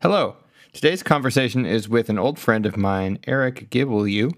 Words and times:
Hello. 0.00 0.36
Today's 0.72 1.02
conversation 1.02 1.66
is 1.66 1.88
with 1.88 2.08
an 2.08 2.20
old 2.20 2.38
friend 2.38 2.66
of 2.66 2.76
mine, 2.76 3.18
Eric 3.26 3.68
Gibellew, 3.68 4.30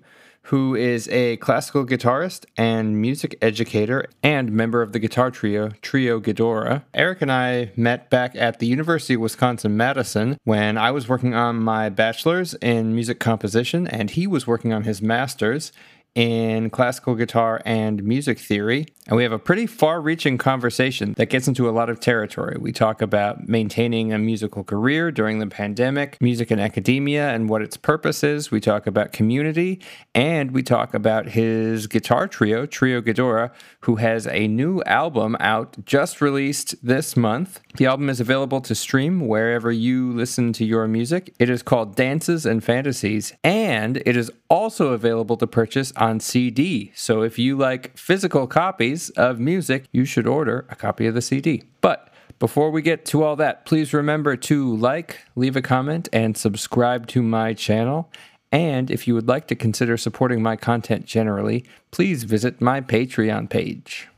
who 0.44 0.75
is 0.75 1.06
a 1.08 1.36
classical 1.36 1.84
guitarist 1.84 2.46
and 2.56 2.98
music 2.98 3.36
educator 3.42 4.06
and 4.22 4.52
member 4.52 4.80
of 4.80 4.92
the 4.92 4.98
guitar 4.98 5.30
trio 5.30 5.68
Trio 5.82 6.18
Ghidorah. 6.18 6.84
Eric 6.94 7.20
and 7.20 7.30
I 7.30 7.72
met 7.76 8.08
back 8.08 8.34
at 8.36 8.58
the 8.58 8.66
University 8.66 9.12
of 9.12 9.20
Wisconsin 9.20 9.76
Madison 9.76 10.38
when 10.44 10.78
I 10.78 10.92
was 10.92 11.10
working 11.10 11.34
on 11.34 11.57
my 11.57 11.90
bachelor's 11.90 12.54
in 12.62 12.95
music 12.95 13.20
composition 13.20 13.86
and 13.86 14.12
he 14.12 14.27
was 14.27 14.46
working 14.46 14.72
on 14.72 14.84
his 14.84 15.02
master's 15.02 15.72
in 16.14 16.70
classical 16.70 17.14
guitar 17.14 17.61
and 17.64 18.02
music 18.02 18.38
theory. 18.38 18.86
And 19.06 19.16
we 19.16 19.22
have 19.22 19.32
a 19.32 19.38
pretty 19.38 19.66
far 19.66 20.00
reaching 20.00 20.38
conversation 20.38 21.14
that 21.16 21.26
gets 21.26 21.48
into 21.48 21.68
a 21.68 21.72
lot 21.72 21.90
of 21.90 22.00
territory. 22.00 22.56
We 22.61 22.72
talk 22.72 23.02
about 23.02 23.48
maintaining 23.48 24.12
a 24.12 24.18
musical 24.18 24.62
career 24.62 25.11
during 25.11 25.38
the 25.38 25.46
pandemic, 25.46 26.16
music 26.20 26.50
in 26.50 26.58
academia 26.61 27.30
and 27.30 27.49
what 27.49 27.62
its 27.62 27.76
purpose 27.76 28.22
is. 28.22 28.50
We 28.50 28.61
talk 28.61 28.86
about 28.86 29.12
community, 29.12 29.80
and 30.14 30.52
we 30.52 30.62
talk 30.62 30.94
about 30.94 31.26
his 31.30 31.86
guitar 31.86 32.28
trio, 32.28 32.66
Trio 32.66 33.00
Ghidorah, 33.00 33.50
who 33.80 33.97
has 33.97 34.27
a 34.27 34.47
new 34.48 34.83
album 34.84 35.36
out 35.41 35.84
just 35.84 36.20
released 36.20 36.74
this 36.86 37.16
month. 37.16 37.61
The 37.77 37.86
album 37.86 38.08
is 38.08 38.20
available 38.20 38.61
to 38.62 38.74
stream 38.74 39.27
wherever 39.27 39.72
you 39.72 40.12
listen 40.12 40.52
to 40.55 40.64
your 40.64 40.86
music. 40.86 41.34
It 41.38 41.48
is 41.48 41.62
called 41.62 41.97
Dances 41.97 42.47
and 42.47 42.62
Fantasies, 42.62 43.33
and 43.42 43.97
it 44.06 44.16
is 44.16 44.30
also 44.48 44.92
available 44.92 45.36
to 45.36 45.47
purchase 45.47 45.92
on 46.00 46.19
CD. 46.19 46.91
So 46.95 47.22
if 47.22 47.39
you 47.39 47.56
like 47.56 47.97
physical 47.97 48.47
copies 48.47 49.11
of 49.11 49.39
music, 49.39 49.84
you 49.92 50.05
should 50.05 50.27
order 50.27 50.67
a 50.70 50.75
copy 50.75 51.06
of 51.06 51.14
the 51.14 51.22
CD. 51.22 51.62
But 51.83 52.12
before 52.39 52.70
we 52.70 52.81
get 52.81 53.05
to 53.06 53.22
all 53.22 53.36
that, 53.36 53.67
please 53.67 53.92
remember 53.92 54.34
to 54.34 54.77
like, 54.77 55.19
leave 55.36 55.56
a 55.56 55.62
comment, 55.62 56.08
and 56.11 56.36
subscribe 56.36 57.06
to 57.08 57.22
my 57.22 57.53
channel. 57.53 58.11
And 58.50 58.91
if 58.91 59.06
you 59.06 59.14
would 59.14 59.28
like 59.28 59.47
to 59.48 59.55
consider 59.55 59.97
supporting 59.97 60.42
my 60.42 60.56
content 60.56 61.05
generally, 61.05 61.64
please 61.91 62.24
visit 62.24 62.61
my 62.61 62.80
Patreon 62.80 63.50
page. 63.50 64.08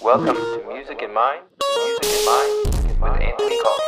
Welcome 0.00 0.36
to 0.36 0.64
Music 0.66 1.02
in 1.02 1.12
Mind, 1.14 1.42
Music 1.76 2.20
in 2.20 2.26
Mind 2.26 2.64
with 3.00 3.20
Anthony 3.20 3.58
Hello. 3.62 3.83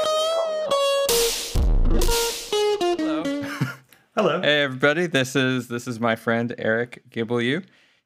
Hello. 4.18 4.40
Hey 4.40 4.62
everybody, 4.62 5.06
this 5.06 5.36
is 5.36 5.68
this 5.68 5.86
is 5.86 6.00
my 6.00 6.16
friend 6.16 6.54
Eric 6.56 7.02
Gibellew. 7.10 7.62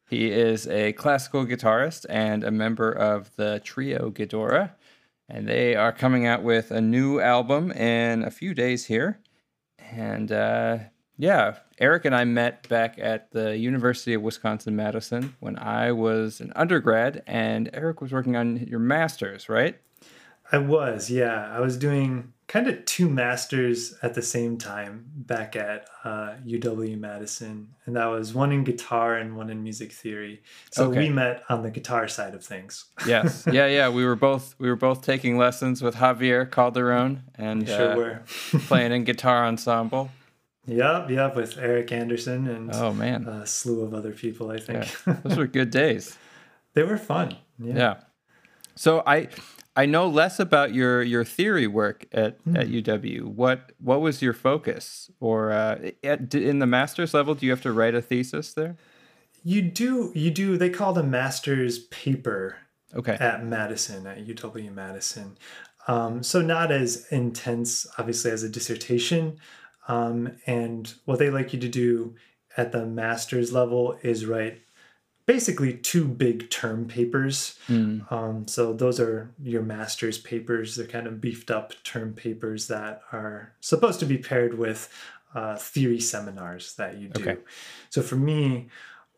He 0.09 0.29
is 0.33 0.67
a 0.67 0.93
classical 0.95 1.47
guitarist 1.47 2.05
and 2.11 2.43
a 2.43 2.51
member 2.51 2.91
of 2.91 3.31
the 3.37 3.61
trio 3.63 4.11
Ghidorah, 4.11 4.73
and 5.29 5.47
they 5.47 5.77
are 5.77 5.93
coming 5.93 6.27
out 6.27 6.43
with 6.43 6.73
a 6.73 6.81
new 6.81 7.21
album 7.21 7.71
in 7.71 8.25
a 8.25 8.31
few 8.33 8.55
days 8.55 8.87
here. 8.87 9.21
And 9.79 10.33
uh, 10.33 10.79
yeah, 11.17 11.59
Eric 11.79 12.07
and 12.07 12.17
I 12.17 12.25
met 12.25 12.69
back 12.69 12.99
at 13.01 13.31
the 13.31 13.57
University 13.57 14.13
of 14.15 14.23
Wisconsin 14.23 14.75
Madison 14.75 15.37
when 15.39 15.57
I 15.61 15.93
was 15.93 16.41
an 16.41 16.53
undergrad, 16.57 17.23
and 17.29 17.71
Eric 17.73 18.01
was 18.01 18.11
working 18.11 18.35
on 18.35 18.57
your 18.67 18.81
master's, 18.81 19.49
right? 19.49 19.79
I 20.51 20.59
was, 20.59 21.09
yeah. 21.09 21.49
I 21.55 21.61
was 21.61 21.77
doing 21.77 22.33
kind 22.51 22.67
of 22.67 22.85
two 22.85 23.09
masters 23.09 23.95
at 24.03 24.15
the 24.15 24.23
same 24.23 24.59
time 24.59 25.05
back 25.15 25.55
at 25.55 25.87
uh, 26.03 26.35
UW 26.45 26.99
Madison, 26.99 27.69
and 27.87 27.95
that 27.95 28.07
was 28.07 28.35
one 28.35 28.51
in 28.51 28.65
guitar 28.65 29.17
and 29.17 29.37
one 29.37 29.51
in 29.51 29.63
music 29.63 29.93
theory. 29.93 30.43
So 30.73 30.87
Okay. 30.89 30.99
we 30.99 31.09
met 31.11 31.45
on 31.49 31.63
the 31.63 31.71
guitar 31.71 32.09
side 32.09 32.35
of 32.35 32.45
things. 32.45 32.87
Yes, 33.07 33.47
yeah, 33.53 33.67
yeah. 33.69 33.89
We 33.89 34.05
were 34.05 34.17
both 34.17 34.57
we 34.59 34.69
were 34.69 34.75
both 34.89 35.03
taking 35.03 35.39
lessons 35.39 35.81
with 35.81 35.95
Javier 35.95 36.51
Calderon 36.51 37.23
and 37.37 37.69
Sure 37.69 37.93
uh, 37.93 37.97
were. 37.97 38.23
playing 38.67 38.91
in 38.93 39.05
guitar 39.05 39.47
ensemble. 39.47 40.11
yep, 40.67 41.09
yep, 41.09 41.37
with 41.37 41.57
Eric 41.57 41.93
Anderson 41.93 42.49
and 42.49 42.71
Oh 42.75 42.93
man, 42.93 43.27
a 43.29 43.47
slew 43.47 43.83
of 43.85 43.95
other 43.95 44.13
people, 44.13 44.51
I 44.51 44.59
think. 44.59 44.85
those 45.23 45.39
were 45.39 45.47
good 45.47 45.71
days. 45.83 46.19
they 46.75 46.83
were 46.83 46.99
fun. 46.99 47.37
Yeah. 47.59 47.75
Yeah. 47.77 47.95
So 48.75 49.03
I 49.07 49.29
I 49.81 49.87
know 49.87 50.07
less 50.07 50.39
about 50.39 50.75
your 50.75 51.03
your 51.03 51.25
theory 51.25 51.67
work 51.67 52.05
at, 52.13 52.37
at 52.55 52.69
UW. 52.69 53.25
What 53.25 53.73
what 53.79 54.03
was 54.03 54.21
your 54.21 54.35
focus, 54.35 55.11
or 55.21 55.53
uh, 55.53 55.93
at, 56.05 56.35
in 56.35 56.59
the 56.59 56.67
master's 56.67 57.15
level? 57.15 57.35
Do 57.35 57.47
you 57.47 57.53
have 57.53 57.63
to 57.63 57.73
write 57.73 57.95
a 57.95 58.03
thesis 58.03 58.53
there? 58.53 58.77
You 59.43 59.63
do, 59.63 60.13
you 60.15 60.31
do, 60.31 60.59
they 60.59 60.69
called 60.69 60.99
a 60.99 61.03
master's 61.03 61.79
paper 61.79 62.59
Okay. 62.95 63.17
at 63.19 63.43
Madison, 63.43 64.07
at 64.07 64.27
UW 64.27 64.71
Madison. 64.71 65.39
Um, 65.89 66.23
so 66.23 66.43
not 66.43 66.71
as 66.71 67.07
intense, 67.11 67.87
obviously, 67.97 68.33
as 68.33 68.43
a 68.43 68.51
dissertation. 68.51 69.39
Um, 69.89 70.37
and 70.47 70.93
what 71.07 71.19
they 71.19 71.31
like 71.31 71.55
you 71.55 71.59
to 71.61 71.69
do 71.71 72.17
at 72.59 72.73
the 72.73 72.85
master's 72.85 73.51
level 73.51 73.97
is 74.03 74.27
write 74.27 74.61
basically 75.31 75.75
two 75.75 76.05
big 76.09 76.51
term 76.51 76.89
papers. 76.89 77.57
Mm. 77.69 78.11
Um, 78.11 78.49
so 78.49 78.73
those 78.73 78.99
are 78.99 79.31
your 79.41 79.63
master's 79.63 80.19
papers. 80.19 80.75
They're 80.75 80.89
kind 80.89 81.07
of 81.07 81.21
beefed 81.21 81.53
up 81.53 81.73
term 81.85 82.15
papers 82.15 82.67
that 82.67 83.03
are 83.13 83.53
supposed 83.61 84.01
to 84.01 84.07
be 84.07 84.19
paired 84.19 84.59
with 84.59 84.93
uh, 85.33 85.55
theory 85.55 86.01
seminars 86.01 86.75
that 86.75 86.99
you 86.99 87.11
do. 87.11 87.23
Okay. 87.23 87.41
So 87.91 88.03
for 88.03 88.17
me, 88.17 88.71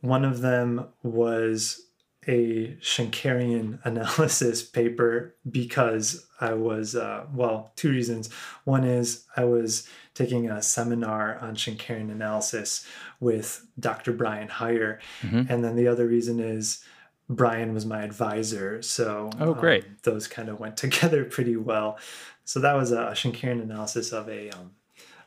one 0.03 0.27
of 0.27 0.43
them 0.43 0.89
was 1.03 1.87
a 2.29 2.77
Schenkerian 2.81 3.79
analysis 3.85 4.63
paper 4.63 5.35
because 5.51 6.27
I 6.41 6.55
was, 6.55 6.95
uh, 6.95 7.27
well, 7.35 7.73
two 7.77 7.91
reasons. 7.91 8.33
One 8.65 8.85
is 8.85 9.25
I 9.37 9.45
was 9.45 9.89
taking 10.15 10.49
a 10.51 10.63
seminar 10.63 11.39
on 11.39 11.57
Schenkerian 11.57 12.11
analysis 12.13 12.87
with 13.21 13.67
Dr. 13.81 14.13
Brian 14.13 14.49
Hyer. 14.49 15.01
Mhm. 15.23 15.49
And 15.51 15.65
then 15.65 15.75
the 15.77 15.89
other 15.89 16.07
reason 16.07 16.39
is 16.39 16.85
Brian 17.29 17.73
was 17.73 17.87
my 17.87 18.03
advisor. 18.03 18.83
So 18.83 19.31
Oh, 19.41 19.55
great. 19.55 19.85
um, 19.85 19.97
those 20.03 20.27
kind 20.29 20.49
of 20.49 20.61
went 20.61 20.77
together 20.85 21.25
pretty 21.25 21.57
well. 21.57 21.99
So 22.45 22.61
that 22.61 22.75
was 22.75 22.93
a, 22.93 23.13
Schenkerian 23.15 23.63
analysis 23.63 24.13
of 24.13 24.29
a, 24.29 24.51
um, 24.51 24.73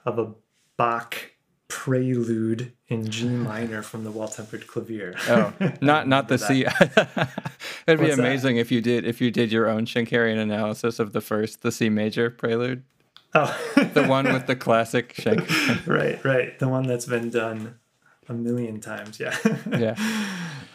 of 0.06 0.20
a 0.20 0.34
Bach 0.78 1.32
prelude 1.76 2.72
in 2.88 3.10
G 3.10 3.28
minor 3.28 3.82
from 3.82 4.06
the 4.06 4.12
well-tempered 4.12 4.66
clavier. 4.66 5.14
Oh, 5.28 5.54
not 5.82 6.08
not 6.16 6.30
the 6.30 6.38
C. 6.38 6.62
It'd 7.86 8.00
be 8.00 8.06
What's 8.06 8.16
that? 8.16 8.20
amazing 8.20 8.56
if 8.58 8.72
you 8.72 8.80
did 8.80 9.06
if 9.06 9.20
you 9.20 9.30
did 9.30 9.52
your 9.52 9.68
own 9.68 9.86
Schenkerian 9.86 10.38
analysis 10.40 11.00
of 11.00 11.12
the 11.12 11.20
first, 11.20 11.62
the 11.64 11.72
C 11.74 11.90
major 11.90 12.30
prelude, 12.30 12.84
oh, 13.34 13.54
the 13.94 14.06
one 14.06 14.32
with 14.32 14.48
the 14.48 14.56
classic 14.56 15.14
Schenk. 15.18 15.46
right, 15.86 16.24
right. 16.24 16.58
The 16.60 16.70
one 16.70 16.88
that's 16.88 17.06
been 17.06 17.30
done 17.30 17.76
a 18.30 18.34
million 18.34 18.80
times. 18.80 19.20
Yeah. 19.20 19.36
Yeah. 19.70 19.96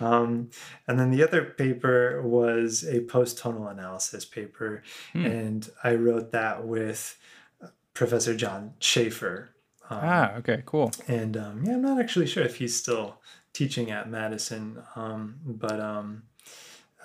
Um, 0.01 0.51
and 0.87 0.99
then 0.99 1.11
the 1.11 1.23
other 1.23 1.45
paper 1.45 2.23
was 2.23 2.85
a 2.85 3.01
post-tonal 3.01 3.69
analysis 3.69 4.25
paper, 4.27 4.83
Hmm. 5.13 5.25
and 5.27 5.71
I 5.83 5.95
wrote 5.95 6.31
that 6.33 6.65
with 6.67 7.19
Professor 7.95 8.37
John 8.37 8.75
Schaefer. 8.81 9.51
Um, 9.91 9.99
Ah, 10.03 10.35
okay, 10.39 10.63
cool. 10.67 10.93
and 11.09 11.37
um, 11.37 11.63
yeah, 11.65 11.73
I'm 11.75 11.83
not 11.83 12.01
actually 12.01 12.27
sure 12.27 12.45
if 12.45 12.57
he's 12.57 12.77
still 12.77 13.17
teaching 13.53 13.91
at 13.91 14.09
Madison, 14.09 14.83
um, 14.97 15.37
but 15.45 15.81
um, 15.81 16.23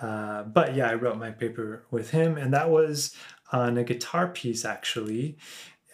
uh, 0.02 0.44
but 0.44 0.76
yeah, 0.76 0.90
I 0.90 0.94
wrote 0.96 1.18
my 1.18 1.32
paper 1.32 1.84
with 1.92 2.12
him, 2.12 2.38
and 2.38 2.54
that 2.54 2.70
was 2.70 3.16
on 3.52 3.78
a 3.78 3.84
guitar 3.84 4.28
piece 4.28 4.66
actually 4.66 5.38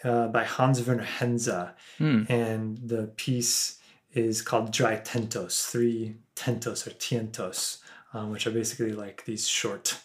uh, 0.04 0.28
by 0.28 0.44
Hans 0.44 0.86
Werner 0.86 1.04
Henze, 1.04 1.70
Hmm. 1.98 2.24
and 2.28 2.78
the 2.78 3.04
piece 3.16 3.78
is 4.12 4.42
called 4.42 4.72
Drei 4.72 4.96
Tentos, 5.04 5.70
three 5.70 6.16
tentos 6.36 6.86
or 6.86 6.90
tientos, 6.90 7.78
um, 8.12 8.30
which 8.30 8.46
are 8.46 8.50
basically 8.50 8.92
like 8.92 9.24
these 9.24 9.48
short 9.48 9.98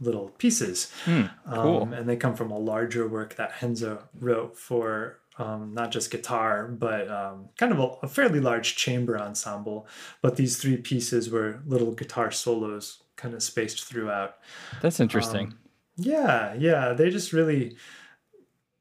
little 0.00 0.30
pieces. 0.38 0.90
Hmm, 1.04 1.26
cool. 1.52 1.82
Um, 1.82 1.92
and 1.92 2.08
they 2.08 2.16
come 2.16 2.34
from 2.34 2.50
a 2.50 2.58
larger 2.58 3.06
work 3.06 3.36
that 3.36 3.52
Henze 3.52 3.84
wrote 4.18 4.58
for 4.58 5.18
um, 5.38 5.72
not 5.74 5.90
just 5.90 6.10
guitar, 6.10 6.66
but 6.68 7.10
um, 7.10 7.48
kind 7.56 7.72
of 7.72 7.78
a, 7.78 7.88
a 8.02 8.08
fairly 8.08 8.40
large 8.40 8.76
chamber 8.76 9.18
ensemble. 9.18 9.86
But 10.20 10.36
these 10.36 10.58
three 10.58 10.76
pieces 10.76 11.30
were 11.30 11.60
little 11.66 11.92
guitar 11.92 12.30
solos 12.30 13.02
kind 13.16 13.34
of 13.34 13.42
spaced 13.42 13.84
throughout. 13.84 14.36
That's 14.80 15.00
interesting. 15.00 15.46
Um, 15.48 15.58
yeah, 15.96 16.54
yeah, 16.54 16.92
they 16.92 17.10
just 17.10 17.32
really 17.32 17.76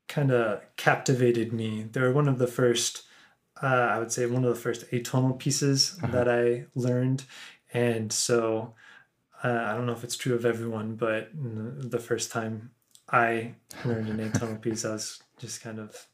kind 0.07 0.31
of 0.31 0.61
captivated 0.75 1.53
me. 1.53 1.83
They 1.91 2.01
were 2.01 2.11
one 2.11 2.27
of 2.27 2.37
the 2.37 2.47
first, 2.47 3.03
uh, 3.61 3.65
I 3.67 3.99
would 3.99 4.11
say, 4.11 4.25
one 4.25 4.43
of 4.43 4.53
the 4.53 4.59
first 4.59 4.89
atonal 4.91 5.37
pieces 5.39 5.97
Uh-huh. 6.03 6.11
that 6.11 6.27
I 6.27 6.65
learned. 6.75 7.23
And 7.73 8.11
so 8.11 8.73
uh, 9.43 9.47
I 9.67 9.73
don't 9.73 9.85
know 9.85 9.93
if 9.93 10.03
it's 10.03 10.17
true 10.17 10.35
of 10.35 10.45
everyone, 10.45 10.95
but 10.95 11.29
the 11.33 11.99
first 11.99 12.31
time 12.31 12.71
I 13.09 13.55
learned 13.85 14.09
an 14.09 14.19
atonal 14.31 14.61
piece, 14.61 14.83
I 14.85 14.91
was 14.93 15.21
just 15.39 15.61
kind 15.61 15.79
of 15.79 16.07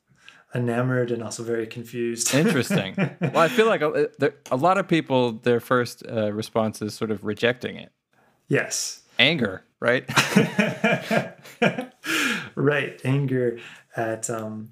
enamored 0.58 1.12
and 1.12 1.24
also 1.24 1.44
very 1.44 1.68
confused. 1.68 2.34
Interesting. 2.34 2.96
well, 3.22 3.38
I 3.38 3.48
feel 3.48 3.68
like 3.68 3.82
a, 3.82 4.10
there- 4.20 4.36
a 4.52 4.56
lot 4.58 4.78
of 4.78 4.88
people, 4.88 5.34
their 5.34 5.60
first 5.60 6.04
uh, 6.08 6.32
response 6.34 6.82
is 6.82 6.94
sort 6.94 7.12
of 7.12 7.24
rejecting 7.24 7.76
it. 7.78 7.92
yes. 8.48 9.04
Anger, 9.20 9.64
right? 9.80 10.04
right 12.56 13.02
anger 13.04 13.60
at 13.96 14.30
um 14.30 14.70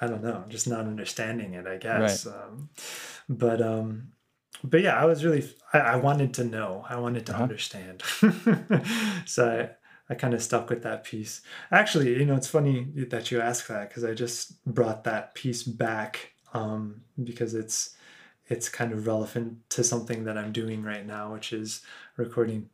i 0.00 0.06
don't 0.06 0.22
know 0.22 0.44
just 0.48 0.68
not 0.68 0.80
understanding 0.80 1.54
it 1.54 1.66
i 1.66 1.76
guess 1.76 2.26
um 2.26 2.68
but 3.28 3.60
um 3.62 4.08
but 4.64 4.80
yeah 4.82 4.94
i 5.00 5.04
was 5.04 5.24
really 5.24 5.48
i, 5.72 5.78
I 5.78 5.96
wanted 5.96 6.34
to 6.34 6.44
know 6.44 6.84
i 6.88 6.96
wanted 6.96 7.26
to 7.26 7.32
Uh-huh. 7.32 7.42
understand 7.42 8.02
so 9.26 9.48
i 9.48 9.70
I 10.08 10.14
kind 10.14 10.34
of 10.34 10.42
stuck 10.42 10.70
with 10.70 10.82
that 10.84 11.04
piece. 11.04 11.42
Actually, 11.72 12.10
you 12.18 12.24
know, 12.24 12.36
it's 12.36 12.46
funny 12.46 12.84
that 13.08 13.30
you 13.30 13.40
ask 13.40 13.66
that 13.66 13.88
because 13.88 14.04
I 14.04 14.14
just 14.14 14.64
brought 14.64 15.04
that 15.04 15.34
piece 15.34 15.62
back 15.64 16.32
um, 16.54 17.02
because 17.22 17.54
it's 17.54 17.96
it's 18.48 18.68
kind 18.68 18.92
of 18.92 19.06
relevant 19.08 19.68
to 19.70 19.82
something 19.82 20.24
that 20.24 20.38
I'm 20.38 20.52
doing 20.52 20.82
right 20.82 21.04
now, 21.04 21.32
which 21.32 21.52
is 21.52 21.82
recording 22.16 22.70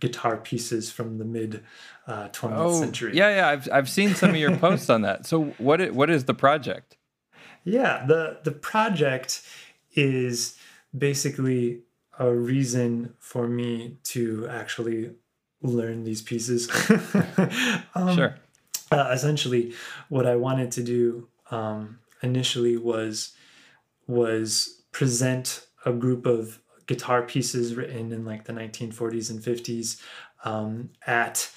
guitar 0.00 0.36
pieces 0.36 0.90
from 0.90 1.18
the 1.18 1.24
mid 1.24 1.62
uh, 2.08 2.28
20th 2.30 2.58
Oh, 2.58 2.80
century. 2.80 3.16
yeah, 3.16 3.36
yeah. 3.36 3.48
I've 3.48 3.68
I've 3.72 3.88
seen 3.88 4.14
some 4.16 4.30
of 4.30 4.36
your 4.36 4.56
posts 4.56 4.90
on 4.90 5.02
that. 5.02 5.26
So 5.26 5.44
what 5.58 5.80
i- 5.80 5.90
what 5.90 6.10
is 6.10 6.24
the 6.24 6.34
project? 6.34 6.96
Yeah, 7.64 8.04
the 8.06 8.38
the 8.42 8.50
project 8.50 9.42
is 9.94 10.56
basically 10.96 11.82
a 12.18 12.32
reason 12.34 13.14
for 13.20 13.46
me 13.48 13.98
to 14.04 14.48
actually 14.48 15.12
learn 15.62 16.04
these 16.04 16.22
pieces. 16.22 16.68
Um, 17.94 18.14
Sure. 18.16 18.34
uh, 18.90 19.10
essentially 19.12 19.74
what 20.08 20.26
i 20.26 20.34
wanted 20.36 20.70
to 20.72 20.82
do 20.82 21.28
um, 21.50 21.98
initially 22.22 22.76
was 22.76 23.32
was 24.06 24.82
present 24.92 25.66
a 25.84 25.92
group 25.92 26.26
of 26.26 26.60
guitar 26.86 27.22
pieces 27.22 27.74
written 27.74 28.12
in 28.12 28.24
like 28.24 28.44
the 28.44 28.52
1940s 28.52 29.30
and 29.30 29.40
50s 29.40 30.00
um, 30.44 30.90
at 31.06 31.50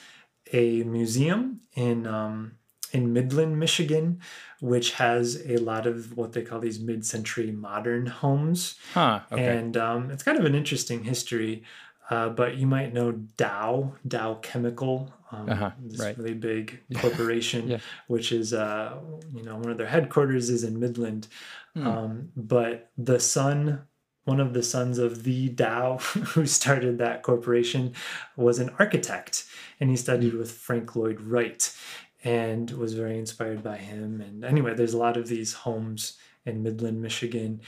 a 0.53 0.83
museum 0.83 1.61
in 1.73 2.05
um, 2.07 2.53
in 2.91 3.11
Midland, 3.11 3.59
Michigan, 3.59 4.21
which 4.61 4.91
has 4.93 5.41
a 5.45 5.57
lot 5.57 5.85
of 5.85 6.15
what 6.15 6.31
they 6.31 6.41
call 6.43 6.59
these 6.59 6.79
mid-century 6.79 7.51
modern 7.51 8.05
homes, 8.05 8.75
Huh. 8.93 9.19
Okay. 9.31 9.57
and 9.57 9.75
um, 9.75 10.11
it's 10.11 10.23
kind 10.23 10.37
of 10.37 10.45
an 10.45 10.55
interesting 10.55 11.03
history. 11.03 11.63
Uh, 12.09 12.29
but 12.29 12.55
you 12.57 12.67
might 12.67 12.93
know 12.93 13.11
Dow, 13.11 13.93
Dow 14.07 14.35
Chemical, 14.35 15.11
um, 15.31 15.49
Uh-huh, 15.49 15.71
this 15.81 15.99
right. 15.99 16.17
really 16.17 16.35
big 16.35 16.81
corporation, 16.95 17.67
Yeah. 17.67 17.79
which 18.07 18.31
is, 18.31 18.53
uh, 18.53 18.97
you 19.33 19.43
know, 19.43 19.55
one 19.57 19.69
of 19.71 19.77
their 19.77 19.87
headquarters 19.87 20.49
is 20.49 20.63
in 20.63 20.79
Midland. 20.79 21.27
Hmm. 21.73 21.87
Um, 21.87 22.31
but 22.37 22.91
the 22.97 23.19
son, 23.19 23.81
one 24.25 24.39
of 24.39 24.53
the 24.53 24.61
sons 24.63 24.97
of 24.99 25.23
the 25.23 25.49
Dow 25.49 25.97
who 26.33 26.45
started 26.45 26.97
that 26.99 27.23
corporation, 27.23 27.93
was 28.35 28.59
an 28.59 28.69
architect, 28.77 29.45
and 29.79 29.89
he 29.89 29.95
studied 29.97 30.31
Hmm. 30.33 30.39
with 30.39 30.51
Frank 30.51 30.95
Lloyd 30.95 31.19
Wright, 31.21 31.75
and 32.23 32.71
was 32.71 32.93
very 32.93 33.17
inspired 33.19 33.61
by 33.63 33.77
him. 33.77 34.21
And 34.21 34.43
anyway, 34.45 34.73
there's 34.75 34.93
a 34.93 34.97
lot 34.97 35.17
of 35.17 35.27
these 35.27 35.53
homes 35.53 36.17
in 36.45 36.61
Midland, 36.63 37.01
Michigan, 37.01 37.61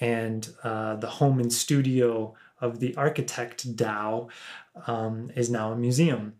and 0.00 0.48
uh, 0.64 0.96
the 0.96 1.08
home 1.08 1.38
and 1.40 1.52
studio 1.52 2.34
of 2.60 2.80
the 2.80 2.94
architect 2.96 3.76
Dow 3.76 4.28
um, 4.86 5.30
is 5.36 5.50
now 5.50 5.72
a 5.72 5.76
museum. 5.76 6.34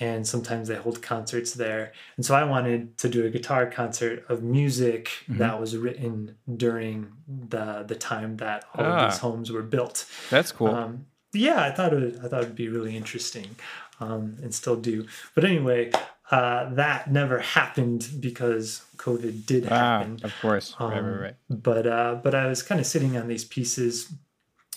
And 0.00 0.26
sometimes 0.26 0.66
they 0.68 0.74
hold 0.76 1.00
concerts 1.02 1.52
there. 1.54 1.92
And 2.16 2.24
so 2.26 2.34
I 2.34 2.42
wanted 2.44 2.98
to 2.98 3.08
do 3.08 3.24
a 3.24 3.30
guitar 3.30 3.66
concert 3.66 4.24
of 4.28 4.42
music 4.42 5.10
Mhm. 5.28 5.38
that 5.38 5.60
was 5.60 5.76
written 5.76 6.36
during 6.56 7.12
the 7.28 7.84
the 7.86 7.94
time 7.94 8.38
that 8.38 8.64
all 8.74 8.84
of 8.84 9.10
these 9.10 9.18
Ah. 9.18 9.22
homes 9.28 9.52
were 9.52 9.62
built. 9.62 10.06
That's 10.30 10.50
cool. 10.50 10.68
Um, 10.74 11.06
yeah, 11.34 11.62
I 11.62 11.70
thought 11.70 11.92
it 11.92 12.00
would, 12.00 12.16
I 12.24 12.28
thought 12.28 12.42
it'd 12.42 12.56
be 12.56 12.68
really 12.68 12.96
interesting, 12.96 13.54
um, 14.00 14.36
and 14.42 14.52
still 14.54 14.76
do. 14.76 15.06
But 15.34 15.44
anyway, 15.44 15.92
uh, 16.30 16.70
that 16.74 17.10
never 17.12 17.38
happened 17.38 18.08
because 18.18 18.82
COVID 18.96 19.46
did 19.46 19.66
ah, 19.70 19.76
happen. 19.98 20.18
of 20.24 20.32
course. 20.40 20.74
right, 20.80 20.98
Um, 20.98 21.04
right, 21.06 21.20
right. 21.26 21.36
But 21.48 21.86
uh, 21.86 22.14
but 22.24 22.34
I 22.34 22.46
was 22.48 22.62
kind 22.62 22.80
of 22.80 22.86
sitting 22.86 23.16
on 23.16 23.28
these 23.28 23.44
pieces, 23.44 24.12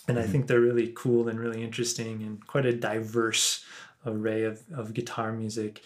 and 0.07 0.19
I 0.19 0.21
Mm-hmm. 0.21 0.31
think 0.31 0.47
they're 0.47 0.59
really 0.59 0.91
cool 0.95 1.27
and 1.29 1.39
really 1.39 1.63
interesting 1.63 2.23
and 2.23 2.45
quite 2.47 2.65
a 2.65 2.73
diverse 2.73 3.65
array 4.05 4.43
of, 4.43 4.61
of 4.73 4.93
guitar 4.93 5.31
music. 5.33 5.81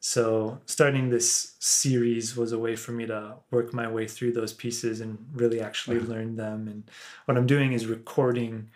So 0.00 0.60
starting 0.66 1.08
this 1.08 1.54
series 1.60 2.36
was 2.36 2.52
a 2.52 2.58
way 2.58 2.76
for 2.76 2.92
me 2.92 3.06
to 3.06 3.36
work 3.50 3.72
my 3.72 3.88
way 3.90 4.06
through 4.06 4.32
those 4.32 4.52
pieces 4.52 5.00
and 5.00 5.18
really 5.32 5.60
actually 5.60 5.98
Uh-huh. 5.98 6.08
learn 6.12 6.36
them. 6.36 6.68
And 6.68 6.84
what 7.24 7.38
I'm 7.38 7.46
doing 7.46 7.72
is 7.72 7.86
recording 7.86 8.70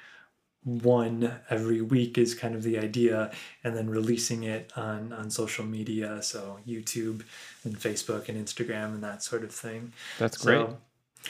one 0.64 1.40
every 1.50 1.80
week 1.80 2.18
is 2.18 2.34
kind 2.34 2.54
of 2.54 2.62
the 2.62 2.78
idea 2.78 3.30
and 3.64 3.76
then 3.76 3.88
releasing 3.88 4.42
it 4.42 4.70
on 4.76 5.12
on 5.12 5.30
social 5.30 5.64
media 5.64 6.20
so 6.22 6.58
youtube 6.66 7.22
and 7.64 7.78
facebook 7.78 8.28
and 8.28 8.36
instagram 8.44 8.92
and 8.94 9.02
that 9.02 9.22
sort 9.22 9.44
of 9.44 9.52
thing 9.52 9.92
That's 10.18 10.36
great. 10.36 10.68
so 10.68 10.78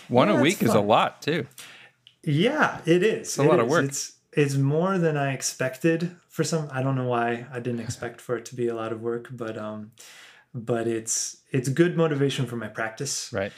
One 0.09 0.29
yeah, 0.29 0.39
a 0.39 0.43
week 0.43 0.63
is 0.63 0.75
a 0.75 0.81
lot 0.81 1.23
too. 1.23 1.47
Yeah, 2.23 2.81
it 2.87 3.03
is. 3.03 3.39
a 3.39 3.43
It 3.43 3.47
lot 3.49 3.61
of 3.61 3.69
work. 3.69 3.85
It's 3.85 4.13
it's 4.33 4.55
more 4.57 4.99
than 4.99 5.17
I 5.17 5.33
expected 5.33 6.15
for 6.29 6.45
some. 6.45 6.69
I 6.71 6.83
don't 6.83 6.95
know 6.97 7.07
why 7.09 7.47
I 7.53 7.61
didn't 7.61 7.81
expect 7.87 8.21
for 8.21 8.37
it 8.37 8.45
to 8.47 8.55
be 8.57 8.69
a 8.69 8.75
lot 8.75 8.93
of 8.93 9.01
work, 9.01 9.29
but 9.31 9.57
um, 9.59 9.93
but 10.55 10.87
it's 10.87 11.39
it's 11.51 11.69
good 11.69 11.97
motivation 11.97 12.47
for 12.47 12.57
my 12.57 12.69
practice, 12.69 13.31
Right. 13.33 13.53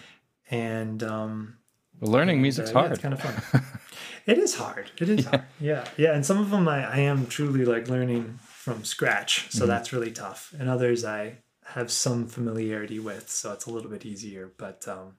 and 0.50 1.02
um, 1.02 1.56
Well, 2.00 2.12
learning 2.12 2.36
and, 2.36 2.42
music's 2.42 2.70
uh, 2.70 2.72
yeah, 2.72 2.78
hard. 2.80 2.92
it's 2.92 3.00
kind 3.02 3.14
of 3.14 3.20
fun. 3.20 3.62
it 4.26 4.38
is 4.38 4.54
hard. 4.54 4.90
It 5.00 5.08
is 5.08 5.26
hard. 5.26 5.42
Yeah, 5.60 5.84
yeah. 5.96 6.14
And 6.14 6.24
some 6.24 6.38
of 6.38 6.50
them 6.50 6.68
I, 6.68 6.84
I 6.84 6.98
am 7.00 7.26
truly 7.26 7.64
like 7.64 7.88
learning 7.88 8.38
from 8.44 8.84
scratch, 8.84 9.48
Mm-hmm. 9.48 9.58
so 9.58 9.66
that's 9.66 9.92
really 9.92 10.12
tough. 10.12 10.54
And 10.58 10.68
others 10.68 11.04
I 11.04 11.38
have 11.74 11.90
some 11.90 12.26
familiarity 12.26 12.98
with, 12.98 13.28
so 13.30 13.52
it's 13.52 13.66
a 13.66 13.70
little 13.70 13.90
bit 13.90 14.04
easier. 14.06 14.52
But 14.56 14.86
um, 14.88 15.14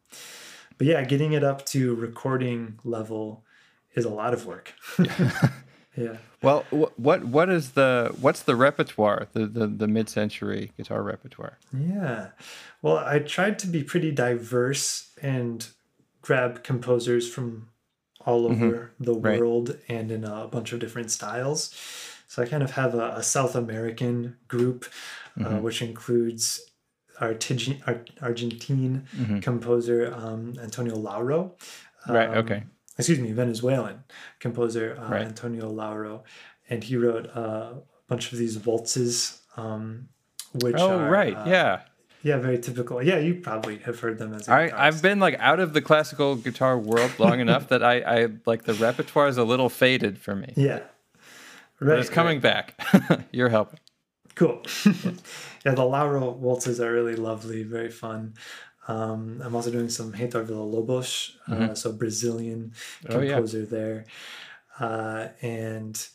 but 0.81 0.88
yeah, 0.88 1.04
getting 1.04 1.33
it 1.33 1.44
up 1.44 1.63
to 1.68 1.94
recording 1.94 2.80
level 2.83 3.44
is 3.94 4.04
a 4.04 4.10
lot 4.10 4.33
of 4.33 4.48
work. 4.48 4.74
yeah. 5.95 6.18
Well, 6.42 6.62
wh- 6.72 6.98
what 7.00 7.24
what 7.25 7.50
is 7.50 7.72
the 7.74 8.16
what's 8.19 8.42
the 8.42 8.56
repertoire? 8.56 9.28
The 9.33 9.45
the, 9.45 9.68
the 9.68 9.88
mid 9.88 10.10
century 10.10 10.72
guitar 10.78 11.04
repertoire. 11.04 11.60
Yeah. 11.72 12.30
Well, 12.81 12.98
I 12.98 13.19
tried 13.19 13.60
to 13.60 13.68
be 13.68 13.83
pretty 13.83 14.12
diverse 14.12 15.12
and 15.22 15.68
grab 16.24 16.63
composers 16.63 17.31
from 17.31 17.68
all 18.25 18.48
over 18.48 18.92
the 19.00 19.13
Right. 19.13 19.39
world 19.39 19.78
and 19.88 20.10
in 20.12 20.24
a 20.24 20.48
bunch 20.48 20.74
of 20.74 20.80
different 20.80 21.12
styles. 21.12 21.75
So 22.28 22.42
I 22.42 22.48
kind 22.48 22.63
of 22.63 22.72
have 22.72 22.95
a, 22.95 23.13
a 23.18 23.24
South 23.24 23.56
American 23.56 24.38
group, 24.48 24.86
uh, 25.45 25.57
which 25.60 25.81
includes 25.83 26.62
Artigi- 27.21 27.79
Ar- 27.88 28.06
Argentine 28.21 29.06
composer 29.41 30.13
um, 30.15 30.53
Antonio 30.62 30.95
Lauro. 30.97 31.56
Right. 32.07 32.30
um, 32.30 32.37
Okay. 32.37 32.63
excuse 32.97 33.19
me, 33.19 33.31
Venezuelan 33.31 34.04
composer 34.40 34.97
uh, 34.99 35.09
Right. 35.09 35.21
Antonio 35.28 35.69
Lauro, 35.69 36.23
and 36.69 36.83
he 36.83 36.95
wrote 36.97 37.28
uh, 37.35 37.73
a 37.75 37.81
bunch 38.07 38.31
of 38.33 38.37
these 38.40 38.57
waltzes, 38.66 39.42
um, 39.56 40.09
which 40.63 40.75
Oh 40.78 40.97
are, 40.99 41.09
right. 41.09 41.35
uh, 41.37 41.44
yeah. 41.47 41.81
yeah, 42.23 42.37
very 42.37 42.57
typical. 42.59 43.01
Yeah, 43.04 43.19
you 43.19 43.35
probably 43.35 43.78
have 43.80 43.99
heard 43.99 44.18
them 44.18 44.33
as 44.33 44.47
a 44.47 44.51
I. 44.51 44.87
I've 44.87 45.01
been 45.01 45.19
like 45.19 45.35
out 45.40 45.59
of 45.59 45.73
the 45.73 45.81
classical 45.81 46.35
guitar 46.35 46.78
world 46.78 47.11
long 47.19 47.40
enough 47.45 47.68
that 47.69 47.83
I, 47.83 47.95
I 48.01 48.28
like 48.45 48.63
the 48.63 48.73
repertoire 48.73 49.28
is 49.28 49.37
a 49.37 49.44
little 49.44 49.69
faded 49.69 50.18
for 50.18 50.35
me. 50.35 50.54
yeah, 50.57 50.80
right. 50.80 50.83
But 51.80 51.99
it's 51.99 52.09
right. 52.09 52.16
coming 52.16 52.40
back. 52.40 52.66
You're 53.31 53.49
helping. 53.49 53.80
Cool. 54.35 54.61
yeah, 55.66 55.73
the 55.76 55.83
Lauro 55.85 56.31
waltzes 56.31 56.80
are 56.80 56.92
really 56.92 57.16
lovely, 57.16 57.64
very 57.64 57.90
fun. 57.92 58.33
Um, 58.88 59.42
I'm 59.44 59.56
also 59.56 59.71
doing 59.71 59.90
some 59.90 60.14
Heitor 60.14 60.44
Villa-Lobos, 60.44 61.38
uh, 61.47 61.73
so 61.76 61.92
Brazilian 61.92 62.73
Mm-hmm. 63.04 63.14
Oh, 63.16 63.21
yeah. 63.21 63.33
composer 63.33 63.66
there, 63.66 64.06
uh, 64.80 65.28
and 65.42 66.07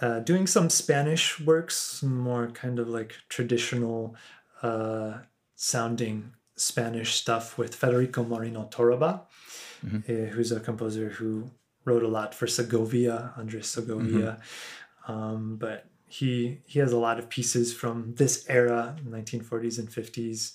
uh, 0.00 0.20
doing 0.20 0.46
some 0.46 0.70
Spanish 0.70 1.38
works, 1.40 2.02
more 2.02 2.48
kind 2.48 2.78
of 2.78 2.88
like 2.88 3.14
traditional 3.28 4.14
uh, 4.62 5.18
sounding 5.54 6.32
Spanish 6.56 7.14
stuff 7.16 7.58
with 7.58 7.74
Federico 7.74 8.24
Moreno 8.24 8.68
Torroba, 8.70 9.22
Mm-hmm. 9.86 10.10
uh, 10.10 10.26
who's 10.30 10.50
a 10.50 10.58
composer 10.58 11.08
who 11.10 11.50
wrote 11.84 12.02
a 12.02 12.08
lot 12.08 12.34
for 12.34 12.48
Segovia, 12.48 13.32
Andres 13.36 13.68
Segovia. 13.68 14.40
Mm-hmm. 15.06 15.12
Um, 15.12 15.56
but 15.56 15.84
he 16.08 16.60
he 16.64 16.78
has 16.78 16.92
a 16.92 16.98
lot 16.98 17.18
of 17.18 17.28
pieces 17.28 17.72
from 17.72 18.14
this 18.16 18.44
era, 18.48 18.96
1940s 19.06 19.78
and 19.78 19.88
50s, 19.88 20.52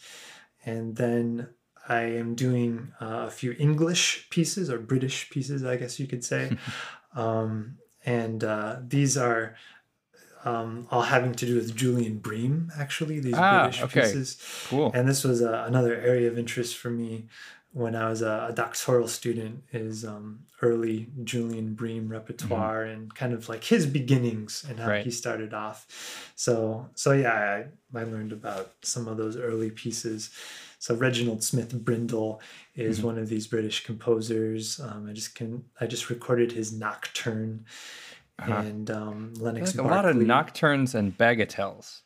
and 0.65 0.95
then 0.95 1.50
I 1.88 2.01
am 2.03 2.36
doing 2.36 2.93
uh, 3.01 3.25
a 3.27 3.31
few 3.31 3.55
English 3.60 4.29
pieces 4.29 4.69
or 4.69 4.79
British 4.79 5.29
pieces, 5.29 5.63
I 5.63 5.75
guess 5.77 6.00
you 6.00 6.07
could 6.07 6.24
say, 6.24 6.57
um, 7.15 7.77
and 8.05 8.43
uh, 8.43 8.77
these 8.88 9.17
are 9.17 9.55
um, 10.45 10.88
all 10.91 11.01
having 11.03 11.33
to 11.33 11.45
do 11.45 11.55
with 11.55 11.75
Julian 11.75 12.17
Bream. 12.17 12.72
Actually, 12.77 13.19
these 13.19 13.36
Ah, 13.38 13.63
British 13.63 13.81
okay. 13.83 14.01
pieces. 14.01 14.38
Cool. 14.69 14.91
And 14.93 15.07
this 15.07 15.24
was 15.24 15.41
uh, 15.41 15.63
another 15.67 15.95
area 15.95 16.27
of 16.29 16.38
interest 16.38 16.75
for 16.77 16.89
me 16.89 17.27
when 17.74 17.96
I 17.96 18.08
was 18.08 18.22
a, 18.22 18.48
a 18.50 18.53
doctoral 18.53 19.08
student 19.08 19.63
is 19.72 20.06
um, 20.06 20.39
early 20.62 21.08
Julian 21.24 21.74
Bream 21.74 22.08
repertoire 22.08 22.84
mm-hmm. 22.84 22.94
and 22.94 23.15
kind 23.15 23.34
of 23.34 23.50
like 23.50 23.63
his 23.63 23.88
beginnings 23.88 24.63
and 24.70 24.80
how 24.80 24.89
right. 24.89 25.03
he 25.03 25.10
started 25.10 25.53
off. 25.53 26.32
So 26.36 26.89
so 26.94 27.12
yeah, 27.12 27.65
I, 27.94 28.00
I 28.00 28.03
learned 28.03 28.32
about 28.32 28.74
some 28.84 29.08
of 29.08 29.18
those 29.18 29.38
early 29.38 29.72
pieces. 29.72 30.30
So 30.77 30.94
Reginald 30.94 31.44
Smith 31.44 31.74
Brindle 31.84 32.42
is 32.75 32.98
mm-hmm. 32.98 33.08
one 33.08 33.18
of 33.18 33.27
these 33.27 33.48
British 33.48 33.84
composers. 33.84 34.80
Um, 34.80 35.08
I 35.10 35.13
just 35.13 35.34
can 35.34 35.65
I 35.82 35.88
just 35.88 36.10
recorded 36.10 36.51
his 36.51 36.72
Nocturne. 36.72 37.65
Uh-huh. 38.39 38.53
And 38.53 38.89
um, 38.89 39.34
Lennox 39.36 39.75
like 39.75 39.86
a 39.86 39.88
lot 39.88 40.06
of 40.06 40.15
nocturnes 40.15 40.96
and 40.96 41.15
bagatelles. 41.15 42.01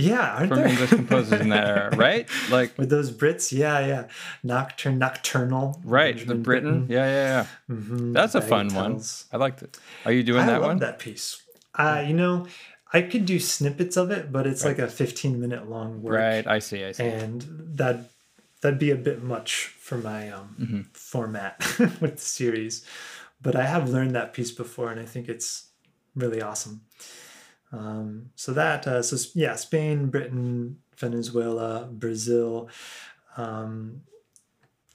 Yeah, 0.00 0.36
aren't 0.36 0.48
from 0.48 0.58
there? 0.58 0.68
English 0.68 0.90
composers 0.90 1.40
in 1.40 1.48
that 1.50 1.66
era, 1.66 1.90
right? 1.96 2.28
Like 2.50 2.76
with 2.78 2.90
those 2.90 3.10
Brits, 3.10 3.52
yeah, 3.52 3.86
yeah. 3.86 4.08
Nocturne, 4.42 4.98
nocturnal. 4.98 5.80
Right, 5.84 6.16
Benjamin 6.16 6.36
the 6.36 6.42
Britten. 6.42 6.86
Yeah, 6.88 7.04
yeah, 7.04 7.46
yeah. 7.68 7.74
Mm-hmm. 7.74 8.12
That's 8.12 8.34
a 8.34 8.42
fun 8.42 8.68
one. 8.74 9.02
I 9.32 9.36
liked 9.36 9.62
it. 9.62 9.78
Are 10.04 10.12
you 10.12 10.22
doing 10.22 10.42
I 10.42 10.46
that 10.46 10.60
love 10.60 10.68
one? 10.68 10.78
That 10.78 10.98
piece. 10.98 11.42
Uh, 11.74 12.04
you 12.06 12.14
know, 12.14 12.46
I 12.92 13.02
could 13.02 13.26
do 13.26 13.38
snippets 13.38 13.96
of 13.96 14.10
it, 14.10 14.32
but 14.32 14.46
it's 14.46 14.64
right. 14.64 14.78
like 14.78 14.88
a 14.88 14.90
15 14.90 15.40
minute 15.40 15.68
long 15.68 16.02
work. 16.02 16.14
Right, 16.16 16.46
I 16.46 16.58
see, 16.58 16.84
I 16.84 16.92
see. 16.92 17.04
And 17.04 17.44
that 17.76 18.10
that'd 18.60 18.78
be 18.78 18.90
a 18.90 18.96
bit 18.96 19.22
much 19.22 19.66
for 19.78 19.98
my 19.98 20.30
um, 20.30 20.56
mm-hmm. 20.60 20.80
format 20.92 21.58
with 22.00 22.16
the 22.16 22.22
series. 22.22 22.84
But 23.40 23.56
I 23.56 23.64
have 23.64 23.88
learned 23.88 24.14
that 24.14 24.34
piece 24.34 24.50
before, 24.50 24.90
and 24.90 25.00
I 25.00 25.06
think 25.06 25.28
it's 25.28 25.68
really 26.14 26.42
awesome. 26.42 26.82
Um, 27.72 28.30
so 28.34 28.52
that 28.52 28.86
uh, 28.86 29.02
so 29.02 29.16
yeah, 29.34 29.54
Spain, 29.54 30.06
Britain, 30.06 30.78
Venezuela, 30.96 31.88
Brazil, 31.90 32.68
um, 33.36 34.02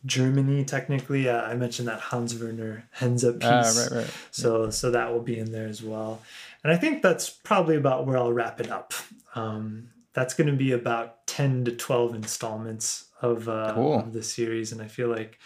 Germany. 0.05 0.65
Technically, 0.65 1.29
uh, 1.29 1.41
I 1.41 1.55
mentioned 1.55 1.88
that 1.88 2.00
Hans 2.00 2.38
Werner 2.38 2.88
Henze 2.91 3.24
piece. 3.24 3.44
ah, 3.44 3.63
piece. 3.63 3.91
right, 3.91 4.00
right. 4.00 4.13
So 4.32 4.65
yeah. 4.65 4.70
so 4.72 4.91
that 4.91 5.12
will 5.12 5.22
be 5.22 5.39
in 5.39 5.51
there 5.51 5.67
as 5.67 5.82
well. 5.82 6.22
And 6.63 6.74
I 6.74 6.77
think 6.77 7.01
that's 7.01 7.29
probably 7.29 7.75
about 7.75 8.05
where 8.05 8.17
I'll 8.17 8.34
wrap 8.34 8.60
it 8.60 8.72
up. 8.72 8.94
Um, 9.36 9.89
that's 10.13 10.34
going 10.34 10.48
to 10.48 10.55
be 10.55 10.72
about 10.72 11.27
ten 11.27 11.63
to 11.65 11.72
twelve 11.72 12.13
installments 12.13 13.05
of, 13.22 13.48
uh, 13.48 13.74
cool. 13.74 14.00
of 14.00 14.13
the 14.13 14.24
series, 14.24 14.72
and 14.72 14.82
I 14.82 14.88
feel 14.88 15.08
like 15.08 15.39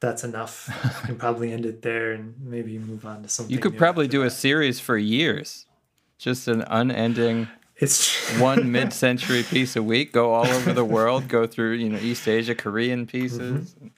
that's 0.00 0.24
enough. 0.24 0.68
you 1.02 1.06
can 1.06 1.16
probably 1.16 1.52
end 1.52 1.64
it 1.64 1.82
there 1.82 2.12
and 2.12 2.34
maybe 2.40 2.78
move 2.78 3.06
on 3.06 3.22
to 3.22 3.28
something. 3.28 3.52
You 3.52 3.60
could 3.60 3.78
probably 3.78 4.08
do 4.08 4.20
that. 4.20 4.26
a 4.26 4.30
series 4.30 4.78
for 4.78 4.98
years 4.98 5.66
just 6.18 6.48
an 6.48 6.62
unending 6.68 7.48
it's 7.76 8.30
one 8.40 8.72
mid-century 8.72 9.42
piece 9.42 9.76
a 9.76 9.82
week 9.82 10.12
go 10.12 10.32
all 10.32 10.46
over 10.46 10.72
the 10.72 10.84
world 10.84 11.28
go 11.28 11.46
through 11.46 11.72
you 11.72 11.88
know 11.88 11.98
east 11.98 12.26
asia 12.26 12.54
korean 12.54 13.06
pieces 13.06 13.74
mm-hmm. 13.74 13.88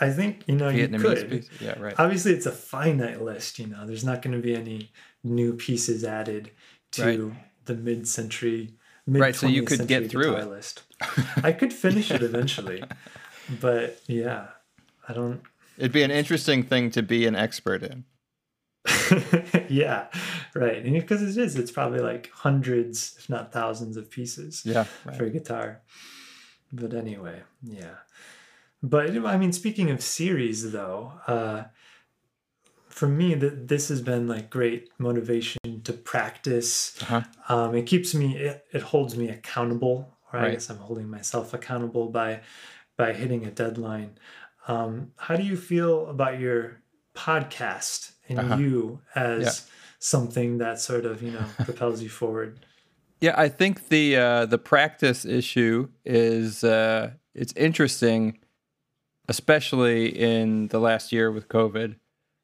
i 0.00 0.10
think 0.10 0.42
you 0.46 0.54
know 0.54 0.70
Vietnamese 0.70 0.92
you 0.92 0.98
could 0.98 1.30
pieces. 1.30 1.60
yeah 1.60 1.78
right 1.78 1.94
obviously 1.98 2.32
it's 2.32 2.46
a 2.46 2.52
finite 2.52 3.22
list 3.22 3.58
you 3.58 3.66
know 3.66 3.86
there's 3.86 4.04
not 4.04 4.22
going 4.22 4.34
to 4.34 4.42
be 4.42 4.54
any 4.54 4.90
new 5.24 5.54
pieces 5.54 6.04
added 6.04 6.50
to 6.92 7.28
right. 7.28 7.36
the 7.64 7.74
mid-century 7.74 8.74
mid 9.06 9.20
right 9.20 9.34
so 9.34 9.46
you 9.46 9.62
could 9.62 9.86
get 9.86 10.10
through 10.10 10.34
it 10.34 10.48
list 10.48 10.82
i 11.42 11.52
could 11.52 11.72
finish 11.72 12.10
it 12.10 12.22
eventually 12.22 12.82
but 13.60 14.00
yeah 14.06 14.48
i 15.08 15.12
don't 15.12 15.40
it'd 15.78 15.92
be 15.92 16.02
an 16.02 16.10
interesting 16.10 16.62
thing 16.62 16.90
to 16.90 17.02
be 17.02 17.26
an 17.26 17.34
expert 17.34 17.82
in 17.82 18.04
yeah, 19.68 20.06
right. 20.54 20.84
And 20.84 20.94
because 20.94 21.22
it 21.22 21.40
is, 21.40 21.56
it's 21.56 21.70
probably 21.70 22.00
like 22.00 22.30
hundreds, 22.32 23.16
if 23.18 23.28
not 23.28 23.52
thousands, 23.52 23.96
of 23.96 24.10
pieces. 24.10 24.62
Yeah, 24.64 24.86
right. 25.04 25.16
for 25.16 25.24
a 25.24 25.30
guitar. 25.30 25.82
But 26.72 26.94
anyway, 26.94 27.42
yeah. 27.62 27.96
But 28.82 29.10
I 29.10 29.36
mean, 29.36 29.52
speaking 29.52 29.90
of 29.90 30.02
series, 30.02 30.72
though, 30.72 31.12
uh, 31.26 31.64
for 32.88 33.08
me, 33.08 33.34
that 33.34 33.68
this 33.68 33.88
has 33.88 34.00
been 34.00 34.26
like 34.26 34.50
great 34.50 34.88
motivation 34.98 35.82
to 35.84 35.92
practice. 35.92 37.00
Uh-huh. 37.02 37.22
Um, 37.48 37.74
it 37.74 37.86
keeps 37.86 38.14
me, 38.14 38.36
it, 38.36 38.64
it 38.72 38.82
holds 38.82 39.16
me 39.16 39.28
accountable. 39.28 40.12
Or 40.32 40.40
right. 40.40 40.48
I 40.48 40.50
guess 40.52 40.70
I'm 40.70 40.78
holding 40.78 41.08
myself 41.08 41.54
accountable 41.54 42.08
by 42.08 42.40
by 42.96 43.12
hitting 43.12 43.44
a 43.44 43.50
deadline. 43.50 44.18
Um, 44.68 45.12
how 45.16 45.36
do 45.36 45.42
you 45.42 45.56
feel 45.56 46.06
about 46.08 46.40
your 46.40 46.80
podcast 47.14 48.12
and 48.28 48.38
uh-huh. 48.38 48.56
you 48.56 49.00
as 49.14 49.42
yeah. 49.42 49.72
something 49.98 50.58
that 50.58 50.80
sort 50.80 51.04
of 51.04 51.22
you 51.22 51.30
know 51.30 51.44
propels 51.64 52.02
you 52.02 52.08
forward 52.08 52.60
yeah 53.20 53.34
i 53.36 53.48
think 53.48 53.88
the 53.88 54.16
uh, 54.16 54.46
the 54.46 54.58
practice 54.58 55.24
issue 55.24 55.88
is 56.04 56.64
uh, 56.64 57.10
it's 57.34 57.52
interesting 57.54 58.38
especially 59.28 60.06
in 60.06 60.68
the 60.68 60.78
last 60.78 61.12
year 61.12 61.30
with 61.30 61.48
covid 61.48 61.96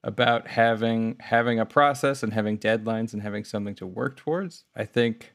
about 0.05 0.49
having 0.49 1.17
having 1.21 1.61
a 1.61 1.67
process 1.67 2.23
and 2.23 2.33
having 2.33 2.59
deadlines 2.59 3.13
and 3.13 3.23
having 3.23 3.45
something 3.45 3.75
to 3.75 3.87
work 3.87 4.17
towards 4.17 4.65
i 4.75 4.85
think 4.85 5.33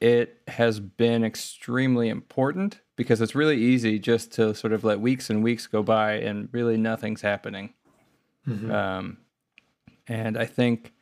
it 0.00 0.40
has 0.46 0.78
been 0.78 1.24
extremely 1.24 2.08
important 2.08 2.80
because 2.96 3.20
it's 3.20 3.34
really 3.34 3.56
easy 3.56 3.98
just 3.98 4.32
to 4.32 4.54
sort 4.54 4.72
of 4.72 4.84
let 4.84 5.00
weeks 5.00 5.28
and 5.28 5.42
weeks 5.42 5.66
go 5.66 5.82
by 5.82 6.12
and 6.14 6.48
really 6.52 6.76
nothing's 6.76 7.22
happening 7.22 7.74
Mm-hmm. 8.48 8.70
Um, 8.70 9.18
and 10.06 10.38
I 10.38 10.46
think 10.46 10.92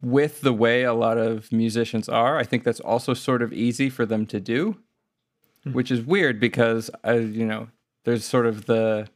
with 0.00 0.40
the 0.40 0.52
way 0.52 0.84
a 0.84 0.94
lot 0.94 1.18
of 1.18 1.52
musicians 1.52 2.08
are, 2.08 2.38
I 2.38 2.44
think 2.44 2.64
that's 2.64 2.80
also 2.80 3.14
sort 3.14 3.42
of 3.42 3.52
easy 3.52 3.90
for 3.90 4.06
them 4.06 4.26
to 4.26 4.40
do, 4.40 4.72
mm-hmm. 4.72 5.72
which 5.72 5.90
is 5.90 6.02
weird 6.02 6.40
because 6.40 6.90
I, 7.04 7.14
you 7.14 7.44
know, 7.44 7.68
there's 8.04 8.24
sort 8.24 8.46
of 8.46 8.66
the 8.66 9.08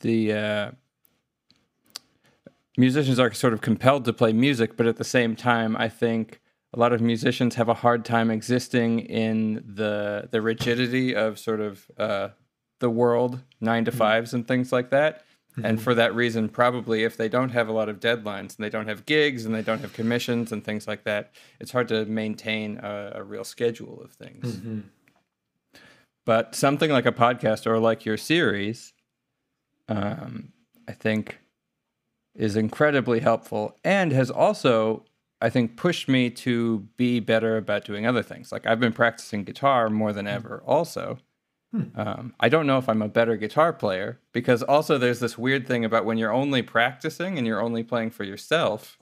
the 0.00 0.32
uh, 0.32 0.70
musicians 2.76 3.18
are 3.18 3.32
sort 3.32 3.52
of 3.52 3.60
compelled 3.60 4.04
to 4.04 4.12
play 4.12 4.32
music, 4.32 4.76
but 4.76 4.86
at 4.86 4.96
the 4.96 5.04
same 5.04 5.34
time, 5.34 5.76
I 5.76 5.88
think 5.88 6.40
a 6.74 6.78
lot 6.78 6.92
of 6.92 7.00
musicians 7.00 7.54
have 7.54 7.68
a 7.68 7.74
hard 7.74 8.04
time 8.04 8.30
existing 8.30 9.00
in 9.00 9.64
the 9.66 10.28
the 10.30 10.42
rigidity 10.42 11.14
of 11.14 11.38
sort 11.38 11.60
of 11.60 11.90
uh, 11.98 12.28
the 12.80 12.90
world, 12.90 13.40
nine 13.60 13.84
to 13.84 13.90
mm-hmm. 13.90 13.98
fives 13.98 14.34
and 14.34 14.46
things 14.46 14.72
like 14.72 14.90
that. 14.90 15.24
Mm-hmm. 15.52 15.64
And 15.64 15.82
for 15.82 15.94
that 15.94 16.14
reason, 16.14 16.48
probably 16.48 17.02
if 17.02 17.16
they 17.16 17.28
don't 17.28 17.50
have 17.50 17.68
a 17.68 17.72
lot 17.72 17.88
of 17.88 17.98
deadlines 17.98 18.56
and 18.56 18.58
they 18.58 18.70
don't 18.70 18.86
have 18.86 19.06
gigs 19.06 19.44
and 19.44 19.54
they 19.54 19.62
don't 19.62 19.80
have 19.80 19.92
commissions 19.92 20.52
and 20.52 20.64
things 20.64 20.86
like 20.86 21.04
that, 21.04 21.32
it's 21.58 21.72
hard 21.72 21.88
to 21.88 22.04
maintain 22.04 22.78
a, 22.78 23.12
a 23.16 23.22
real 23.22 23.44
schedule 23.44 24.00
of 24.02 24.12
things. 24.12 24.56
Mm-hmm. 24.56 24.80
But 26.24 26.54
something 26.54 26.90
like 26.90 27.06
a 27.06 27.12
podcast 27.12 27.66
or 27.66 27.78
like 27.78 28.04
your 28.04 28.18
series, 28.18 28.92
um, 29.88 30.52
I 30.86 30.92
think, 30.92 31.38
is 32.34 32.54
incredibly 32.54 33.20
helpful 33.20 33.76
and 33.82 34.12
has 34.12 34.30
also, 34.30 35.04
I 35.40 35.50
think, 35.50 35.76
pushed 35.76 36.06
me 36.08 36.30
to 36.30 36.86
be 36.96 37.18
better 37.18 37.56
about 37.56 37.84
doing 37.84 38.06
other 38.06 38.22
things. 38.22 38.52
Like 38.52 38.66
I've 38.66 38.78
been 38.78 38.92
practicing 38.92 39.42
guitar 39.42 39.90
more 39.90 40.12
than 40.12 40.26
mm. 40.26 40.34
ever, 40.34 40.62
also. 40.66 41.18
Hmm. 41.72 42.00
Um, 42.00 42.34
I 42.40 42.48
don't 42.48 42.66
know 42.66 42.78
if 42.78 42.88
I'm 42.88 43.02
a 43.02 43.08
better 43.08 43.36
guitar 43.36 43.72
player 43.72 44.18
because 44.32 44.62
also 44.62 44.96
there's 44.96 45.20
this 45.20 45.36
weird 45.36 45.66
thing 45.66 45.84
about 45.84 46.06
when 46.06 46.16
you're 46.16 46.32
only 46.32 46.62
practicing 46.62 47.36
and 47.36 47.46
you're 47.46 47.60
only 47.60 47.82
playing 47.82 48.10
for 48.10 48.24
yourself, 48.24 48.98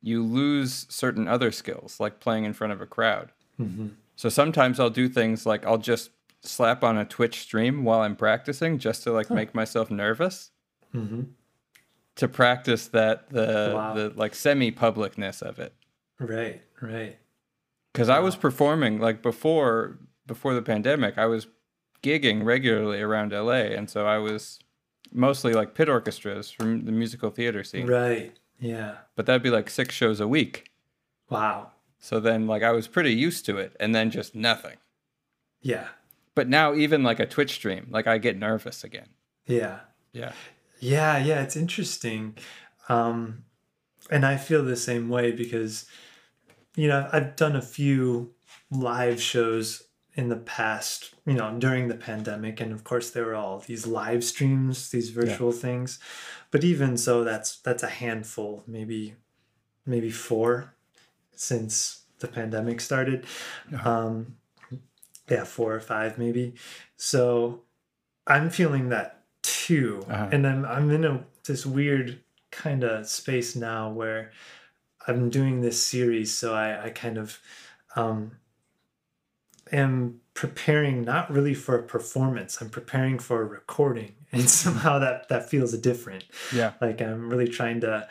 you 0.00 0.24
lose 0.24 0.86
certain 0.88 1.28
other 1.28 1.52
skills 1.52 2.00
like 2.00 2.18
playing 2.18 2.44
in 2.44 2.52
front 2.52 2.72
of 2.72 2.80
a 2.80 2.86
crowd. 2.86 3.30
Mm-hmm. 3.60 3.88
So 4.16 4.28
sometimes 4.28 4.80
I'll 4.80 4.90
do 4.90 5.08
things 5.08 5.46
like 5.46 5.64
I'll 5.64 5.78
just 5.78 6.10
slap 6.42 6.82
on 6.82 6.98
a 6.98 7.04
Twitch 7.04 7.40
stream 7.40 7.84
while 7.84 8.00
I'm 8.00 8.16
practicing 8.16 8.78
just 8.78 9.04
to 9.04 9.12
like 9.12 9.30
make 9.30 9.54
myself 9.54 9.90
nervous. 9.90 10.50
Mm-hmm. 10.94 11.22
To 12.16 12.28
practice 12.28 12.88
that 12.88 13.30
the 13.30 13.72
wow. 13.74 13.94
the 13.94 14.12
like 14.14 14.34
semi 14.34 14.70
publicness 14.70 15.40
of 15.40 15.58
it. 15.58 15.72
Right, 16.18 16.62
right. 16.80 17.18
Because 17.92 18.08
wow. 18.08 18.16
I 18.16 18.20
was 18.20 18.36
performing 18.36 18.98
like 18.98 19.22
before 19.22 19.98
before 20.26 20.54
the 20.54 20.62
pandemic, 20.62 21.16
I 21.16 21.26
was 21.26 21.46
gigging 22.02 22.44
regularly 22.44 23.00
around 23.00 23.32
LA, 23.32 23.72
and 23.76 23.88
so 23.88 24.06
I 24.06 24.18
was 24.18 24.58
mostly 25.12 25.52
like 25.52 25.74
pit 25.74 25.88
orchestras 25.88 26.50
from 26.50 26.84
the 26.84 26.92
musical 26.92 27.30
theater 27.30 27.64
scene. 27.64 27.86
Right. 27.86 28.36
Yeah. 28.58 28.96
But 29.16 29.26
that'd 29.26 29.42
be 29.42 29.50
like 29.50 29.68
six 29.68 29.94
shows 29.94 30.20
a 30.20 30.28
week. 30.28 30.70
Wow. 31.28 31.72
So 31.98 32.20
then, 32.20 32.46
like, 32.46 32.62
I 32.62 32.72
was 32.72 32.88
pretty 32.88 33.14
used 33.14 33.46
to 33.46 33.58
it, 33.58 33.76
and 33.78 33.94
then 33.94 34.10
just 34.10 34.34
nothing. 34.34 34.76
Yeah. 35.60 35.88
But 36.34 36.48
now, 36.48 36.74
even 36.74 37.02
like 37.02 37.20
a 37.20 37.26
Twitch 37.26 37.52
stream, 37.52 37.86
like 37.90 38.06
I 38.06 38.18
get 38.18 38.36
nervous 38.36 38.84
again. 38.84 39.08
Yeah. 39.46 39.80
Yeah. 40.12 40.32
Yeah. 40.80 41.18
Yeah. 41.18 41.42
It's 41.42 41.56
interesting. 41.56 42.36
Um, 42.88 43.44
and 44.10 44.26
I 44.26 44.36
feel 44.36 44.64
the 44.64 44.76
same 44.76 45.08
way 45.08 45.30
because, 45.30 45.86
you 46.74 46.88
know, 46.88 47.08
I've 47.12 47.36
done 47.36 47.54
a 47.54 47.62
few 47.62 48.32
live 48.70 49.20
shows 49.20 49.84
in 50.14 50.28
the 50.28 50.36
past, 50.36 51.14
you 51.24 51.34
know, 51.34 51.58
during 51.58 51.88
the 51.88 51.94
pandemic. 51.94 52.60
And 52.60 52.72
of 52.72 52.84
course, 52.84 53.10
there 53.10 53.24
were 53.24 53.34
all 53.34 53.60
these 53.60 53.86
live 53.86 54.22
streams, 54.22 54.90
these 54.90 55.10
virtual 55.10 55.52
yeah. 55.52 55.60
things. 55.60 55.98
But 56.50 56.64
even 56.64 56.96
so, 56.96 57.24
that's 57.24 57.56
that's 57.58 57.82
a 57.82 57.88
handful, 57.88 58.62
maybe 58.66 59.14
maybe 59.86 60.10
four 60.10 60.74
since 61.34 62.02
the 62.18 62.28
pandemic 62.28 62.80
started. 62.80 63.26
Uh-huh. 63.72 63.90
Um, 63.90 64.36
yeah, 65.30 65.44
four 65.44 65.74
or 65.74 65.80
five 65.80 66.18
maybe. 66.18 66.54
So 66.96 67.62
I'm 68.26 68.50
feeling 68.50 68.90
that 68.90 69.24
too, 69.42 70.04
Uh-huh. 70.08 70.28
and 70.30 70.46
I'm 70.46 70.64
I'm 70.64 70.90
in 70.90 71.04
a 71.04 71.24
this 71.46 71.64
weird 71.66 72.20
kind 72.50 72.84
of 72.84 73.08
space 73.08 73.56
now 73.56 73.90
where 73.90 74.30
I'm 75.08 75.30
doing 75.30 75.62
this 75.62 75.82
series, 75.82 76.32
so 76.32 76.54
I 76.54 76.84
I 76.86 76.90
kind 76.90 77.18
of 77.18 77.40
um, 77.96 78.32
am 79.72 80.20
preparing 80.34 81.02
not 81.02 81.30
really 81.30 81.54
for 81.54 81.78
a 81.78 81.82
performance. 81.82 82.60
I'm 82.60 82.70
preparing 82.70 83.18
for 83.18 83.42
a 83.42 83.44
recording, 83.44 84.14
and 84.32 84.48
somehow 84.48 84.98
that 84.98 85.28
that 85.28 85.48
feels 85.48 85.76
different. 85.78 86.24
Yeah. 86.54 86.72
Like 86.80 87.00
I'm 87.00 87.28
really 87.30 87.48
trying 87.48 87.80
to 87.80 88.08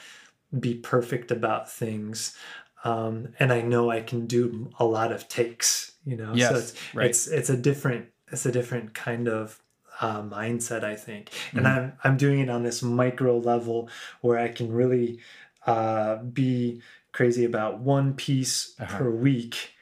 be 0.59 0.75
perfect 0.75 1.31
about 1.31 1.71
things. 1.71 2.35
Um, 2.83 3.29
and 3.39 3.53
I 3.53 3.61
know 3.61 3.91
I 3.91 4.01
can 4.01 4.25
do 4.25 4.71
a 4.79 4.85
lot 4.85 5.11
of 5.11 5.27
takes, 5.27 5.93
you 6.03 6.17
know. 6.17 6.33
Yes, 6.33 6.49
so 6.49 6.55
it's 6.57 6.73
right. 6.95 7.07
it's 7.09 7.27
it's 7.27 7.49
a 7.49 7.57
different 7.57 8.07
it's 8.31 8.45
a 8.45 8.51
different 8.51 8.93
kind 8.93 9.27
of 9.27 9.61
uh, 10.01 10.21
mindset, 10.23 10.83
I 10.83 10.95
think. 10.95 11.29
And 11.53 11.65
Mhm. 11.65 11.77
I'm 11.77 11.93
I'm 12.03 12.17
doing 12.17 12.39
it 12.39 12.49
on 12.49 12.63
this 12.63 12.81
micro 12.81 13.37
level 13.37 13.89
where 14.21 14.39
I 14.39 14.47
can 14.47 14.71
really 14.71 15.19
uh, 15.67 16.17
be 16.23 16.81
crazy 17.11 17.45
about 17.45 17.79
one 17.79 18.13
piece 18.15 18.73
Uh-huh. 18.79 18.97
per 18.97 19.09
week, 19.11 19.75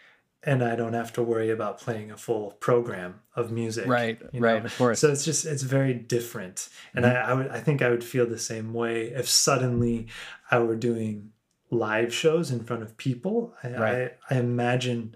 and 0.50 0.60
I 0.64 0.76
don't 0.76 0.94
have 1.02 1.12
to 1.14 1.22
worry 1.32 1.50
about 1.58 1.74
playing 1.86 2.10
a 2.12 2.18
full 2.18 2.46
program 2.68 3.12
of 3.36 3.52
music. 3.62 3.88
Right. 3.88 4.18
you 4.34 4.40
know? 4.42 4.48
Right. 4.54 4.66
Of 4.66 4.76
course. 4.78 5.00
So 5.02 5.06
it's 5.14 5.26
just 5.30 5.46
it's 5.46 5.64
very 5.78 5.94
different, 6.16 6.70
and 6.96 7.06
I, 7.06 7.12
I 7.30 7.34
would 7.38 7.50
I 7.58 7.60
think 7.66 7.82
I 7.82 7.90
would 7.94 8.04
feel 8.04 8.26
the 8.28 8.40
same 8.54 8.74
way 8.82 8.96
if 9.22 9.28
suddenly 9.48 10.08
I 10.52 10.58
were 10.60 10.76
doing 10.90 11.32
live 11.72 12.12
shows 12.22 12.52
in 12.52 12.60
front 12.68 12.82
of 12.84 12.90
people. 12.98 13.54
I, 13.64 13.68
Right. 13.70 14.12
I, 14.30 14.36
I 14.36 14.40
imagine 14.40 15.16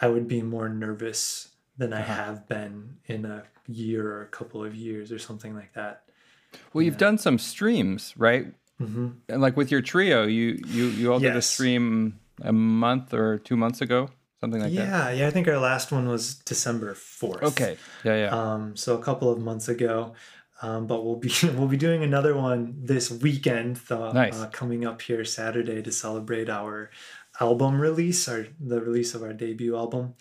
I 0.00 0.06
would 0.08 0.26
be 0.36 0.40
more 0.42 0.68
nervous 0.86 1.48
than 1.80 1.92
I 1.92 2.00
Uh-huh. 2.00 2.14
have 2.24 2.38
been 2.48 2.74
in 3.14 3.24
a 3.24 3.44
year 3.68 4.02
or 4.14 4.22
a 4.22 4.28
couple 4.38 4.64
of 4.64 4.74
years 4.74 5.12
or 5.12 5.18
something 5.18 5.54
like 5.54 5.72
that. 5.74 5.94
well, 6.72 6.82
you've 6.84 6.98
done 7.08 7.18
some 7.18 7.38
streams, 7.38 8.14
right? 8.16 8.46
hmm 8.78 9.08
And 9.28 9.40
like 9.46 9.56
with 9.56 9.70
your 9.70 9.82
trio, 9.92 10.18
you 10.38 10.46
you 10.76 10.84
you 11.00 11.12
all 11.12 11.20
did 11.20 11.36
a 11.36 11.42
stream 11.42 12.18
a 12.42 12.52
month 12.52 13.14
or 13.14 13.38
two 13.48 13.56
months 13.56 13.80
ago, 13.86 14.00
something 14.42 14.60
like 14.60 14.72
that. 14.74 14.86
yeah, 14.86 15.10
yeah. 15.10 15.26
I 15.28 15.30
think 15.30 15.46
our 15.48 15.58
last 15.58 15.92
one 15.92 16.08
was 16.08 16.34
December 16.34 16.94
fourth. 16.94 17.42
Okay. 17.44 17.76
Yeah. 18.04 18.16
Yeah. 18.26 18.30
um, 18.34 18.76
so 18.76 18.98
a 18.98 19.02
couple 19.02 19.30
of 19.30 19.38
months 19.38 19.68
ago. 19.68 20.14
Um, 20.64 20.86
but 20.86 21.04
we'll 21.04 21.16
be 21.16 21.32
we'll 21.56 21.66
be 21.68 21.76
doing 21.76 22.02
another 22.04 22.36
one 22.36 22.74
this 22.84 23.10
weekend, 23.10 23.76
the, 23.88 24.12
Nice. 24.12 24.38
uh, 24.38 24.48
coming 24.52 24.84
up 24.86 25.02
here 25.02 25.24
Saturday 25.24 25.82
to 25.82 25.90
celebrate 25.90 26.48
our 26.48 26.90
album 27.40 27.80
release, 27.80 28.28
our 28.28 28.46
the 28.60 28.80
release 28.80 29.14
of 29.14 29.22
our 29.24 29.32
debut 29.32 29.74
album. 29.76 30.14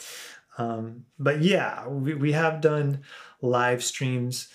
Um, 0.58 1.06
but 1.20 1.42
yeah, 1.44 1.88
we, 1.88 2.14
we 2.16 2.32
have 2.32 2.60
done 2.62 3.02
live 3.42 3.84
streams, 3.84 4.48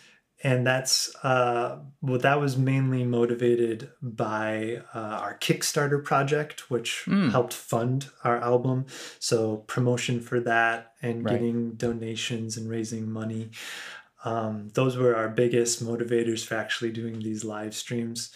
and 0.44 0.66
that's 0.66 1.14
uh, 1.24 1.78
well, 2.02 2.18
that 2.18 2.38
was 2.40 2.56
mainly 2.56 3.04
motivated 3.04 3.90
by 4.02 4.82
uh, 4.94 4.98
our 4.98 5.38
Kickstarter 5.38 6.02
project, 6.04 6.70
which 6.70 7.04
Mm. 7.06 7.30
helped 7.30 7.54
fund 7.54 8.08
our 8.24 8.38
album. 8.38 8.86
So 9.18 9.58
promotion 9.66 10.20
for 10.20 10.40
that 10.40 10.92
and 11.02 11.24
Right. 11.24 11.32
getting 11.32 11.72
donations 11.72 12.56
and 12.56 12.68
raising 12.68 13.10
money. 13.10 13.50
Um, 14.24 14.68
those 14.74 14.96
were 14.96 15.14
our 15.16 15.28
biggest 15.28 15.84
motivators 15.84 16.44
for 16.44 16.56
actually 16.56 16.90
doing 16.92 17.20
these 17.20 17.44
live 17.44 17.74
streams. 17.74 18.30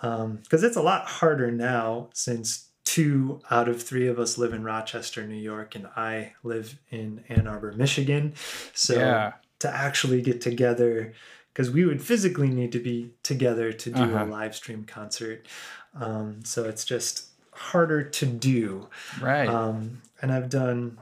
Because 0.00 0.62
it's 0.64 0.76
a 0.76 0.82
lot 0.82 1.06
harder 1.06 1.50
now 1.52 2.10
since 2.12 2.70
two 2.84 3.40
out 3.50 3.68
of 3.68 3.80
three 3.80 4.08
of 4.08 4.18
us 4.18 4.36
live 4.36 4.52
in 4.52 4.64
Rochester, 4.64 5.24
New 5.26 5.36
York, 5.36 5.74
and 5.76 5.86
I 5.96 6.34
live 6.42 6.78
in 6.90 7.24
Ann 7.28 7.46
Arbor, 7.46 7.72
Michigan. 7.72 8.34
So 8.74 8.94
Yeah. 8.96 9.32
to 9.60 9.68
actually 9.72 10.20
get 10.22 10.40
together, 10.40 11.12
because 11.52 11.70
we 11.70 11.84
would 11.84 12.02
physically 12.02 12.48
need 12.48 12.72
to 12.72 12.78
be 12.80 13.12
together 13.22 13.72
to 13.72 13.90
do 13.90 14.02
Uh-huh. 14.02 14.24
a 14.24 14.26
live 14.26 14.54
stream 14.54 14.84
concert. 14.84 15.46
Um, 15.94 16.44
so 16.44 16.64
it's 16.64 16.84
just 16.84 17.26
harder 17.52 18.02
to 18.02 18.26
do. 18.26 18.88
right. 19.20 19.48
Um, 19.48 20.00
and 20.22 20.32
I've 20.32 20.48
done, 20.48 20.98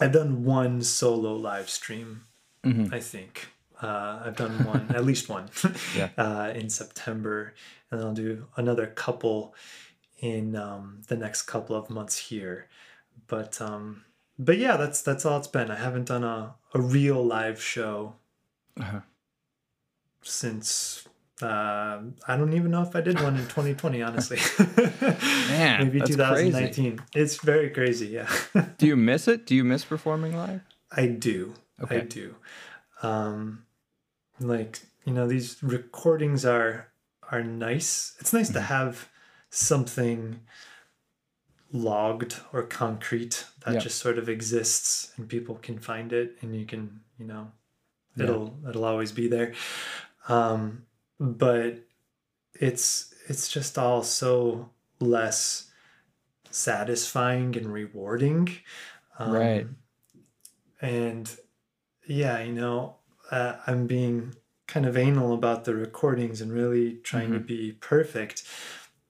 I've 0.00 0.12
done 0.12 0.44
one 0.44 0.82
solo 0.82 1.34
live 1.34 1.68
stream 1.68 2.24
Mhm. 2.64 2.92
I 2.92 3.00
think. 3.00 3.48
Uh, 3.82 4.22
I've 4.24 4.36
done 4.36 4.64
one, 4.64 4.86
at 4.94 5.04
least 5.04 5.28
one, 5.28 5.50
Yeah. 5.96 6.08
uh, 6.16 6.52
in 6.54 6.70
September, 6.70 7.52
and 7.90 8.00
I'll 8.00 8.14
do 8.14 8.46
another 8.56 8.86
couple 8.86 9.54
in 10.20 10.56
um, 10.56 11.02
the 11.08 11.16
next 11.16 11.42
couple 11.42 11.76
of 11.76 11.90
months 11.90 12.16
here. 12.30 12.68
But 13.26 13.60
um, 13.60 14.04
but 14.38 14.56
yeah, 14.58 14.76
that's 14.76 15.02
that's 15.02 15.26
all 15.26 15.38
it's 15.38 15.48
been. 15.48 15.70
I 15.70 15.76
haven't 15.76 16.06
done 16.06 16.24
a, 16.24 16.54
a 16.72 16.80
real 16.80 17.22
live 17.24 17.60
show 17.60 18.14
Uh-huh. 18.80 19.00
Since 20.24 21.06
uh, 21.42 22.00
I 22.28 22.36
don't 22.36 22.52
even 22.54 22.70
know 22.70 22.82
if 22.82 22.94
I 22.96 23.00
did 23.00 23.20
one 23.20 23.34
in 23.36 23.42
2020. 23.42 24.02
Honestly, 24.02 24.38
Man, 25.48 25.84
maybe 25.84 25.98
that's 25.98 26.10
2019. 26.10 27.00
It's 27.14 27.36
very 27.36 27.70
crazy. 27.70 28.06
Yeah. 28.08 28.30
Do 28.78 28.86
you 28.86 28.96
miss 28.96 29.28
it? 29.28 29.46
Do 29.46 29.54
you 29.54 29.64
miss 29.64 29.84
performing 29.84 30.36
live? 30.36 30.60
I 30.92 31.06
do. 31.06 31.54
I 31.90 31.98
do. 32.00 32.36
Um, 33.02 33.64
like 34.40 34.80
you 35.04 35.12
know, 35.12 35.26
these 35.26 35.62
recordings 35.62 36.44
are 36.44 36.88
are 37.30 37.42
nice. 37.42 38.14
It's 38.20 38.32
nice 38.32 38.48
to 38.50 38.58
Mm-hmm. 38.60 38.66
have 38.68 39.08
something 39.50 40.40
logged 41.72 42.36
or 42.52 42.62
concrete 42.62 43.44
that 43.64 43.74
Yeah. 43.74 43.80
just 43.80 43.98
sort 43.98 44.18
of 44.18 44.28
exists 44.28 45.12
and 45.16 45.28
people 45.28 45.56
can 45.56 45.78
find 45.78 46.12
it 46.12 46.36
and 46.40 46.54
you 46.54 46.64
can 46.66 47.00
you 47.18 47.24
know 47.26 47.50
it'll 48.16 48.56
it'll 48.68 48.84
always 48.84 49.10
be 49.10 49.26
there 49.26 49.52
um 50.28 50.84
but 51.20 51.78
it's 52.54 53.14
it's 53.28 53.48
just 53.48 53.78
all 53.78 54.02
so 54.02 54.70
less 55.00 55.70
satisfying 56.50 57.56
and 57.56 57.72
rewarding 57.72 58.48
um, 59.18 59.32
Right. 59.32 59.66
and 60.80 61.34
yeah 62.06 62.40
you 62.42 62.52
know 62.52 62.96
uh, 63.30 63.56
i'm 63.66 63.86
being 63.86 64.34
kind 64.66 64.86
of 64.86 64.96
anal 64.96 65.32
about 65.34 65.64
the 65.64 65.74
recordings 65.74 66.40
and 66.40 66.52
really 66.52 66.94
trying 67.02 67.32
to 67.32 67.38
be 67.38 67.72
perfect 67.72 68.44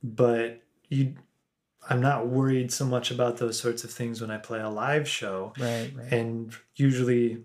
but 0.02 0.60
you 0.88 1.14
i'm 1.90 2.00
not 2.00 2.26
worried 2.28 2.72
so 2.72 2.84
much 2.84 3.10
about 3.10 3.36
those 3.36 3.58
sorts 3.58 3.84
of 3.84 3.90
things 3.90 4.20
when 4.20 4.30
i 4.30 4.36
play 4.38 4.60
a 4.60 4.68
live 4.68 5.08
show 5.08 5.52
Right. 5.58 5.90
Right. 5.94 6.12
and 6.12 6.52
usually 6.76 7.44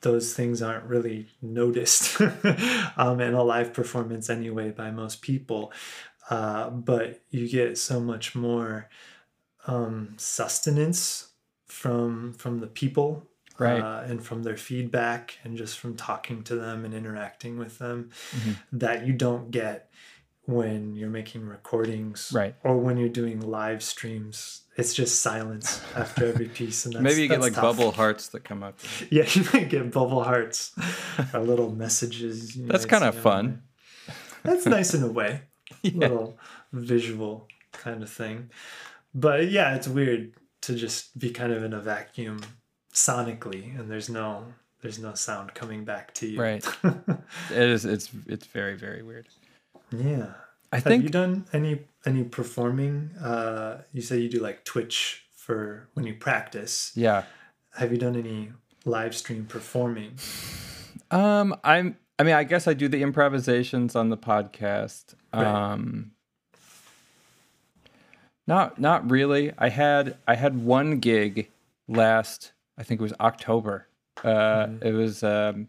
those 0.00 0.32
things 0.34 0.62
aren't 0.62 0.84
really 0.84 1.26
noticed 1.42 2.20
um, 2.96 3.20
in 3.20 3.34
a 3.34 3.42
live 3.42 3.72
performance 3.72 4.30
anyway 4.30 4.70
by 4.70 4.90
most 4.90 5.22
people 5.22 5.72
uh, 6.30 6.68
but 6.70 7.20
you 7.30 7.48
get 7.48 7.76
so 7.78 7.98
much 8.00 8.34
more 8.34 8.88
um, 9.66 10.14
sustenance 10.16 11.32
from 11.66 12.32
from 12.34 12.60
the 12.60 12.66
people 12.66 13.24
Right. 13.58 13.80
uh, 13.82 14.04
and 14.06 14.24
from 14.24 14.44
their 14.44 14.56
feedback 14.56 15.36
and 15.42 15.56
just 15.56 15.80
from 15.80 15.96
talking 15.96 16.44
to 16.44 16.54
them 16.54 16.84
and 16.84 16.94
interacting 16.94 17.58
with 17.58 17.78
them 17.78 18.10
Mhm. 18.30 18.56
that 18.70 19.04
you 19.04 19.12
don't 19.14 19.50
get 19.50 19.90
when 20.44 20.94
you're 20.94 21.10
making 21.10 21.44
recordings 21.44 22.30
Right. 22.32 22.54
or 22.62 22.78
when 22.78 22.98
you're 22.98 23.08
doing 23.08 23.40
live 23.40 23.82
streams 23.82 24.62
it's 24.78 24.94
just 24.94 25.20
silence 25.20 25.82
after 25.96 26.26
every 26.26 26.48
piece 26.48 26.86
and 26.86 26.94
that's, 26.94 27.02
Maybe 27.02 27.22
you 27.22 27.28
get 27.28 27.40
like 27.40 27.52
tough. 27.54 27.76
bubble 27.76 27.92
hearts 27.92 28.28
that 28.28 28.44
come 28.44 28.62
up. 28.62 28.78
yeah 29.10 29.26
you 29.32 29.44
might 29.52 29.68
get 29.68 29.90
bubble 29.92 30.22
hearts 30.24 30.72
or 31.34 31.40
little 31.40 31.70
messages 31.72 32.54
That's 32.54 32.86
kinda 32.86 33.12
fun. 33.12 33.62
that's 34.44 34.64
nice 34.66 34.94
in 34.94 35.02
a 35.02 35.08
way 35.20 35.42
Yeah. 35.82 35.92
little 36.08 36.38
visual 36.72 37.46
kind 37.72 38.02
of 38.02 38.08
thing 38.10 38.50
but 39.14 39.50
yeah 39.50 39.74
it's 39.74 39.88
weird 39.88 40.32
to 40.62 40.74
just 40.74 41.18
be 41.18 41.30
kind 41.30 41.52
of 41.52 41.62
in 41.62 41.72
a 41.74 41.80
vacuum 41.80 42.40
sonically 42.94 43.78
and 43.78 43.90
there's 43.90 44.08
no 44.08 44.44
there's 44.80 44.98
no 44.98 45.14
sound 45.14 45.54
coming 45.54 45.84
back 45.84 46.14
to 46.14 46.26
you 46.28 46.40
Right. 46.40 46.64
It 46.84 47.68
is. 47.74 47.84
It's. 47.84 48.10
It's 48.26 48.46
very. 48.46 48.76
Very 48.76 49.02
weird. 49.02 49.26
yeah 49.90 50.34
I 50.72 50.76
have 50.76 50.84
think. 50.84 51.02
you 51.04 51.08
done 51.10 51.46
any 51.52 51.80
any 52.06 52.24
performing 52.24 53.10
uh 53.20 53.82
you 53.92 54.02
say 54.02 54.18
you 54.18 54.28
do 54.28 54.40
like 54.40 54.64
twitch 54.64 55.24
for 55.34 55.88
when 55.94 56.06
you 56.06 56.14
practice 56.14 56.92
yeah. 56.94 57.24
have 57.74 57.90
you 57.92 57.98
done 57.98 58.16
any 58.16 58.52
live 58.84 59.14
stream 59.14 59.46
performing 59.46 60.12
Um. 61.10 61.54
I'm. 61.64 61.96
I 62.18 62.24
mean, 62.24 62.34
I 62.34 62.44
guess 62.44 62.66
I 62.66 62.74
do 62.74 62.88
the 62.88 63.00
improvisations 63.02 63.94
on 63.96 64.10
the 64.10 64.16
podcast. 64.18 65.14
Right. 65.32 65.46
Um. 65.46 66.12
Not. 68.46 68.78
Not 68.78 69.10
really. 69.10 69.52
I 69.58 69.68
had. 69.68 70.16
I 70.26 70.34
had 70.34 70.62
one 70.62 70.98
gig 70.98 71.50
last. 71.86 72.52
I 72.76 72.82
think 72.82 73.00
it 73.00 73.02
was 73.02 73.14
October. 73.20 73.86
Uh. 74.22 74.66
Mhm. 74.66 74.84
It 74.84 74.92
was. 74.92 75.22
Um. 75.22 75.68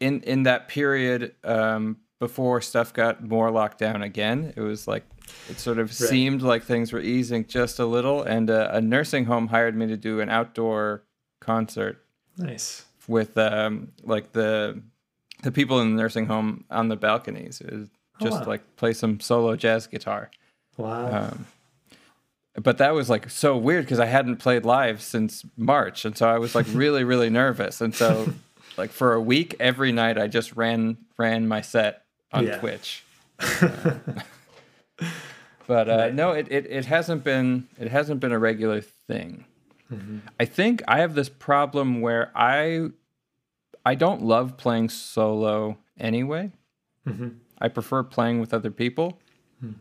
In 0.00 0.20
in 0.22 0.44
that 0.44 0.68
period. 0.68 1.34
Um. 1.44 1.98
Before 2.18 2.62
stuff 2.62 2.94
got 2.94 3.22
more 3.22 3.50
locked 3.50 3.78
down 3.78 4.02
again, 4.02 4.54
it 4.56 4.62
was 4.62 4.88
like 4.88 5.04
it 5.48 5.58
sort 5.58 5.78
of 5.78 5.92
seemed 5.92 6.42
like 6.42 6.62
things 6.62 6.92
were 6.92 7.00
easing 7.00 7.46
just 7.46 7.78
a 7.78 7.86
little, 7.86 8.22
and 8.22 8.50
uh, 8.50 8.70
a 8.72 8.80
nursing 8.80 9.26
home 9.26 9.48
hired 9.48 9.76
me 9.76 9.86
to 9.88 9.96
do 9.96 10.20
an 10.20 10.30
outdoor 10.30 11.02
concert 11.40 12.04
Nice. 12.38 12.84
with 13.06 13.36
um, 13.36 13.92
like 14.02 14.32
the 14.32 14.80
the 15.42 15.52
people 15.52 15.80
in 15.80 15.94
the 15.94 16.02
nursing 16.02 16.26
home 16.26 16.64
on 16.70 16.88
the 16.88 16.96
balconies. 16.96 17.60
It 17.60 17.72
was 17.72 17.88
just 18.20 18.40
wow. 18.40 18.46
like 18.46 18.76
play 18.76 18.92
some 18.92 19.20
solo 19.20 19.56
jazz 19.56 19.86
guitar. 19.86 20.30
Wow. 20.76 21.30
Um, 21.30 21.46
but 22.62 22.78
that 22.78 22.94
was 22.94 23.10
like 23.10 23.28
so 23.28 23.56
weird 23.56 23.84
because 23.84 24.00
I 24.00 24.06
hadn't 24.06 24.36
played 24.36 24.64
live 24.64 25.02
since 25.02 25.44
March, 25.56 26.04
and 26.04 26.16
so 26.16 26.28
I 26.28 26.38
was 26.38 26.54
like 26.54 26.66
really 26.72 27.04
really 27.04 27.30
nervous, 27.30 27.80
and 27.80 27.94
so 27.94 28.32
like 28.76 28.90
for 28.90 29.12
a 29.12 29.20
week 29.20 29.54
every 29.60 29.92
night 29.92 30.18
I 30.18 30.26
just 30.28 30.56
ran 30.56 30.96
ran 31.18 31.46
my 31.48 31.60
set 31.60 32.05
on 32.32 32.46
Yeah. 32.46 32.58
Twitch. 32.58 33.04
But 35.66 35.88
uh, 35.88 36.10
no, 36.10 36.30
it, 36.30 36.46
it, 36.48 36.66
it 36.70 36.84
hasn't 36.84 37.24
been 37.24 37.66
it 37.78 37.88
hasn't 37.88 38.20
been 38.20 38.30
a 38.32 38.38
regular 38.38 38.80
thing. 38.80 39.44
I 40.40 40.44
think 40.44 40.82
I 40.88 40.98
have 40.98 41.14
this 41.14 41.28
problem 41.28 42.00
where 42.00 42.30
I 42.36 42.88
I 43.84 43.94
don't 43.94 44.22
love 44.22 44.56
playing 44.56 44.88
solo 44.90 45.78
anyway. 45.98 46.52
I 47.60 47.68
prefer 47.68 48.02
playing 48.04 48.40
with 48.40 48.52
other 48.54 48.70
people. 48.70 49.18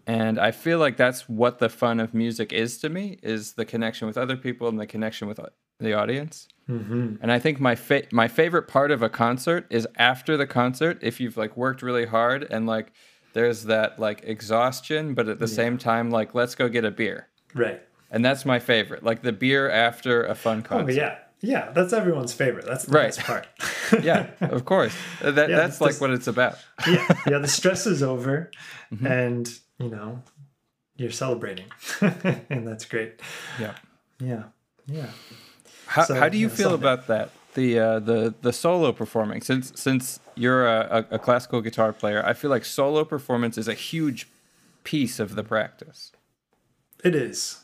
And 0.07 0.39
I 0.39 0.51
feel 0.51 0.79
like 0.79 0.95
that's 0.97 1.27
what 1.29 1.59
the 1.59 1.69
fun 1.69 1.99
of 1.99 2.13
music 2.13 2.51
is 2.53 2.77
to 2.79 2.89
me 2.89 3.19
is 3.21 3.53
the 3.53 3.65
connection 3.65 4.07
with 4.07 4.17
other 4.17 4.37
people 4.37 4.67
and 4.67 4.79
the 4.79 4.87
connection 4.87 5.27
with 5.27 5.37
uh, 5.39 5.47
the 5.79 5.93
audience. 5.93 6.47
Hmm 6.67 7.15
And 7.21 7.31
I 7.31 7.39
think 7.39 7.59
my 7.59 7.75
fa- 7.75 8.07
my 8.11 8.27
favorite 8.27 8.67
part 8.67 8.91
of 8.91 9.01
a 9.03 9.09
concert 9.09 9.65
is 9.69 9.87
after 9.97 10.35
the 10.37 10.47
concert 10.47 10.97
if 11.01 11.19
you've 11.19 11.37
like 11.37 11.55
worked 11.55 11.81
really 11.81 12.05
hard 12.05 12.47
and 12.49 12.65
like 12.65 12.91
there's 13.33 13.63
that 13.65 13.99
like 13.99 14.21
exhaustion 14.23 15.13
but 15.13 15.27
at 15.27 15.39
the 15.39 15.47
same 15.47 15.77
time 15.77 16.09
like 16.09 16.33
let's 16.33 16.55
go 16.55 16.67
get 16.69 16.85
a 16.85 16.91
beer. 16.91 17.27
Right. 17.53 17.81
And 18.11 18.23
that's 18.23 18.45
my 18.45 18.59
favorite. 18.59 19.03
Like 19.03 19.21
the 19.23 19.33
beer 19.33 19.69
after 19.69 20.23
a 20.23 20.35
fun 20.35 20.61
concert. 20.63 20.75
Oh 20.75 20.85
concert. 20.85 21.01
yeah. 21.01 21.17
Yeah. 21.41 21.71
That's 21.71 21.91
everyone's 21.93 22.33
favorite. 22.33 22.65
That's 22.65 22.85
the 22.85 22.93
Right. 22.93 23.07
best 23.15 23.19
part. 23.21 23.47
yeah, 24.03 24.29
of 24.41 24.63
course. 24.65 24.95
Uh, 25.21 25.31
That 25.31 25.49
Yeah, 25.49 25.57
that's 25.57 25.81
like 25.81 25.99
what 26.01 26.11
it's 26.11 26.27
about. 26.27 26.55
yeah. 26.87 27.07
Yeah. 27.27 27.39
The 27.39 27.47
stress 27.47 27.85
is 27.85 28.01
over, 28.01 28.49
Mm-hmm. 28.93 29.07
and 29.07 29.59
you 29.79 29.89
know, 29.89 30.21
you're 30.95 31.11
celebrating, 31.11 31.65
and 32.49 32.65
that's 32.67 32.85
great. 32.85 33.19
Yeah. 33.59 33.73
Yeah. 34.19 34.43
Yeah. 34.87 35.09
How, 35.87 36.03
So, 36.03 36.15
how 36.15 36.29
do 36.29 36.37
you 36.37 36.47
yeah, 36.47 36.55
feel 36.55 36.73
about 36.73 37.07
that? 37.07 37.31
The 37.53 37.79
uh, 37.79 37.99
the 37.99 38.33
the 38.41 38.51
solo 38.51 38.91
performing 38.91 39.41
since 39.41 39.71
since 39.75 40.19
you're 40.35 40.67
a, 40.67 41.05
a, 41.09 41.19
classical 41.19 41.61
guitar 41.61 41.93
player, 41.93 42.21
I 42.25 42.33
feel 42.33 42.49
like 42.49 42.65
solo 42.65 43.05
performance 43.05 43.57
is 43.57 43.69
a 43.69 43.73
huge 43.73 44.27
piece 44.83 45.19
of 45.19 45.35
the 45.35 45.43
practice. 45.43 46.11
It 47.03 47.15
is. 47.15 47.63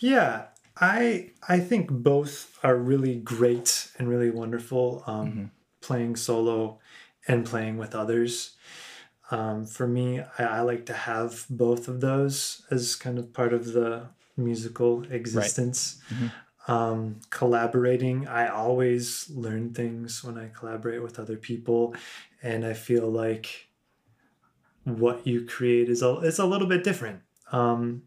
Yeah, 0.00 0.46
I 0.80 1.30
I 1.48 1.60
think 1.60 1.90
both 1.90 2.58
are 2.64 2.76
really 2.76 3.14
great 3.16 3.92
and 3.98 4.08
really 4.08 4.30
wonderful. 4.30 5.04
Um, 5.06 5.52
Playing 5.80 6.16
solo 6.16 6.78
and 7.26 7.46
playing 7.46 7.78
with 7.78 7.94
others. 7.94 8.56
Um, 9.30 9.64
for 9.64 9.86
me, 9.86 10.20
I, 10.38 10.44
I 10.44 10.60
like 10.60 10.84
to 10.86 10.92
have 10.92 11.46
both 11.48 11.88
of 11.88 12.00
those 12.00 12.62
as 12.70 12.96
kind 12.96 13.18
of 13.18 13.32
part 13.32 13.54
of 13.54 13.72
the 13.72 14.08
musical 14.36 15.04
existence. 15.10 16.00
Um, 16.68 17.20
collaborating, 17.30 18.28
I 18.28 18.48
always 18.48 19.28
learn 19.30 19.72
things 19.74 20.22
when 20.22 20.36
I 20.38 20.48
collaborate 20.48 21.02
with 21.02 21.18
other 21.18 21.36
people, 21.36 21.94
and 22.42 22.64
I 22.64 22.74
feel 22.74 23.10
like 23.10 23.68
what 24.84 25.26
you 25.26 25.44
create 25.44 25.88
is 25.88 26.02
a 26.02 26.16
is 26.18 26.38
a 26.38 26.46
little 26.46 26.66
bit 26.68 26.84
different. 26.84 27.20
Um, 27.52 28.02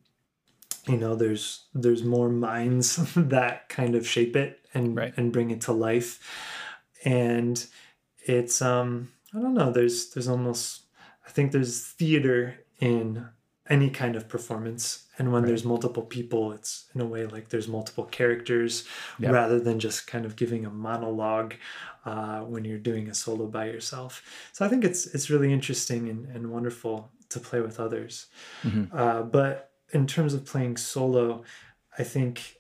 you 0.88 0.98
know 0.98 1.16
there's 1.16 1.66
there's 1.74 2.04
more 2.04 2.30
minds 2.30 2.96
that 3.16 3.70
kind 3.70 3.96
of 3.96 4.08
shape 4.08 4.36
it 4.36 4.60
and 4.74 4.96
Right. 4.98 5.14
and 5.18 5.32
bring 5.32 5.52
it 5.52 5.62
to 5.62 5.72
life 5.72 6.20
and 7.06 7.66
it's 8.26 8.62
um 8.62 9.12
i 9.34 9.40
don't 9.40 9.54
know 9.54 9.72
there's 9.72 10.10
there's 10.12 10.28
almost 10.28 10.82
i 11.26 11.30
think 11.30 11.52
there's 11.52 11.82
theater 11.88 12.56
in 12.80 13.28
any 13.70 13.90
kind 13.90 14.16
of 14.16 14.28
performance 14.28 15.06
and 15.18 15.32
when 15.32 15.46
there's 15.46 15.64
multiple 15.64 16.04
people 16.04 16.52
it's 16.52 16.86
in 16.94 17.00
a 17.02 17.06
way 17.06 17.26
like 17.26 17.48
there's 17.50 17.68
multiple 17.68 18.04
characters 18.04 18.84
Yeah. 19.20 19.32
rather 19.32 19.60
than 19.60 19.80
just 19.80 20.06
kind 20.06 20.26
of 20.26 20.36
giving 20.36 20.66
a 20.66 20.70
monologue 20.70 21.54
uh, 22.06 22.42
when 22.42 22.66
you're 22.66 22.78
doing 22.92 23.08
a 23.10 23.14
solo 23.14 23.48
by 23.48 23.66
yourself 23.68 24.22
so 24.52 24.66
i 24.66 24.68
think 24.70 24.84
it's 24.84 25.06
it's 25.08 25.30
really 25.30 25.54
interesting 25.54 26.10
and, 26.10 26.26
and 26.36 26.52
wonderful 26.52 27.10
to 27.30 27.40
play 27.40 27.62
with 27.62 27.80
others 27.80 28.28
uh, 28.92 29.22
but 29.22 29.72
in 29.94 30.08
terms 30.08 30.34
of 30.34 30.44
playing 30.46 30.76
solo, 30.76 31.44
I 32.00 32.04
think 32.04 32.56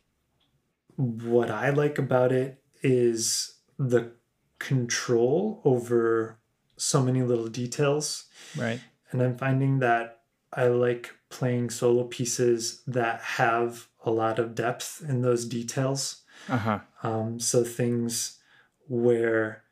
what 0.95 1.49
I 1.49 1.71
like 1.71 1.97
about 1.97 2.31
it 2.31 2.61
is 2.83 3.55
the 3.79 4.11
control 4.59 5.61
over 5.65 6.39
so 6.77 7.01
many 7.01 7.21
little 7.23 7.47
details. 7.47 8.25
Right. 8.57 8.79
And 9.11 9.21
I'm 9.21 9.35
finding 9.37 9.79
that 9.79 10.19
I 10.55 10.67
like 10.67 11.11
playing 11.29 11.69
solo 11.69 12.03
pieces 12.03 12.81
that 12.87 13.21
have 13.21 13.87
a 14.05 14.11
lot 14.11 14.39
of 14.39 14.55
depth 14.55 15.03
in 15.07 15.21
those 15.21 15.45
details. 15.45 16.23
Uh 16.49 16.57
huh. 16.57 16.79
Um, 17.01 17.39
so 17.39 17.63
things 17.63 18.39
where 18.87 19.63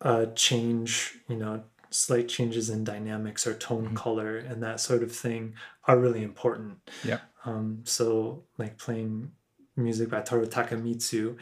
a 0.00 0.26
change, 0.34 1.18
you 1.28 1.36
know, 1.36 1.62
slight 1.90 2.28
changes 2.28 2.70
in 2.70 2.84
dynamics 2.84 3.46
or 3.46 3.54
tone 3.54 3.94
color 3.94 4.36
and 4.36 4.62
that 4.62 4.80
sort 4.80 5.02
of 5.02 5.12
thing 5.12 5.54
are 5.86 5.98
really 5.98 6.22
important. 6.22 6.78
Yeah. 7.04 7.20
Um, 7.44 7.82
so 7.84 8.44
like 8.58 8.78
playing 8.78 9.32
music 9.76 10.10
by 10.10 10.20
Toru 10.20 10.46
Takemitsu, 10.46 11.36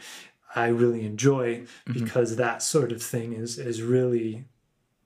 I 0.55 0.67
really 0.67 1.05
enjoy 1.05 1.65
because 1.91 2.35
that 2.35 2.61
sort 2.61 2.91
of 2.91 3.01
thing 3.01 3.33
is 3.33 3.57
is 3.57 3.81
really 3.81 4.45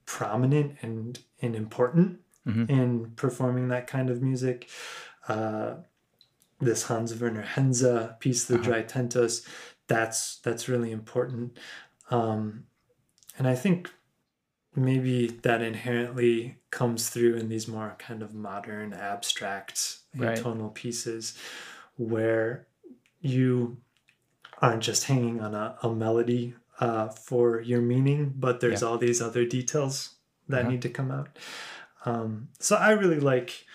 prominent 0.06 0.78
and 0.82 1.20
and 1.42 1.56
important 1.56 2.20
Mhm. 2.46 2.70
in 2.70 3.12
performing 3.16 3.70
that 3.70 3.88
kind 3.88 4.10
of 4.10 4.22
music. 4.22 4.70
Uh, 5.28 5.76
this 6.62 6.84
Hans 6.84 7.14
Werner 7.20 7.42
Henze 7.42 8.18
piece, 8.20 8.46
the 8.46 8.58
Drei 8.58 8.84
Tentos, 8.84 9.46
that's 9.88 10.38
that's 10.38 10.70
really 10.70 10.92
important. 10.92 11.58
Um, 12.12 12.66
and 13.38 13.48
I 13.48 13.56
think 13.56 13.92
maybe 14.76 15.28
that 15.28 15.62
inherently 15.62 16.58
comes 16.70 17.10
through 17.10 17.36
in 17.36 17.50
these 17.50 17.68
more 17.68 17.96
kind 17.98 18.22
of 18.22 18.34
modern, 18.34 18.94
abstract, 18.94 20.00
Right. 20.16 20.38
atonal 20.38 20.74
pieces, 20.74 21.38
where 21.98 22.68
you 23.22 23.78
aren't 24.62 24.84
just 24.84 25.06
hanging 25.06 25.42
on 25.42 25.54
a, 25.56 25.78
a 25.82 25.94
melody 25.94 26.56
uh, 26.80 27.08
for 27.10 27.62
your 27.62 27.82
meaning, 27.82 28.34
but 28.38 28.60
there's 28.60 28.82
Yeah. 28.82 28.88
all 28.90 28.98
these 28.98 29.22
other 29.22 29.46
details 29.46 30.16
that 30.50 30.62
Uh-huh. 30.62 30.72
need 30.72 30.82
to 30.84 30.90
come 30.90 31.10
out. 31.12 31.38
Um, 32.06 32.50
so 32.60 32.76
I 32.76 32.92
really 32.92 33.20
like 33.20 33.66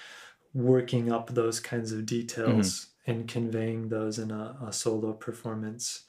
working 0.55 1.13
up 1.13 1.31
those 1.35 1.61
kinds 1.61 1.93
of 1.93 2.07
details 2.07 2.87
and 3.07 3.27
conveying 3.29 3.89
those 3.89 4.19
in 4.19 4.31
a, 4.31 4.57
a 4.67 4.73
solo 4.73 5.13
performance. 5.13 6.05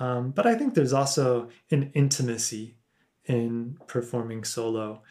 Um, 0.00 0.30
but 0.30 0.46
I 0.46 0.54
think 0.54 0.74
there's 0.74 0.92
also 0.92 1.48
an 1.70 1.90
intimacy 1.94 2.76
in 3.24 3.78
performing 3.86 4.44
solo 4.44 5.02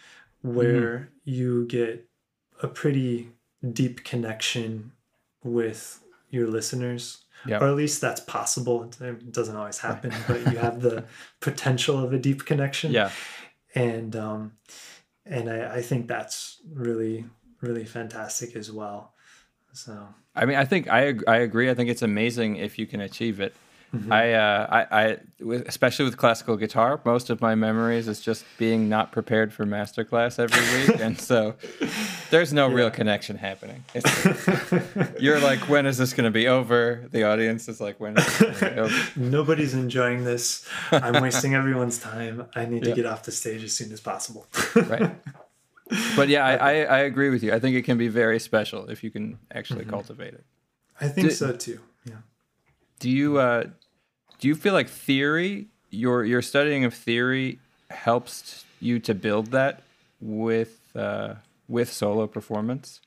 where 0.42 1.10
you 1.24 1.66
get 1.66 2.08
a 2.64 2.68
pretty 2.68 3.30
deep 3.74 4.04
connection 4.04 4.92
with 5.44 6.04
your 6.30 6.48
listeners. 6.48 7.24
Yeah. 7.48 7.60
Or 7.60 7.68
at 7.68 7.76
least 7.76 8.02
that's 8.02 8.22
possible. 8.22 8.84
It- 8.84 9.02
It 9.02 9.32
doesn't 9.32 9.56
always 9.56 9.78
happen, 9.80 10.12
but 10.28 10.40
you 10.52 10.58
have 10.58 10.82
the 10.82 11.04
potential 11.42 12.04
of 12.04 12.12
a 12.14 12.18
deep 12.20 12.46
connection 12.46 12.92
Yeah. 12.92 13.12
and 13.76 14.16
um, 14.16 14.54
and 15.30 15.50
I, 15.50 15.76
I 15.76 15.82
think 15.82 16.08
that's 16.08 16.62
really 16.74 17.26
really 17.62 17.86
fantastic 17.86 18.56
as 18.56 18.72
well. 18.72 19.14
So 19.74 20.08
I 20.36 20.46
mean, 20.46 20.58
I 20.58 20.66
think 20.66 20.88
I 20.88 21.16
I 21.28 21.38
agree. 21.38 21.70
I 21.70 21.74
think 21.74 21.90
it's 21.90 22.02
amazing 22.02 22.58
if 22.58 22.78
you 22.80 22.88
can 22.88 23.02
achieve 23.02 23.40
it. 23.40 23.56
Mm-hmm. 23.96 24.12
I, 24.12 24.34
uh, 24.34 24.68
I, 24.92 25.02
I, 25.02 25.18
especially 25.68 26.04
with 26.06 26.18
classical 26.18 26.58
guitar, 26.58 27.00
most 27.06 27.30
of 27.30 27.40
my 27.40 27.56
memories 27.56 28.10
is 28.10 28.20
just 28.20 28.44
being 28.58 28.90
not 28.90 29.14
prepared 29.14 29.54
for 29.54 29.66
masterclass 29.66 30.38
every 30.40 30.88
week, 30.94 31.00
and 31.02 31.18
so 31.20 31.56
there's 32.30 32.52
no 32.52 32.68
real 32.68 32.92
connection 32.92 33.38
happening. 33.38 33.86
It's, 33.96 35.22
you're 35.22 35.40
like, 35.40 35.60
when 35.70 35.86
is 35.86 35.98
this 35.98 36.12
going 36.14 36.26
to 36.26 36.32
be 36.32 36.48
over? 36.50 37.08
The 37.12 37.24
audience 37.24 37.70
is 37.70 37.80
like, 37.80 37.98
when 38.00 38.18
is 38.18 38.26
this 38.26 38.40
going 38.40 38.54
to 38.56 38.70
be 38.76 38.80
over? 38.82 38.96
nobody's 39.16 39.74
enjoying 39.74 40.26
this. 40.26 40.68
I'm 40.92 41.22
wasting 41.24 41.54
everyone's 41.62 41.98
time. 41.98 42.46
I 42.56 42.66
need 42.66 42.84
to 42.84 42.94
get 42.94 43.06
off 43.06 43.24
the 43.24 43.32
stage 43.32 43.64
as 43.64 43.74
soon 43.74 43.94
as 43.94 44.02
possible. 44.02 44.48
Right. 44.76 45.16
But 46.18 46.28
yeah, 46.28 46.46
I, 46.46 46.56
I, 46.56 46.72
I 46.82 46.98
agree 47.00 47.30
with 47.30 47.42
you. 47.42 47.54
I 47.54 47.60
think 47.60 47.78
it 47.78 47.84
can 47.84 47.98
be 47.98 48.10
very 48.10 48.40
special 48.40 48.90
if 48.90 49.02
you 49.04 49.12
can 49.12 49.40
actually 49.54 49.82
Mm-hmm. 49.82 49.92
cultivate 49.92 50.34
it. 50.34 50.44
I 51.00 51.08
think 51.08 51.30
Did- 51.30 51.38
so 51.38 51.54
too. 51.54 51.80
Do 53.00 53.10
you 53.10 53.38
uh, 53.40 53.64
do 54.40 54.48
you 54.48 54.56
feel 54.56 54.74
like 54.74 54.90
theory, 54.90 55.68
your 55.90 56.24
your 56.26 56.42
studying 56.42 56.84
of 56.86 56.94
theory, 56.94 57.60
helps 57.90 58.66
you 58.80 59.00
to 59.00 59.14
build 59.14 59.48
that 59.52 59.82
with 60.20 60.80
uh, 60.96 61.36
with 61.68 61.92
solo 61.92 62.28
performance? 62.28 63.02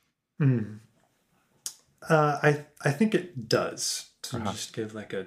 Uh, 2.08 2.38
I 2.42 2.64
I 2.84 2.90
think 2.92 3.14
it 3.14 3.48
does 3.48 4.06
to 4.22 4.36
Uh-huh. 4.36 4.52
just 4.52 4.72
give 4.72 4.94
like 4.94 5.12
a 5.12 5.26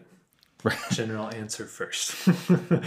general 0.91 1.27
answer 1.33 1.65
first. 1.65 2.15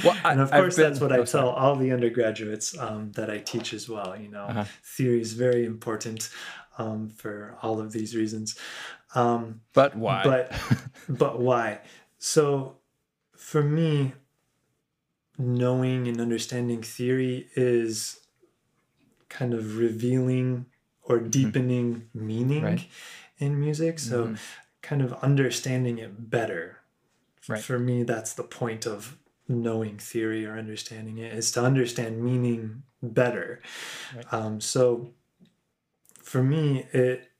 Well, 0.02 0.16
I- 0.24 0.32
and 0.32 0.40
of 0.40 0.50
course, 0.50 0.76
that's 0.76 0.98
been- 0.98 1.08
what 1.08 1.16
I 1.18 1.20
oh, 1.20 1.26
tell 1.26 1.50
all 1.50 1.76
the 1.76 1.92
undergraduates 1.92 2.76
um, 2.78 3.12
that 3.12 3.28
I 3.30 3.38
teach 3.38 3.74
as 3.74 3.88
well. 3.88 4.16
You 4.18 4.30
know, 4.30 4.46
Uh-huh. 4.48 4.64
theory 4.96 5.20
is 5.20 5.34
very 5.34 5.64
important 5.66 6.30
um, 6.78 7.10
for 7.10 7.56
all 7.62 7.78
of 7.80 7.92
these 7.92 8.16
reasons. 8.16 8.56
Um, 9.14 9.60
But 9.72 9.96
why? 9.96 10.22
but 10.24 10.52
but 11.08 11.38
why? 11.40 11.80
So 12.18 12.76
for 13.36 13.62
me, 13.62 14.12
knowing 15.38 16.08
and 16.08 16.20
understanding 16.20 16.82
theory 16.82 17.48
is 17.54 18.20
kind 19.28 19.52
of 19.54 19.76
revealing 19.78 20.66
or 21.02 21.20
deepening 21.20 22.08
meaning 22.14 22.62
Mm-hmm. 22.62 22.64
Right. 22.66 22.88
in 23.38 23.60
music. 23.60 23.98
So 23.98 24.28
Mhm. 24.28 24.38
kind 24.82 25.02
of 25.02 25.12
understanding 25.22 25.98
it 25.98 26.30
better. 26.30 26.78
Right. 27.48 27.62
For 27.62 27.78
me, 27.78 28.02
that's 28.02 28.32
the 28.34 28.42
point 28.42 28.86
of 28.86 29.18
knowing 29.48 29.98
theory 29.98 30.44
or 30.46 30.58
understanding 30.58 31.18
it 31.18 31.32
is 31.32 31.52
to 31.52 31.62
understand 31.62 32.22
meaning 32.24 32.82
better. 33.02 33.60
Right. 34.14 34.32
Um, 34.32 34.60
so 34.60 35.14
for 36.22 36.42
me, 36.42 36.88
it 36.92 37.30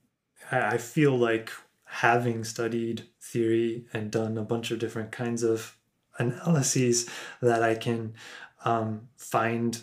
I 0.51 0.77
feel 0.79 1.17
like 1.17 1.51
having 1.85 2.45
studied 2.45 3.05
theory 3.21 3.87
and 3.93 4.11
done 4.11 4.37
a 4.39 4.43
bunch 4.43 4.71
of 4.71 4.79
different 4.79 5.13
kinds 5.13 5.43
of 5.43 5.77
analyses 6.19 7.09
that 7.41 7.63
I 7.63 7.75
can 7.75 8.15
um, 8.65 9.09
find 9.17 9.81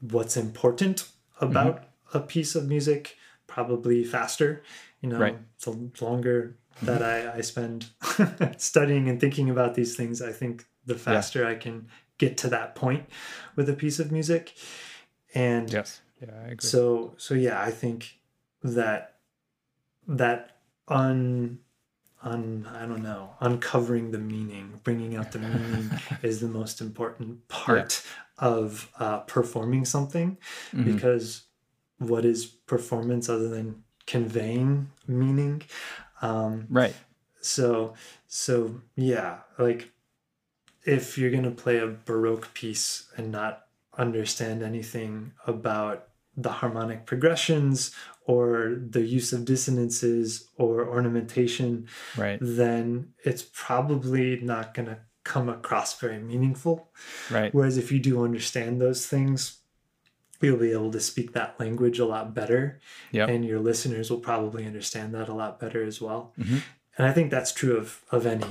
what's 0.00 0.36
important 0.36 1.08
about 1.40 1.84
a 2.14 2.20
piece 2.20 2.54
of 2.54 2.66
music 2.68 3.16
probably 3.46 4.04
faster. 4.04 4.62
You 5.00 5.08
know, 5.10 5.18
Right. 5.18 5.38
the 5.62 5.90
longer 6.04 6.56
that 6.82 7.02
I, 7.02 7.38
I 7.38 7.40
spend 7.42 7.86
studying 8.56 9.08
and 9.08 9.20
thinking 9.20 9.50
about 9.50 9.74
these 9.74 9.96
things, 9.96 10.22
I 10.22 10.32
think 10.32 10.66
the 10.86 10.94
faster 10.94 11.46
I 11.46 11.54
can 11.54 11.88
get 12.18 12.36
to 12.38 12.48
that 12.48 12.74
point 12.74 13.06
with 13.56 13.68
a 13.68 13.74
piece 13.74 13.98
of 13.98 14.10
music. 14.12 14.54
And 15.34 15.72
yes. 15.72 16.00
Yeah, 16.20 16.34
I 16.44 16.48
agree. 16.48 16.56
so 16.68 17.14
so 17.16 17.34
yeah, 17.34 17.60
I 17.62 17.70
think 17.70 18.18
that 18.62 19.09
that 20.18 20.56
un 20.88 21.58
un 22.22 22.66
I 22.74 22.84
don't 22.86 23.02
know 23.02 23.34
uncovering 23.40 24.10
the 24.10 24.18
meaning, 24.18 24.80
bringing 24.84 25.16
out 25.16 25.30
the 25.32 25.38
meaning 25.38 25.90
is 26.22 26.40
the 26.40 26.48
most 26.48 26.80
important 26.80 27.48
part 27.48 28.02
of 28.38 28.90
uh, 28.98 29.20
performing 29.20 29.84
something 29.84 30.36
Mhm. 30.72 30.84
because 30.84 31.44
what 31.98 32.24
is 32.24 32.44
performance 32.46 33.28
other 33.28 33.48
than 33.48 33.84
conveying 34.06 34.90
meaning? 35.06 35.62
Um, 36.22 36.66
Right. 36.68 36.94
so 37.40 37.94
so 38.26 38.80
yeah, 38.96 39.38
like 39.58 39.92
if 40.84 41.16
you're 41.16 41.30
gonna 41.30 41.50
play 41.50 41.78
a 41.78 41.86
baroque 41.86 42.52
piece 42.54 43.10
and 43.16 43.30
not 43.32 43.66
understand 43.96 44.62
anything 44.62 45.32
about 45.46 46.08
the 46.42 46.50
harmonic 46.60 47.06
progressions 47.06 47.94
or 48.26 48.76
the 48.90 49.02
use 49.02 49.32
of 49.32 49.44
dissonances 49.44 50.48
or 50.56 50.86
ornamentation, 50.88 51.86
Right. 52.16 52.38
then 52.40 53.08
it's 53.24 53.42
probably 53.52 54.40
not 54.40 54.74
gonna 54.74 54.98
come 55.24 55.48
across 55.48 55.98
very 56.00 56.18
meaningful. 56.18 56.92
Right. 57.30 57.52
Whereas 57.54 57.76
if 57.76 57.90
you 57.92 57.98
do 57.98 58.24
understand 58.24 58.80
those 58.80 59.06
things, 59.06 59.58
you'll 60.40 60.56
be 60.58 60.72
able 60.72 60.90
to 60.92 61.00
speak 61.00 61.32
that 61.32 61.58
language 61.60 61.98
a 61.98 62.06
lot 62.06 62.34
better 62.34 62.80
Yep. 63.12 63.28
and 63.28 63.44
your 63.44 63.60
listeners 63.60 64.10
will 64.10 64.20
probably 64.20 64.64
understand 64.66 65.14
that 65.14 65.28
a 65.28 65.34
lot 65.34 65.60
better 65.60 65.82
as 65.84 66.00
well. 66.00 66.32
Mhm. 66.38 66.62
And 66.96 67.06
I 67.06 67.12
think 67.12 67.30
that's 67.30 67.52
true 67.52 67.76
of 67.76 68.00
of 68.10 68.26
any 68.26 68.46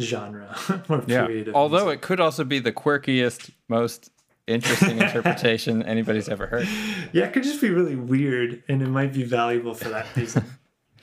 genre 0.00 0.56
or 0.88 1.04
Yeah. 1.06 1.26
period. 1.26 1.48
Of 1.48 1.54
Although 1.54 1.84
music. 1.84 1.98
it 1.98 2.02
could 2.02 2.20
also 2.20 2.44
be 2.44 2.58
the 2.58 2.72
quirkiest, 2.72 3.50
most 3.68 4.10
interesting 4.46 4.98
interpretation 5.02 5.82
anybody's 5.82 6.28
ever 6.28 6.46
heard. 6.46 6.68
yeah, 7.12 7.24
it 7.24 7.32
could 7.32 7.42
just 7.44 7.60
be 7.60 7.70
really 7.70 7.96
weird, 7.96 8.62
and 8.68 8.82
it 8.82 8.88
might 8.88 9.12
be 9.12 9.22
valuable 9.24 9.74
for 9.74 9.88
that 9.90 10.06
reason, 10.16 10.44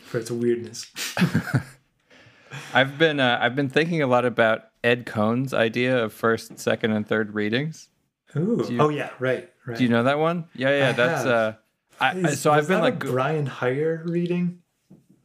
for 0.06 0.20
its 0.20 0.32
weirdness. 0.32 0.92
I've 2.74 2.98
been 2.98 3.20
uh, 3.20 3.38
I've 3.42 3.56
been 3.56 3.70
thinking 3.70 4.02
a 4.02 4.08
lot 4.08 4.26
about 4.26 4.66
Ed 4.84 5.06
Cone's 5.06 5.54
idea 5.54 6.04
of 6.04 6.14
first, 6.14 6.60
second, 6.60 6.92
and 6.92 7.08
third 7.08 7.34
readings. 7.34 7.90
Ooh, 8.36 8.66
you- 8.70 8.80
oh 8.80 8.90
yeah, 8.90 9.10
right, 9.20 9.50
right. 9.66 9.78
Do 9.78 9.84
you 9.84 9.90
know 9.90 10.04
that 10.04 10.20
one? 10.20 10.46
Yeah, 10.56 10.78
yeah. 10.78 10.90
I 10.90 10.92
that's 10.94 11.24
have. 11.24 11.28
uh. 11.28 11.54
I, 12.02 12.10
I- 12.30 12.34
so 12.36 12.52
I've 12.52 12.68
been 12.68 12.80
like, 12.82 13.04
a 13.04 13.08
Brian 13.12 13.46
Hyer 13.46 14.04
reading. 14.06 14.60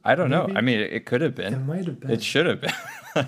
I 0.05 0.15
don't 0.17 0.29
know. 0.29 0.51
I 0.55 0.61
mean, 0.61 0.81
it, 0.81 0.93
it 0.93 1.07
could 1.07 1.23
have 1.23 1.35
been. 1.35 1.55
It 1.55 1.59
might 1.61 1.87
have 1.87 1.99
been. 2.01 2.11
It 2.11 2.23
should 2.23 2.47
have 2.47 2.61
been. 2.61 2.73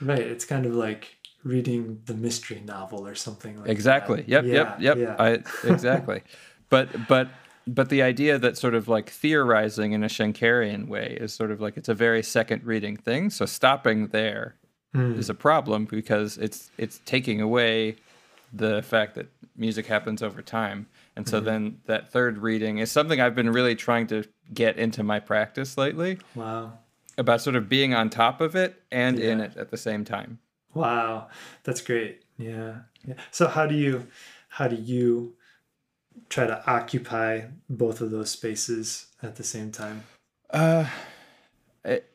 Right, 0.00 0.20
it's 0.20 0.44
kind 0.44 0.64
of 0.64 0.76
like 0.76 1.17
reading 1.44 2.00
the 2.06 2.14
mystery 2.14 2.62
novel 2.64 3.06
or 3.06 3.14
something 3.14 3.56
like 3.56 3.66
that. 3.66 3.70
exactly. 3.70 4.16
that. 4.22 4.28
Yep. 4.28 4.44
Yeah, 4.44 4.52
yep. 4.52 4.78
Yep. 4.80 4.96
yeah. 4.98 5.16
I 5.18 5.28
exactly. 5.68 6.22
but 6.68 6.88
but 7.08 7.28
but 7.66 7.90
the 7.90 8.02
idea 8.02 8.38
that 8.38 8.56
sort 8.56 8.74
of 8.74 8.88
like 8.88 9.10
theorizing 9.10 9.92
in 9.92 10.02
a 10.02 10.06
Schenkerian 10.08 10.88
way 10.88 11.16
is 11.20 11.32
sort 11.34 11.50
of 11.50 11.60
like 11.60 11.76
it's 11.76 11.88
a 11.88 11.94
very 11.94 12.22
second 12.22 12.64
reading 12.64 12.96
thing. 12.96 13.30
So 13.30 13.46
stopping 13.46 14.08
there 14.08 14.54
Mm. 14.94 15.18
is 15.18 15.28
a 15.28 15.34
problem 15.34 15.84
because 15.84 16.38
it's 16.38 16.70
it's 16.78 17.02
taking 17.04 17.42
away 17.42 17.96
the 18.54 18.80
fact 18.82 19.16
that 19.16 19.26
music 19.54 19.84
happens 19.84 20.22
over 20.22 20.40
time. 20.40 20.86
And 21.14 21.26
Mm-hmm. 21.26 21.30
so 21.30 21.40
then 21.40 21.80
that 21.84 22.10
third 22.10 22.38
reading 22.38 22.78
is 22.78 22.90
something 22.90 23.20
I've 23.20 23.34
been 23.34 23.50
really 23.50 23.74
trying 23.74 24.06
to 24.06 24.24
get 24.54 24.78
into 24.78 25.02
my 25.02 25.20
practice 25.20 25.76
lately 25.76 26.16
Wow. 26.34 26.72
about 27.18 27.42
sort 27.42 27.54
of 27.54 27.68
being 27.68 27.92
on 27.92 28.08
top 28.08 28.40
of 28.40 28.56
it 28.56 28.80
and 28.90 29.18
in 29.20 29.40
it 29.42 29.58
at 29.58 29.70
the 29.70 29.76
same 29.76 30.06
time. 30.06 30.38
Wow, 30.78 31.28
that's 31.64 31.80
great. 31.80 32.22
Yeah. 32.38 32.80
yeah. 33.06 33.14
So 33.30 33.48
how 33.48 33.66
do 33.66 33.74
you 33.74 34.06
how 34.48 34.68
do 34.68 34.76
you 34.76 35.34
try 36.28 36.46
to 36.46 36.70
occupy 36.70 37.42
both 37.68 38.00
of 38.00 38.10
those 38.10 38.30
spaces 38.30 39.06
at 39.22 39.36
the 39.36 39.44
same 39.44 39.70
time? 39.72 40.04
Uh, 40.50 40.86
it, 41.84 42.10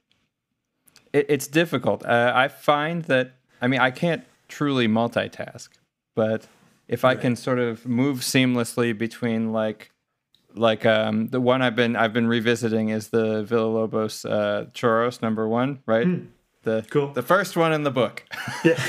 it, 1.11 1.25
it's 1.29 1.47
difficult. 1.47 2.05
Uh, 2.05 2.31
I 2.33 2.47
find 2.47 3.03
that 3.05 3.33
I 3.61 3.67
mean 3.67 3.79
I 3.81 3.91
can't 3.91 4.23
truly 4.47 4.87
multitask, 4.87 5.69
but 6.15 6.47
if 6.87 7.03
I 7.03 7.09
Right. 7.13 7.21
can 7.21 7.35
sort 7.35 7.59
of 7.59 7.85
move 7.85 8.19
seamlessly 8.19 8.97
between 8.97 9.51
like 9.51 9.91
like 10.55 10.85
um 10.85 11.27
the 11.29 11.41
one 11.41 11.61
I've 11.61 11.75
been 11.75 11.95
I've 11.95 12.13
been 12.13 12.27
revisiting 12.27 12.89
is 12.89 13.09
the 13.09 13.43
Villalobos 13.43 14.29
uh, 14.29 14.65
Choros 14.71 15.21
number 15.21 15.47
one, 15.47 15.79
right? 15.85 16.07
The. 16.63 16.85
Cool. 16.89 17.09
the 17.09 17.21
first 17.21 17.55
one 17.55 17.73
in 17.73 17.83
the 17.83 17.91
book. 17.91 18.23
Yeah. 18.63 18.81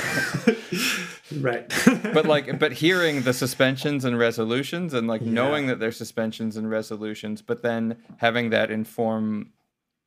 right. 1.41 1.73
but 2.13 2.27
like 2.27 2.59
but 2.59 2.73
hearing 2.73 3.23
the 3.23 3.33
suspensions 3.33 4.05
and 4.05 4.19
resolutions 4.19 4.95
and 4.95 5.09
like 5.09 5.23
knowing 5.23 5.67
that 5.67 5.81
there's 5.81 5.97
suspensions 5.97 6.57
and 6.57 6.71
resolutions 6.71 7.43
but 7.43 7.63
then 7.63 7.97
having 8.19 8.51
that 8.51 8.71
inform 8.71 9.51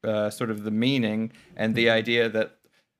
uh, 0.03 0.29
sort 0.29 0.49
of 0.51 0.63
the 0.63 0.71
meaning 0.71 1.31
and 1.55 1.75
the 1.75 1.89
idea 1.89 2.29
that 2.29 2.57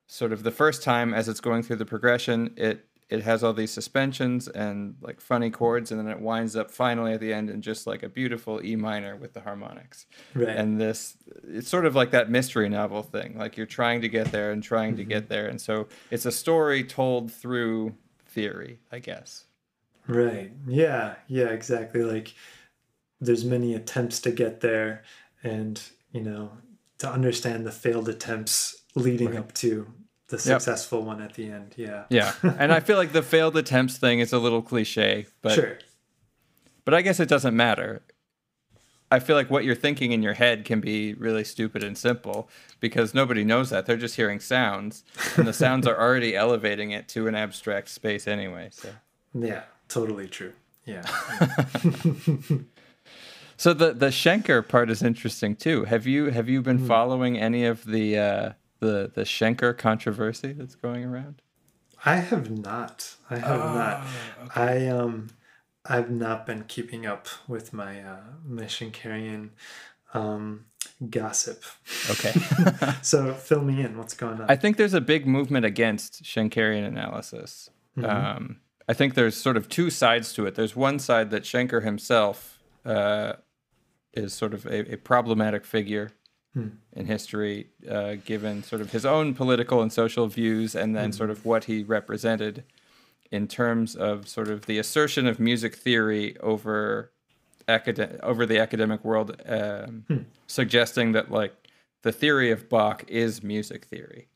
sort 0.08 0.34
of 0.34 0.44
the 0.44 0.52
first 0.52 0.84
time 0.84 1.14
as 1.14 1.30
it's 1.30 1.40
going 1.40 1.64
through 1.64 1.78
the 1.78 1.86
progression 1.86 2.54
it 2.58 2.86
it 3.10 3.24
has 3.24 3.44
all 3.44 3.54
these 3.54 3.72
suspensions 3.72 4.48
and 4.50 4.96
like 5.02 5.22
funny 5.22 5.50
chords 5.50 5.92
and 5.92 6.00
then 6.00 6.08
it 6.08 6.20
winds 6.20 6.56
up 6.56 6.70
finally 6.72 7.14
at 7.14 7.20
the 7.22 7.34
end 7.34 7.50
in 7.50 7.62
just 7.62 7.88
like 7.88 8.04
a 8.04 8.10
beautiful 8.10 8.60
e 8.64 8.76
minor 8.76 9.16
with 9.16 9.34
the 9.34 9.40
harmonics 9.42 10.06
right. 10.34 10.50
and 10.50 10.80
this 10.82 11.16
it's 11.48 11.70
sort 11.70 11.86
of 11.86 11.96
like 11.96 12.12
that 12.12 12.30
mystery 12.30 12.68
novel 12.70 13.02
thing 13.04 13.38
like 13.38 13.56
you're 13.58 13.66
trying 13.66 14.02
to 14.02 14.10
get 14.10 14.32
there 14.32 14.52
and 14.52 14.62
trying 14.64 14.96
to 14.96 15.04
Mm-hmm. 15.04 15.10
get 15.10 15.30
there 15.30 15.48
and 15.48 15.60
so 15.62 15.88
it's 16.12 16.26
a 16.26 16.32
story 16.32 16.84
told 16.84 17.32
through 17.32 17.96
theory 18.26 18.80
i 18.92 19.00
guess 19.00 19.46
Right. 20.10 20.54
Yeah. 20.66 21.16
Yeah, 21.28 21.48
exactly. 21.50 22.02
Like 22.04 22.34
there's 23.20 23.44
many 23.44 23.76
attempts 23.76 24.22
to 24.22 24.32
get 24.32 24.62
there 24.62 25.04
and, 25.44 25.82
you 26.14 26.22
know, 26.22 26.52
to 27.00 27.10
understand 27.12 27.66
the 27.66 27.74
failed 27.74 28.08
attempts 28.08 28.84
leading 28.96 29.36
up 29.36 29.54
to 29.56 29.86
the 30.28 30.38
successful 30.38 31.02
one 31.04 31.22
at 31.22 31.34
the 31.36 31.50
end. 31.50 31.74
Yeah. 31.78 32.04
yeah 32.10 32.34
and 32.60 32.72
i 32.74 32.80
feel 32.80 32.98
like 32.98 33.14
the 33.14 33.22
failed 33.24 33.56
attempts 33.58 33.98
thing 33.98 34.20
is 34.20 34.34
a 34.34 34.40
little 34.40 34.62
cliche 34.62 35.26
but 35.42 35.54
sure. 35.54 35.78
but 36.86 36.94
i 36.94 37.02
guess 37.02 37.20
it 37.20 37.30
doesn't 37.30 37.56
matter 37.56 38.02
i 39.10 39.20
feel 39.20 39.36
like 39.36 39.50
what 39.50 39.64
you're 39.64 39.76
thinking 39.76 40.12
in 40.12 40.22
your 40.22 40.34
head 40.34 40.66
can 40.66 40.82
be 40.82 41.14
really 41.14 41.44
stupid 41.44 41.84
and 41.84 41.98
simple 41.98 42.50
because 42.80 43.14
nobody 43.14 43.44
knows 43.44 43.70
that 43.70 43.86
they're 43.86 43.96
just 43.96 44.16
hearing 44.18 44.40
sounds 44.40 45.04
and 45.38 45.48
the 45.48 45.54
sounds 45.54 45.88
are 45.88 45.98
already 46.06 46.36
elevating 46.36 46.92
it 46.92 47.08
to 47.08 47.28
an 47.28 47.36
abstract 47.36 47.88
space 47.90 48.28
anyway 48.28 48.70
so 48.72 48.90
Yeah, 49.34 49.64
totally 49.88 50.28
true. 50.28 50.54
Yeah. 50.86 51.04
So 53.60 53.74
the 53.74 53.92
the 53.92 54.08
Schenker 54.08 54.66
part 54.66 54.92
is 54.92 55.02
interesting 55.02 55.56
too. 55.56 55.86
Have 55.86 56.06
you 56.06 56.26
have 56.30 56.48
you 56.48 56.62
been 56.62 56.78
following 56.86 57.40
any 57.40 57.66
of 57.66 57.84
the 57.86 58.18
uh, 58.18 58.52
the 58.80 59.12
the 59.14 59.24
Schenker 59.24 59.78
controversy 59.78 60.54
that's 60.54 60.76
going 60.76 61.04
around? 61.04 61.42
I 62.06 62.18
have 62.18 62.50
not. 62.52 63.16
I 63.30 63.38
have 63.38 63.60
not. 63.60 64.08
I 64.56 64.88
um 64.88 65.30
I've 65.86 66.10
not 66.12 66.46
been 66.46 66.64
keeping 66.66 67.06
up 67.06 67.28
with 67.48 67.74
my 67.74 68.02
uh 68.02 68.20
my 68.46 68.64
Schenkerian 68.64 69.50
um 70.14 70.66
gossip. 71.10 71.64
Okay. 72.10 72.34
So 73.02 73.34
fill 73.34 73.62
me 73.62 73.82
in. 73.82 73.98
What's 73.98 74.14
going 74.14 74.42
on? 74.42 74.50
I 74.50 74.58
think 74.58 74.76
there's 74.76 74.94
a 74.94 75.02
big 75.02 75.26
movement 75.26 75.66
against 75.66 76.24
Schenkerian 76.24 76.86
analysis. 76.86 77.70
Um, 78.04 78.60
I 78.88 78.94
think 78.94 79.14
there's 79.14 79.36
sort 79.36 79.58
of 79.58 79.70
two 79.70 79.90
sides 79.90 80.34
to 80.34 80.46
it. 80.46 80.56
There's 80.56 80.76
one 80.76 81.00
side 81.00 81.32
that 81.32 81.44
Schenker 81.44 81.84
himself 81.84 82.60
uh, 82.86 83.34
is 84.14 84.34
sort 84.34 84.54
of 84.54 84.66
a, 84.66 84.94
a 84.94 84.98
problematic 84.98 85.66
figure 85.66 86.12
in 86.56 87.06
history, 87.06 87.68
uh, 87.90 88.16
given 88.26 88.64
sort 88.64 88.82
of 88.82 88.92
his 88.92 89.06
own 89.06 89.34
political 89.36 89.82
and 89.82 89.94
social 89.94 90.28
views, 90.28 90.76
and 90.76 90.96
then 90.96 91.12
sort 91.12 91.30
of 91.30 91.46
what 91.46 91.66
he 91.66 91.84
represented 91.84 92.64
in 93.32 93.48
terms 93.48 93.96
of 93.96 94.28
sort 94.28 94.48
of 94.48 94.66
the 94.66 94.80
assertion 94.80 95.28
of 95.28 95.40
music 95.40 95.76
theory 95.76 96.38
over 96.40 97.12
acad- 97.68 98.20
over 98.24 98.46
the 98.46 98.58
academic 98.60 99.04
world, 99.04 99.40
um, 99.46 100.06
suggesting 100.48 101.12
that 101.12 101.30
like 101.30 101.54
the 102.02 102.12
theory 102.12 102.52
of 102.52 102.70
Bach 102.70 103.04
is 103.08 103.44
music 103.44 103.86
theory, 103.86 104.28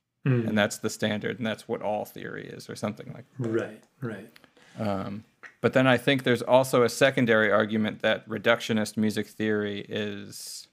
and 0.47 0.58
that's 0.58 0.78
the 0.78 0.89
standard, 0.89 1.38
and 1.38 1.45
that's 1.47 1.67
what 1.67 1.82
all 1.82 2.06
theory 2.06 2.47
is, 2.47 2.69
or 2.69 2.76
something 2.76 3.12
like. 3.13 3.26
that. 3.39 3.50
right, 3.50 3.84
right. 4.02 4.28
Um, 4.80 5.24
but 5.62 5.74
then 5.74 5.88
I 5.88 5.97
think 5.97 6.24
there's 6.24 6.41
also 6.41 6.84
a 6.84 6.89
secondary 6.89 7.52
argument 7.52 8.02
that 8.02 8.28
reductionist 8.28 8.97
music 8.97 9.28
theory 9.28 9.86
is 9.89 10.67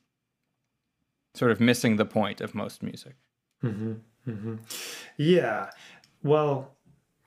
sort 1.39 1.51
of 1.51 1.61
missing 1.61 1.97
the 1.97 2.05
point 2.05 2.41
of 2.41 2.55
most 2.55 2.83
music. 2.83 3.15
Yeah. 5.17 5.71
Well, 6.23 6.75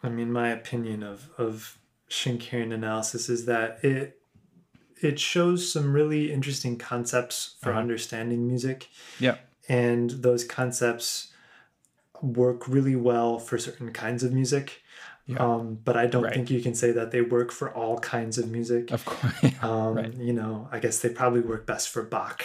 I 0.03 0.09
mean, 0.09 0.31
my 0.31 0.49
opinion 0.49 1.03
of 1.03 1.29
of 1.37 1.77
Schenkerian 2.09 2.73
analysis 2.73 3.29
is 3.29 3.45
that 3.45 3.83
it 3.83 4.17
it 5.01 5.19
shows 5.19 5.71
some 5.71 5.93
really 5.93 6.31
interesting 6.31 6.77
concepts 6.77 7.55
for 7.61 7.73
understanding 7.73 8.47
music, 8.47 8.87
Yeah. 9.19 9.37
and 9.67 10.11
those 10.11 10.43
concepts 10.43 11.33
work 12.21 12.67
really 12.67 12.95
well 12.95 13.39
for 13.39 13.57
certain 13.57 13.91
kinds 13.93 14.21
of 14.23 14.31
music. 14.31 14.81
Um, 15.37 15.79
but 15.85 15.95
I 15.95 16.07
don't 16.07 16.23
Right. 16.23 16.33
think 16.33 16.51
you 16.51 16.61
can 16.61 16.75
say 16.75 16.91
that 16.91 17.11
they 17.11 17.21
work 17.21 17.51
for 17.51 17.71
all 17.73 17.97
kinds 17.99 18.37
of 18.37 18.49
music. 18.51 18.91
Of 18.91 19.05
course. 19.05 19.33
Um, 19.63 19.93
right. 19.95 20.13
You 20.13 20.33
know, 20.33 20.67
I 20.71 20.79
guess 20.79 20.99
they 20.99 21.09
probably 21.09 21.39
work 21.41 21.65
best 21.65 21.87
for 21.89 22.03
Bach, 22.03 22.43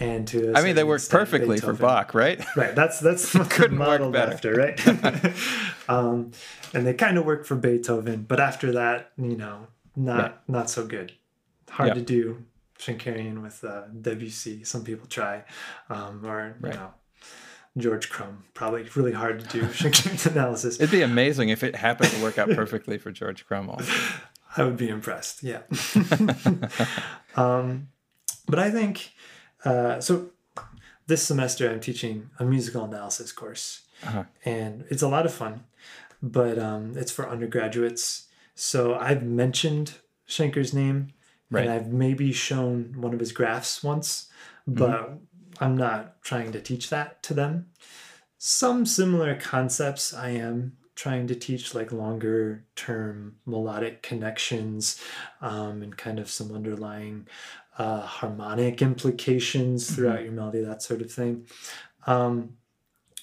and 0.00 0.26
to 0.28 0.52
I 0.54 0.62
mean, 0.62 0.74
they 0.74 0.82
certain 0.82 0.86
work 0.88 0.96
extent, 1.00 1.18
perfectly 1.20 1.58
for 1.60 1.72
Bach, 1.72 2.14
right? 2.14 2.44
Right. 2.56 2.74
That's 2.74 3.00
that's 3.00 3.32
Couldn't 3.50 3.78
work 3.78 3.88
modeled 3.88 4.12
better. 4.12 4.32
after, 4.32 4.54
right? 4.54 5.34
um, 5.88 6.32
and 6.74 6.86
they 6.86 6.94
kind 6.94 7.18
of 7.18 7.24
work 7.24 7.44
for 7.46 7.54
Beethoven, 7.56 8.24
but 8.28 8.40
after 8.40 8.72
that, 8.72 9.12
you 9.16 9.36
know, 9.36 9.66
not 9.94 10.18
Right. 10.20 10.34
not 10.48 10.70
so 10.70 10.86
good. 10.86 11.12
Hard 11.70 11.88
Yeah. 11.88 11.94
to 11.94 12.00
do 12.02 12.44
Schenkerian 12.78 13.42
with 13.42 13.64
uh, 13.64 13.82
Debussy. 14.00 14.64
Some 14.64 14.84
people 14.84 15.06
try, 15.08 15.44
um, 15.88 16.24
or 16.24 16.56
Right. 16.60 16.74
you 16.74 16.78
know, 16.80 16.90
George 17.78 18.08
Crumb. 18.10 18.44
Probably 18.54 18.86
really 18.94 19.12
hard 19.12 19.40
to 19.40 19.46
do 19.46 19.62
Schenkerian 19.66 20.30
analysis. 20.32 20.76
It'd 20.76 20.90
be 20.90 21.02
amazing 21.02 21.48
if 21.50 21.62
it 21.64 21.74
happened 21.76 22.10
to 22.10 22.22
work 22.22 22.38
out 22.38 22.50
perfectly 22.50 22.98
for 22.98 23.10
George 23.12 23.46
Crumb. 23.46 23.68
also. 23.70 23.92
I 24.58 24.62
would 24.64 24.76
be 24.78 24.88
impressed. 24.88 25.42
Yeah. 25.42 25.62
um, 27.36 27.88
but 28.48 28.58
I 28.58 28.70
think 28.70 29.12
uh, 29.66 30.00
so. 30.00 30.30
This 31.08 31.22
semester, 31.22 31.70
I'm 31.70 31.78
teaching 31.78 32.30
a 32.40 32.44
musical 32.44 32.82
analysis 32.82 33.30
course, 33.30 33.82
Uh-huh. 34.02 34.24
and 34.44 34.84
it's 34.90 35.02
a 35.02 35.08
lot 35.08 35.24
of 35.24 35.32
fun. 35.32 35.62
But 36.20 36.58
um, 36.58 36.94
it's 36.96 37.12
for 37.12 37.28
undergraduates. 37.28 38.26
So 38.56 38.96
I've 38.96 39.22
mentioned 39.22 39.94
Schenker's 40.26 40.74
name, 40.74 41.12
Right. 41.48 41.60
and 41.62 41.70
I've 41.72 41.92
maybe 41.92 42.32
shown 42.32 43.00
one 43.00 43.14
of 43.14 43.20
his 43.20 43.30
graphs 43.30 43.84
once, 43.84 44.28
but 44.66 45.20
I'm 45.60 45.76
not 45.76 46.20
trying 46.22 46.50
to 46.50 46.60
teach 46.60 46.90
that 46.90 47.22
to 47.22 47.34
them. 47.34 47.66
Some 48.36 48.84
similar 48.84 49.36
concepts 49.36 50.12
I 50.12 50.30
am 50.30 50.76
trying 50.96 51.28
to 51.28 51.36
teach, 51.36 51.72
like 51.72 51.92
longer 51.92 52.64
term 52.74 53.36
melodic 53.46 54.02
connections 54.02 55.00
um, 55.40 55.82
and 55.82 55.96
kind 55.96 56.18
of 56.18 56.28
some 56.30 56.50
underlying 56.52 57.28
uh, 57.78 58.00
harmonic 58.00 58.80
implications 58.82 59.94
throughout 59.94 60.22
your 60.22 60.32
melody, 60.32 60.62
that 60.62 60.82
sort 60.82 61.02
of 61.02 61.12
thing. 61.12 61.46
Um, 62.06 62.56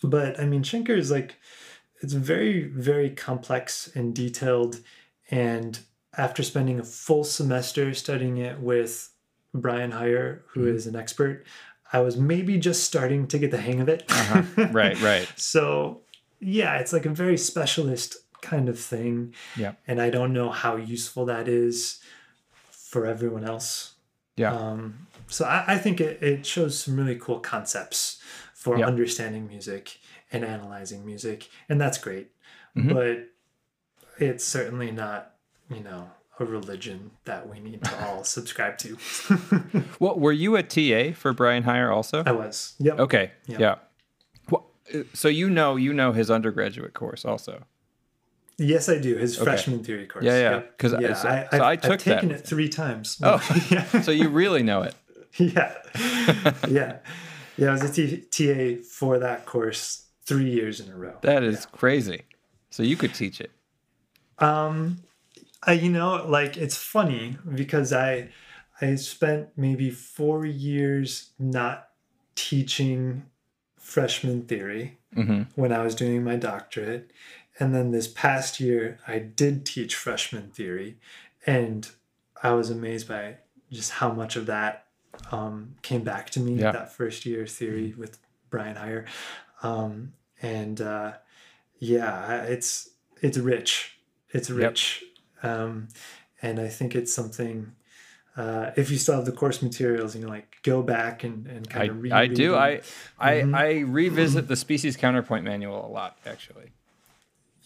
but 0.04 0.39
I 0.39 0.46
mean, 0.46 0.63
Schenker 0.63 0.98
is 0.98 1.10
like, 1.10 1.36
it's 2.02 2.13
very, 2.13 2.63
very 2.68 3.10
complex 3.10 3.89
and 3.96 4.13
detailed. 4.13 4.82
And 5.32 5.80
after 6.18 6.44
spending 6.44 6.80
a 6.80 6.84
full 6.84 7.24
semester 7.24 7.94
studying 7.94 8.38
it 8.38 8.60
with 8.60 9.10
Brian 9.54 9.92
Hyer, 9.92 10.44
who 10.50 10.68
is 10.68 10.86
an 10.86 10.96
expert, 10.96 11.46
I 11.92 12.02
was 12.02 12.18
maybe 12.18 12.58
just 12.58 12.84
starting 12.84 13.28
to 13.28 13.39
get 13.39 13.52
the 13.52 13.62
hang 13.62 13.80
of 13.80 13.88
it. 13.88 14.04
Right, 14.74 15.00
right. 15.02 15.32
So, 15.36 16.02
yeah, 16.39 16.78
it's 16.78 16.92
like 16.92 17.06
a 17.06 17.10
very 17.10 17.38
specialist 17.38 18.18
kind 18.42 18.68
of 18.68 18.80
thing. 18.80 19.34
Yeah. 19.56 19.74
And 19.88 20.02
I 20.02 20.10
don't 20.10 20.34
know 20.34 20.50
how 20.50 20.76
useful 20.76 21.26
that 21.26 21.48
is 21.48 22.00
for 22.72 23.06
everyone 23.06 23.44
else. 23.44 23.92
Yeah. 24.36 24.54
Um, 24.56 25.08
so 25.28 25.46
I, 25.46 25.63
I 25.67 25.78
think 25.78 26.02
it, 26.02 26.22
it 26.22 26.46
shows 26.46 26.80
some 26.80 26.98
really 26.98 27.15
cool 27.15 27.39
concepts 27.39 28.22
for 28.54 28.82
understanding 28.84 29.48
music 29.48 30.00
and 30.32 30.43
analyzing 30.43 31.06
music. 31.06 31.50
And 31.69 31.80
that's 31.80 31.98
great. 31.98 32.32
Mhm. 32.78 32.93
But 32.93 33.30
it's 34.24 34.43
certainly 34.43 34.91
not, 34.91 35.36
you 35.69 35.82
know, 35.82 36.10
a 36.39 36.46
religion 36.46 37.12
that 37.26 37.48
we 37.48 37.60
need 37.60 37.84
to 37.84 38.06
all 38.08 38.24
subscribe 38.38 38.78
to. 38.80 38.98
Well, 40.00 40.17
were 40.19 40.32
you 40.32 40.56
a 40.56 40.63
TA 40.63 41.13
for 41.15 41.34
Brian 41.34 41.63
Hyer 41.63 41.91
also? 41.91 42.24
I 42.26 42.32
was. 42.32 42.74
Yep. 42.80 43.00
Okay. 43.00 43.32
Yeah. 43.48 43.58
Yeah. 43.60 43.76
Well, 44.50 44.65
uh, 44.93 45.00
so 45.13 45.28
you 45.28 45.50
know 45.50 45.76
you 45.76 45.93
know 45.93 46.12
his 46.12 46.32
undergraduate 46.32 46.93
course 46.93 47.24
also. 47.26 47.65
Yes, 48.58 48.88
I 48.89 49.00
do. 49.00 49.16
His 49.16 49.36
freshman 49.38 49.84
theory 49.84 50.06
course. 50.06 50.26
Yeah, 50.26 50.36
yeah. 50.38 50.52
Yep. 50.52 50.78
'Cause 50.78 50.94
I- 50.94 51.00
yeah, 51.00 51.13
so- 51.13 51.28
I, 51.30 51.48
so 51.52 51.63
I 51.63 51.72
I've 51.72 51.82
took 51.82 52.02
that 52.04 52.16
taken 52.22 52.32
it 52.32 52.46
three 52.48 52.70
times. 52.70 53.18
Oh. 53.24 53.42
yeah, 53.72 54.02
So 54.02 54.12
you 54.12 54.30
really 54.30 54.63
know 54.63 54.84
it. 54.84 54.96
yeah, 55.38 55.74
yeah, 56.70 56.98
yeah. 57.58 57.70
I 57.70 57.72
was 57.72 57.82
a 57.84 57.92
T- 57.92 58.18
TA 58.30 58.84
for 58.88 59.18
that 59.20 59.46
course 59.48 60.06
three 60.26 60.50
years 60.52 60.80
in 60.80 60.92
a 60.92 60.96
row. 60.96 61.16
That 61.22 61.42
is 61.44 61.66
crazy. 61.66 62.22
So 62.70 62.84
you 62.84 62.96
could 62.96 63.13
teach 63.16 63.42
it. 63.42 63.52
Um, 64.39 65.00
I, 65.63 65.74
you 65.74 65.89
know, 65.89 66.26
like 66.28 66.58
it's 66.58 66.78
funny 66.78 67.38
because 67.56 67.92
I, 67.94 68.30
I 68.82 68.96
spent 68.96 69.50
maybe 69.56 69.89
four 69.89 70.46
years 70.46 71.32
not 71.39 71.89
teaching 72.36 73.24
freshman 73.78 74.44
theory 74.44 74.98
hmm 75.13 75.44
when 75.56 75.72
I 75.72 75.84
was 75.84 75.94
doing 75.96 76.24
my 76.24 76.36
doctorate. 76.36 77.12
And 77.60 77.74
then 77.74 77.92
this 77.92 78.08
past 78.08 78.60
year, 78.60 79.00
I 79.08 79.20
did 79.20 79.66
teach 79.66 79.96
freshman 79.96 80.50
theory, 80.50 80.98
and 81.46 81.88
I 82.42 82.52
was 82.54 82.70
amazed 82.70 83.08
by 83.08 83.38
just 83.72 83.92
how 83.92 84.12
much 84.12 84.36
of 84.36 84.48
that 84.48 84.88
um, 85.32 85.76
came 85.84 86.04
back 86.04 86.30
to 86.32 86.39
me 86.39 86.56
Yeah. 86.56 86.72
that 86.72 86.92
first 86.94 87.26
year 87.26 87.46
theory 87.46 87.94
with 87.98 88.18
Brian 88.50 88.76
Hyer. 88.76 89.06
Um, 89.62 90.13
and 90.42 90.82
uh, 90.82 91.13
yeah, 91.80 92.44
it's 92.44 92.89
it's 93.22 93.38
rich. 93.38 93.98
It's 94.32 94.50
rich, 94.50 95.04
um, 95.44 95.88
and 96.42 96.60
I 96.60 96.68
think 96.68 96.96
it's 96.96 97.13
something. 97.13 97.74
Uh, 98.36 98.72
if 98.76 98.89
you 98.89 98.98
still 98.98 99.13
have 99.16 99.26
the 99.26 99.32
course 99.32 99.62
materials, 99.62 100.16
and 100.16 100.24
you 100.24 100.28
know, 100.28 100.34
like 100.34 100.58
go 100.63 100.82
back 100.82 101.24
and, 101.24 101.46
and 101.46 101.70
kind 101.70 101.84
I, 101.84 101.94
of 101.94 102.02
read. 102.02 102.12
I 102.13 102.28
do. 102.28 102.56
I 102.56 102.82
I, 103.20 103.32
Mm-hmm. 103.36 103.56
I 103.56 103.70
revisit 103.82 104.48
the 104.48 104.56
species 104.56 104.98
counterpoint 104.98 105.46
manual 105.46 105.86
a 105.86 105.92
lot, 105.92 106.18
actually. 106.26 106.72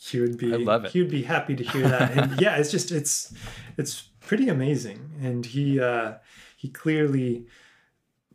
He 0.10 0.20
would 0.20 0.38
be 0.38 0.54
I 0.54 0.58
love 0.58 0.86
it. 0.86 0.92
he 0.92 1.02
would 1.02 1.12
be 1.12 1.24
happy 1.24 1.56
to 1.56 1.64
hear 1.64 1.88
that 1.88 2.12
and 2.18 2.42
yeah 2.46 2.56
it's 2.58 2.72
just 2.72 2.92
it's 2.92 3.34
it's 3.78 4.10
pretty 4.20 4.50
amazing 4.50 5.12
and 5.22 5.46
he 5.46 5.80
uh 5.80 6.14
he 6.56 6.70
clearly 6.70 7.46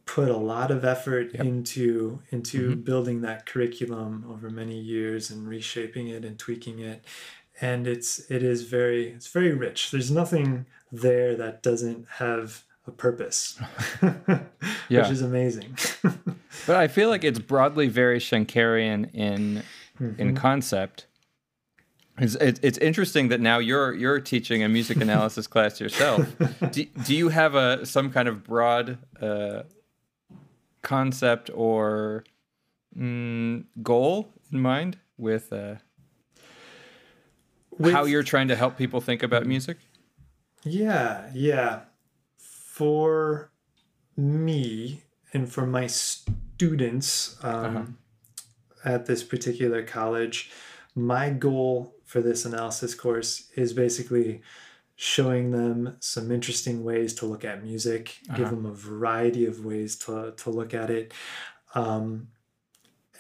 put 0.05 0.29
a 0.29 0.37
lot 0.37 0.71
of 0.71 0.85
effort 0.85 1.33
into 1.35 2.21
into 2.31 2.71
Mm-hmm. 2.71 2.81
building 2.83 3.21
that 3.23 3.47
curriculum 3.47 4.25
over 4.29 4.51
many 4.51 4.79
years 4.79 5.31
and 5.31 5.49
reshaping 5.49 6.09
it 6.09 6.25
and 6.25 6.39
tweaking 6.39 6.79
it 6.81 7.05
and 7.61 7.87
it's 7.87 8.19
it 8.31 8.43
is 8.43 8.63
very 8.63 9.09
it's 9.09 9.29
very 9.29 9.53
rich 9.53 9.91
there's 9.91 10.11
nothing 10.11 10.67
there 10.91 11.35
that 11.37 11.63
doesn't 11.63 12.07
have 12.19 12.65
a 12.87 12.91
purpose 12.91 13.59
Yeah. 14.89 15.03
which 15.03 15.11
is 15.11 15.23
amazing 15.23 15.77
But 16.67 16.77
I 16.77 16.87
feel 16.87 17.09
like 17.09 17.25
it's 17.25 17.39
broadly 17.41 17.89
very 17.89 18.18
Schenkerian 18.18 19.12
in 19.14 19.62
Mm-hmm. 20.01 20.20
in 20.20 20.35
concept. 20.35 21.07
It's, 22.19 22.35
it's, 22.37 22.79
interesting 22.79 23.29
that 23.29 23.41
now 23.41 23.59
you're 23.59 23.95
you're 23.95 24.21
teaching 24.21 24.63
a 24.63 24.69
music 24.69 24.97
analysis 25.01 25.47
class 25.47 25.81
yourself. 25.81 26.27
Do, 26.71 26.85
do 26.85 27.17
you 27.17 27.31
have 27.31 27.55
a 27.55 27.87
some 27.87 28.11
kind 28.13 28.29
of 28.29 28.45
broad 28.45 28.99
uh, 29.21 29.63
concept 30.83 31.51
or 31.55 32.25
mm, 32.97 33.65
goal 33.83 34.29
in 34.53 34.61
mind 34.61 34.99
with 35.17 35.53
uh, 35.53 35.77
how 37.83 38.05
you're 38.05 38.23
trying 38.23 38.49
to 38.49 38.57
help 38.57 38.77
people 38.77 39.01
think 39.01 39.23
about 39.23 39.47
music? 39.47 39.79
Yeah, 40.65 41.31
yeah. 41.35 41.81
For 42.37 43.51
me 44.17 45.03
and 45.33 45.51
for 45.51 45.67
my 45.67 45.87
students 45.87 47.37
um, 47.43 47.77
Uh-huh. 47.77 47.85
at 48.85 49.07
this 49.07 49.23
particular 49.23 49.83
college, 49.83 50.51
my 50.95 51.31
goal 51.31 51.95
for 52.13 52.21
this 52.21 52.45
analysis 52.45 52.95
course 52.95 53.49
is 53.57 53.73
basically 53.73 54.43
showing 54.97 55.51
them 55.51 55.97
some 56.01 56.31
interesting 56.31 56.85
ways 56.85 57.15
to 57.15 57.25
look 57.27 57.45
at 57.45 57.65
music, 57.65 58.19
give 58.37 58.47
Uh-huh. 58.47 58.55
them 58.57 58.67
a 58.67 58.75
variety 58.75 59.47
of 59.47 59.65
ways 59.65 59.97
to, 60.05 60.33
to 60.37 60.51
look 60.51 60.75
at 60.75 60.91
it, 60.91 61.13
um, 61.75 62.29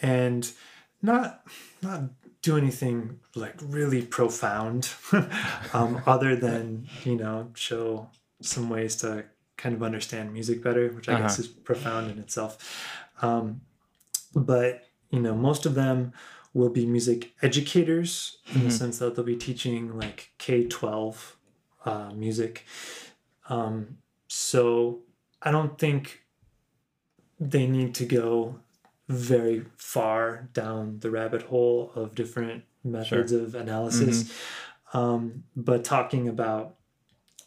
and 0.02 0.52
not 1.00 1.42
not 1.80 2.00
do 2.42 2.56
anything 2.58 3.20
like 3.34 3.54
really 3.78 4.02
profound, 4.02 4.90
um, 5.72 6.02
other 6.06 6.36
than 6.36 6.86
you 7.04 7.16
know 7.16 7.50
show 7.54 8.10
some 8.40 8.68
ways 8.68 8.96
to 8.96 9.24
kind 9.56 9.74
of 9.74 9.82
understand 9.82 10.32
music 10.32 10.62
better, 10.62 10.88
which 10.92 11.08
I 11.08 11.18
guess 11.20 11.38
Uh-huh. 11.38 11.42
is 11.42 11.48
profound 11.48 12.10
in 12.10 12.18
itself. 12.18 12.52
Um, 13.22 13.62
but 14.34 14.84
you 15.10 15.20
know, 15.20 15.34
most 15.34 15.66
of 15.66 15.74
them 15.74 16.12
will 16.54 16.68
be 16.70 16.84
music 16.86 17.32
educators 17.42 18.38
in 18.54 18.62
the 18.64 18.68
Mhm. 18.68 18.78
sense 18.78 18.98
that 18.98 19.14
they'll 19.14 19.24
be 19.24 19.36
teaching 19.36 19.96
like 19.96 20.32
K 20.38 20.66
twelve 20.66 21.36
uh, 21.84 22.10
music. 22.14 22.64
Um, 23.48 23.98
so 24.28 25.00
I 25.42 25.50
don't 25.50 25.78
think 25.78 26.22
they 27.40 27.66
need 27.66 27.94
to 27.96 28.04
go 28.06 28.60
very 29.08 29.64
far 29.76 30.48
down 30.52 31.00
the 31.00 31.10
rabbit 31.10 31.42
hole 31.42 31.90
of 31.94 32.14
different 32.14 32.64
methods 32.84 33.32
of 33.32 33.54
analysis. 33.54 34.30
Um, 34.92 35.44
but 35.56 35.84
talking 35.84 36.28
about 36.28 36.76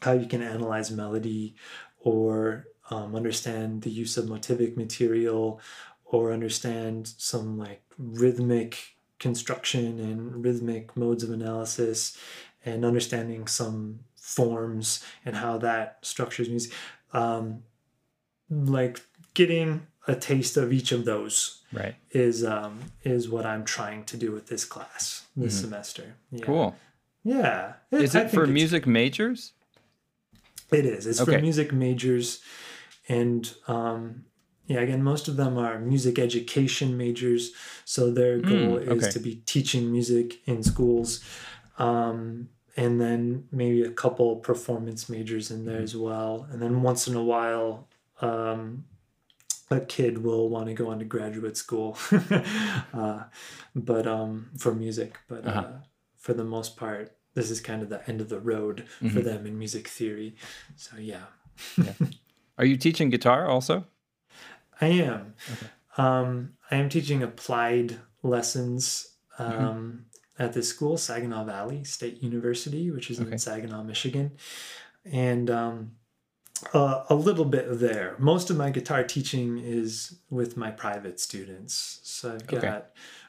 how 0.01 0.11
you 0.13 0.25
can 0.27 0.41
analyze 0.41 0.91
melody 0.91 1.55
or 1.99 2.67
um, 2.89 3.15
understand 3.15 3.83
the 3.83 3.89
use 3.89 4.17
of 4.17 4.25
motivic 4.25 4.75
material 4.75 5.59
or 6.03 6.31
understand 6.33 7.07
some 7.17 7.57
like 7.57 7.81
rhythmic 7.97 8.94
construction 9.19 9.99
and 9.99 10.43
rhythmic 10.43 10.95
modes 10.97 11.23
of 11.23 11.31
analysis 11.31 12.17
and 12.65 12.83
understanding 12.83 13.47
some 13.47 13.99
forms 14.15 15.03
and 15.23 15.35
how 15.37 15.57
that 15.57 15.99
structures 16.01 16.49
music 16.49 16.71
um, 17.13 17.63
like 18.49 19.01
getting 19.33 19.87
a 20.07 20.15
taste 20.15 20.57
of 20.57 20.71
each 20.73 20.91
of 20.91 21.05
those 21.05 21.61
Right. 21.73 21.95
is 22.11 22.43
um, 22.45 22.79
is 23.03 23.27
what 23.27 23.45
I'm 23.45 23.65
trying 23.65 24.05
to 24.05 24.17
do 24.17 24.31
with 24.31 24.47
this 24.47 24.63
class 24.63 25.25
this 25.35 25.59
semester. 25.59 26.15
Yeah. 26.31 26.39
Mm-hmm. 26.39 26.45
Cool. 26.45 26.75
Yeah. 27.23 27.73
Is 27.91 28.15
it 28.15 28.29
for 28.31 28.45
music 28.47 28.85
majors? 28.87 29.51
It 30.71 30.85
is. 30.85 31.05
It's 31.05 31.19
Okay. 31.21 31.33
for 31.35 31.41
music 31.41 31.73
majors, 31.73 32.41
and 33.09 33.51
um, 33.67 34.25
yeah, 34.67 34.79
again, 34.79 35.03
most 35.03 35.27
of 35.27 35.37
them 35.37 35.57
are 35.57 35.79
music 35.79 36.17
education 36.19 36.97
majors. 36.97 37.51
So 37.85 38.11
their 38.11 38.39
goal 38.39 38.77
is 38.77 38.87
Hmm, 38.87 38.93
okay. 38.93 39.11
to 39.11 39.19
be 39.19 39.35
teaching 39.45 39.91
music 39.91 40.41
in 40.47 40.63
schools, 40.63 41.23
um, 41.77 42.49
and 42.77 42.99
then 42.99 43.47
maybe 43.51 43.83
a 43.83 43.91
couple 43.91 44.37
performance 44.37 45.07
majors 45.09 45.51
in 45.51 45.63
Hmm. 45.63 45.67
there 45.67 45.81
as 45.81 45.95
well. 45.95 46.47
And 46.51 46.61
then 46.61 46.81
once 46.81 47.07
in 47.07 47.15
a 47.15 47.23
while, 47.23 47.87
um, 48.21 48.85
a 49.71 49.79
kid 49.81 50.19
will 50.23 50.49
want 50.49 50.67
to 50.67 50.73
go 50.73 50.89
on 50.89 50.99
to 50.99 51.05
graduate 51.05 51.57
school, 51.57 51.97
uh, 52.93 53.23
but 53.75 54.05
um, 54.07 54.51
for 54.57 54.73
music. 54.73 55.17
But 55.27 55.45
Uh-huh. 55.45 55.61
uh, 55.61 55.71
for 56.17 56.33
the 56.33 56.43
most 56.43 56.77
part, 56.77 57.15
this 57.33 57.49
is 57.51 57.61
kind 57.61 57.81
of 57.81 57.89
the 57.89 58.07
end 58.09 58.21
of 58.21 58.29
the 58.29 58.39
road 58.39 58.85
for 58.89 59.21
Mhm. 59.21 59.23
them 59.23 59.45
in 59.45 59.57
music 59.57 59.87
theory. 59.87 60.35
So 60.75 60.97
yeah, 60.97 61.25
Are 62.57 62.65
you 62.65 62.77
teaching 62.77 63.09
guitar 63.09 63.47
also? 63.47 63.85
I 64.81 64.87
am. 64.87 65.33
Um, 65.97 66.53
I 66.71 66.75
am 66.75 66.89
teaching 66.89 67.23
applied 67.23 67.97
lessons 68.23 69.07
um, 69.39 70.05
at 70.37 70.53
this 70.53 70.67
school, 70.69 70.97
Saginaw 70.97 71.45
Valley 71.45 71.83
State 71.83 72.21
University, 72.21 72.91
which 72.91 73.09
is 73.11 73.19
Okay. 73.19 73.31
in 73.31 73.37
Saginaw, 73.37 73.83
Michigan, 73.83 74.31
and 75.05 75.49
um, 75.49 75.91
uh, 76.73 77.03
a 77.09 77.15
little 77.15 77.45
bit 77.45 77.79
there. 77.79 78.15
Most 78.19 78.49
of 78.49 78.57
my 78.57 78.69
guitar 78.69 79.03
teaching 79.03 79.57
is 79.59 80.17
with 80.29 80.57
my 80.57 80.71
private 80.71 81.19
students. 81.19 81.99
So 82.03 82.33
I've 82.33 82.47
got 82.47 82.57
Okay. 82.63 82.83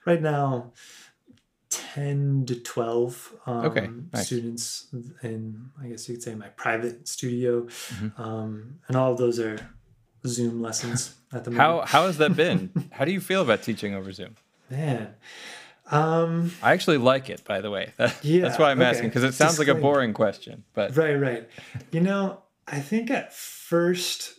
right 0.04 0.22
now. 0.22 0.72
10 1.68 2.46
to 2.46 2.54
12 2.62 3.32
um, 3.46 3.64
Okay, 3.66 3.90
nice. 4.12 4.26
students 4.26 4.86
in 5.22 5.68
i 5.82 5.88
guess 5.88 6.08
you 6.08 6.14
could 6.14 6.22
say 6.22 6.34
my 6.34 6.46
private 6.50 7.08
studio 7.08 7.62
Mhm. 7.66 8.18
um, 8.18 8.78
and 8.86 8.96
all 8.96 9.12
of 9.12 9.18
those 9.18 9.40
are 9.40 9.58
zoom 10.26 10.62
lessons 10.62 11.16
at 11.36 11.44
the 11.44 11.50
moment 11.50 11.88
How 11.88 12.00
how 12.00 12.06
has 12.06 12.18
that 12.18 12.34
been? 12.36 12.70
how 12.92 13.04
do 13.04 13.12
you 13.12 13.20
feel 13.20 13.42
about 13.42 13.62
teaching 13.62 13.94
over 13.94 14.10
Zoom? 14.12 14.36
Man. 14.70 15.14
Um, 15.88 16.50
I 16.62 16.72
actually 16.72 16.98
like 16.98 17.30
it, 17.30 17.44
by 17.44 17.60
the 17.60 17.70
way. 17.70 17.92
That- 17.98 18.24
Yeah, 18.24 18.42
that's 18.42 18.58
why 18.58 18.70
I'm 18.72 18.80
okay. 18.80 18.90
asking 18.90 19.08
because 19.10 19.22
it 19.24 19.34
sounds 19.34 19.58
like 19.58 19.68
a 19.68 19.74
boring 19.74 20.12
question, 20.12 20.64
but 20.74 20.96
right, 20.96 21.14
right. 21.14 21.48
You 21.92 22.00
know, 22.00 22.42
I 22.66 22.80
think 22.80 23.10
at 23.10 23.32
first, 23.32 24.34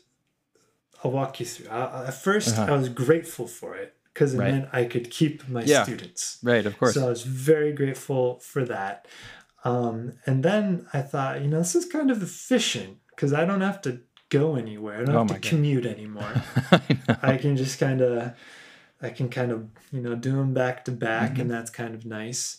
I'll 1.04 1.12
walk 1.12 1.40
you 1.40 1.46
through. 1.46 1.70
I, 1.70 2.08
at 2.08 2.14
1st 2.14 2.58
Uh-huh. 2.58 2.74
I 2.74 2.76
was 2.78 2.90
grateful 2.90 3.48
for 3.48 3.76
it 3.78 3.94
because 4.14 4.34
it 4.34 4.40
Right. 4.40 4.52
meant 4.54 4.70
I 4.74 4.84
could 4.86 5.10
keep 5.10 5.48
my 5.48 5.64
Yeah. 5.64 5.84
students. 5.84 6.40
right, 6.44 6.66
of 6.66 6.78
course. 6.78 6.96
So 6.96 7.06
I 7.06 7.10
was 7.10 7.24
very 7.24 7.72
grateful 7.72 8.40
for 8.40 8.66
that. 8.66 9.08
Um, 9.64 10.14
and 10.26 10.44
then 10.44 10.88
I 10.94 11.02
thought, 11.02 11.42
you 11.42 11.48
know, 11.48 11.60
this 11.60 11.76
is 11.76 11.86
kind 11.86 12.10
of 12.12 12.22
efficient 12.22 12.98
because 13.12 13.32
I 13.32 13.46
don't 13.46 13.62
have 13.62 13.82
to 13.84 14.02
go 14.30 14.56
anywhere. 14.56 15.02
I 15.02 15.06
don't 15.06 15.16
Oh 15.16 15.20
have 15.20 15.28
to 15.28 15.34
God. 15.36 15.42
commute 15.44 15.86
anymore. 15.98 16.32
I. 16.72 17.34
I 17.34 17.38
can 17.38 17.56
just 17.58 17.80
kind 17.80 18.02
of, 18.02 18.34
I 19.02 19.10
can 19.10 19.30
kind 19.30 19.52
of, 19.52 19.68
you 19.92 20.02
know, 20.02 20.16
do 20.16 20.32
them 20.36 20.54
back 20.54 20.86
to 20.86 20.92
back, 20.92 21.32
Mm-hmm. 21.34 21.42
and 21.42 21.52
that's 21.52 21.70
kind 21.72 21.94
of 21.96 22.06
nice. 22.06 22.58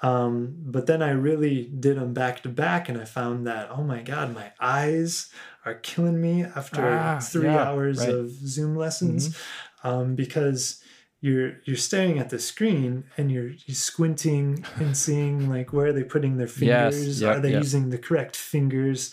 Um, 0.00 0.54
but 0.64 0.86
then 0.86 1.02
I 1.02 1.10
really 1.10 1.64
did 1.64 1.96
them 1.98 2.14
back 2.14 2.42
to 2.44 2.48
back, 2.48 2.88
and 2.88 2.96
I 3.00 3.04
found 3.04 3.46
that, 3.48 3.68
oh 3.70 3.82
my 3.82 4.00
God, 4.02 4.32
my 4.34 4.52
eyes 4.60 5.28
are 5.64 5.74
killing 5.74 6.20
me 6.20 6.44
after 6.44 6.88
Ah, 6.88 7.18
three 7.20 7.46
yeah, 7.46 7.64
hours 7.64 7.98
right. 7.98 8.08
Mm-hmm. 8.08 8.18
of 8.20 8.30
Zoom 8.30 8.76
lessons 8.76 9.36
um, 9.82 10.14
because 10.14 10.80
you're 11.20 11.54
you're 11.64 11.76
staring 11.76 12.20
at 12.20 12.30
the 12.30 12.38
screen 12.38 13.02
and 13.16 13.32
you're, 13.32 13.48
you're 13.66 13.74
squinting 13.74 14.64
and 14.76 14.96
seeing 14.96 15.50
like 15.50 15.72
where 15.72 15.86
are 15.88 15.92
they 15.92 16.04
putting 16.04 16.36
their 16.36 16.46
Yes, 16.46 16.94
fingers? 16.94 17.20
yep, 17.20 17.36
are 17.36 17.40
they 17.40 17.50
yep. 17.50 17.62
using 17.62 17.90
the 17.90 17.98
correct 17.98 18.36
fingers? 18.36 19.12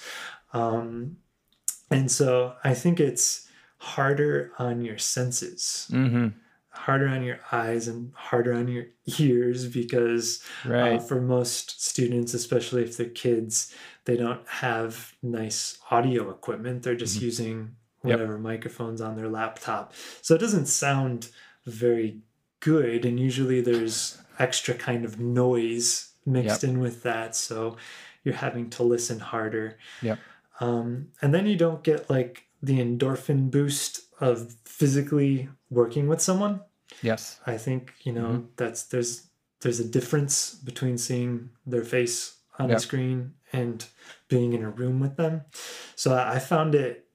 Um, 0.53 1.17
and 1.91 2.09
so 2.11 2.55
I 2.63 2.73
think 2.73 2.99
it's 2.99 3.47
harder 3.77 4.51
on 4.57 4.81
your 4.83 4.97
senses, 4.97 5.87
hmm 5.89 6.27
harder 6.69 7.07
on 7.07 7.23
your 7.23 7.39
eyes, 7.53 7.87
and 7.87 8.11
harder 8.13 8.53
on 8.53 8.67
your 8.67 8.85
ears 9.19 9.65
because 9.65 10.43
Right. 10.65 10.97
uh, 10.97 10.99
for 10.99 11.21
most 11.21 11.81
students, 11.81 12.33
especially 12.33 12.83
if 12.83 12.97
they're 12.97 13.07
kids, 13.07 13.73
they 14.03 14.17
don't 14.17 14.45
have 14.47 15.13
nice 15.23 15.77
audio 15.89 16.29
equipment. 16.29 16.83
They're 16.83 16.95
just 16.95 17.21
using 17.21 17.55
Mm-hmm. 17.55 18.09
Yep. 18.09 18.19
whatever 18.19 18.37
microphones 18.37 19.01
on 19.01 19.15
their 19.15 19.29
laptop. 19.29 19.93
So 20.21 20.35
it 20.35 20.39
doesn't 20.41 20.67
sound 20.67 21.29
very 21.65 22.19
good. 22.59 23.03
And 23.03 23.19
usually 23.19 23.61
there's 23.61 24.19
extra 24.37 24.75
kind 24.75 25.05
of 25.05 25.19
noise 25.19 26.09
mixed 26.23 26.63
in 26.63 26.79
with 26.79 27.01
that. 27.03 27.35
So 27.35 27.77
you're 28.23 28.35
having 28.35 28.69
to 28.71 28.83
listen 28.83 29.17
harder. 29.19 29.77
Yep. 30.03 30.19
Um, 30.59 31.09
and 31.21 31.33
then 31.33 31.45
you 31.47 31.57
don't 31.57 31.83
get 31.83 32.09
like 32.09 32.45
the 32.61 32.79
endorphin 32.79 33.51
boost 33.51 34.01
of 34.19 34.55
physically 34.65 35.49
working 35.69 36.07
with 36.07 36.21
someone. 36.21 36.61
yes. 37.01 37.39
I 37.45 37.57
think 37.57 37.93
you 38.03 38.13
know 38.13 38.27
Mm-hmm. 38.29 38.45
that's 38.55 38.83
there's 38.83 39.27
there's 39.61 39.79
a 39.79 39.87
difference 39.87 40.53
between 40.55 40.97
seeing 40.97 41.49
their 41.65 41.83
face 41.83 42.37
on 42.59 42.69
Yep. 42.69 42.77
a 42.77 42.79
screen 42.81 43.33
and 43.51 43.85
being 44.29 44.53
in 44.53 44.63
a 44.63 44.69
room 44.69 44.99
with 44.99 45.15
them. 45.17 45.41
So 45.95 46.13
I 46.13 46.35
I 46.35 46.39
found 46.39 46.75
it 46.75 47.05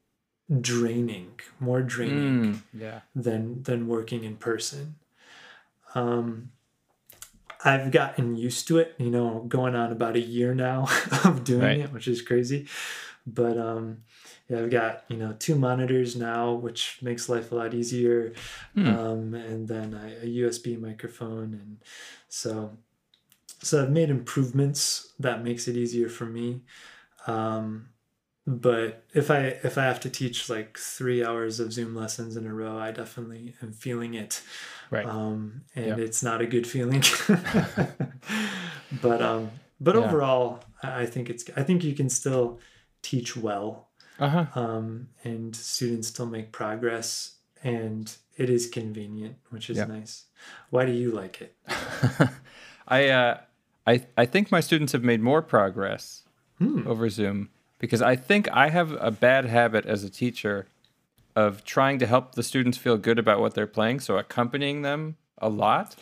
draining, 0.60 1.40
more 1.60 1.82
draining 1.82 2.42
Mm, 2.42 2.62
yeah. 2.74 3.00
than 3.14 3.62
than 3.62 3.86
working 3.88 4.24
in 4.24 4.36
person. 4.36 4.96
Um, 5.94 6.50
I've 7.64 7.90
gotten 7.90 8.36
used 8.36 8.66
to 8.68 8.78
it, 8.78 8.94
you 8.98 9.10
know, 9.10 9.44
going 9.48 9.74
on 9.74 9.92
about 9.92 10.16
a 10.16 10.20
year 10.20 10.54
now 10.54 10.86
of 11.24 11.44
doing 11.44 11.60
Right. 11.62 11.80
it, 11.80 11.92
which 11.92 12.08
is 12.08 12.22
crazy. 12.22 12.66
But 13.34 13.58
um, 13.58 14.04
yeah, 14.48 14.60
I've 14.60 14.70
got 14.70 15.04
you 15.08 15.16
know 15.16 15.34
two 15.38 15.54
monitors 15.56 16.16
now, 16.16 16.52
which 16.52 16.98
makes 17.02 17.28
life 17.28 17.52
a 17.52 17.54
lot 17.56 17.74
easier, 17.74 18.34
Hmm. 18.74 18.92
um, 18.92 19.34
and 19.34 19.68
then 19.68 19.94
a, 19.94 20.24
a 20.24 20.26
USB 20.26 20.76
microphone, 20.76 21.54
and 21.54 21.78
so 22.28 22.78
so 23.62 23.82
I've 23.82 23.90
made 23.90 24.10
improvements 24.10 25.12
that 25.18 25.42
makes 25.44 25.68
it 25.68 25.76
easier 25.76 26.08
for 26.08 26.26
me. 26.26 26.62
Um, 27.26 27.90
but 28.46 29.04
if 29.14 29.30
I 29.30 29.40
if 29.64 29.78
I 29.78 29.84
have 29.84 30.00
to 30.00 30.10
teach 30.10 30.50
like 30.50 30.78
three 30.78 31.24
hours 31.24 31.60
of 31.60 31.72
Zoom 31.72 31.94
lessons 31.96 32.36
in 32.36 32.46
a 32.46 32.54
row, 32.54 32.78
I 32.78 32.92
definitely 32.92 33.54
am 33.62 33.72
feeling 33.72 34.14
it 34.14 34.42
Right. 34.90 35.04
um, 35.04 35.62
and 35.74 35.98
Yeah. 35.98 35.98
it's 35.98 36.22
not 36.22 36.40
a 36.42 36.46
good 36.46 36.66
feeling. 36.66 37.02
but 38.92 39.22
um, 39.22 39.60
but 39.80 39.96
Yeah. 39.96 39.96
overall, 39.96 40.64
I 40.82 41.06
think 41.06 41.30
it's 41.30 41.44
I 41.56 41.62
think 41.62 41.84
you 41.84 41.94
can 41.94 42.08
still 42.08 42.60
teach 43.02 43.36
well. 43.36 43.88
Uh-huh. 44.18 44.44
um, 44.54 45.08
and 45.24 45.56
students 45.56 46.08
still 46.08 46.26
make 46.26 46.52
progress, 46.52 47.36
and 47.64 48.14
it 48.36 48.50
is 48.50 48.66
convenient, 48.68 49.36
which 49.48 49.70
is 49.70 49.78
Yeah. 49.78 49.86
nice. 49.86 50.26
Why 50.68 50.84
do 50.84 50.92
you 50.92 51.10
like 51.10 51.40
it? 51.40 51.56
I 52.88 53.08
uh 53.08 53.38
I 53.86 54.04
I 54.18 54.26
think 54.26 54.50
my 54.52 54.60
students 54.60 54.92
have 54.92 55.02
made 55.02 55.20
more 55.22 55.40
progress 55.42 56.24
over 56.60 57.08
Zoom 57.08 57.48
because 57.78 58.02
I 58.02 58.14
think 58.16 58.46
I 58.52 58.68
have 58.68 58.92
a 59.00 59.10
bad 59.10 59.46
habit 59.46 59.86
as 59.86 60.04
a 60.04 60.10
teacher 60.10 60.66
of 61.34 61.64
trying 61.64 61.98
to 62.00 62.06
help 62.06 62.34
the 62.34 62.42
students 62.42 62.76
feel 62.76 62.98
good 62.98 63.18
about 63.18 63.40
what 63.40 63.54
they're 63.54 63.66
playing, 63.66 64.00
so 64.00 64.18
accompanying 64.18 64.82
them 64.82 65.16
a 65.38 65.48
lot 65.48 65.96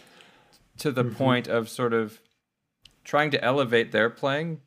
to 0.79 0.91
the 0.91 1.05
point 1.05 1.47
of 1.47 1.69
sort 1.69 1.93
of 1.93 2.21
trying 3.05 3.31
to 3.31 3.45
elevate 3.45 3.93
their 3.93 4.11
playing, 4.11 4.61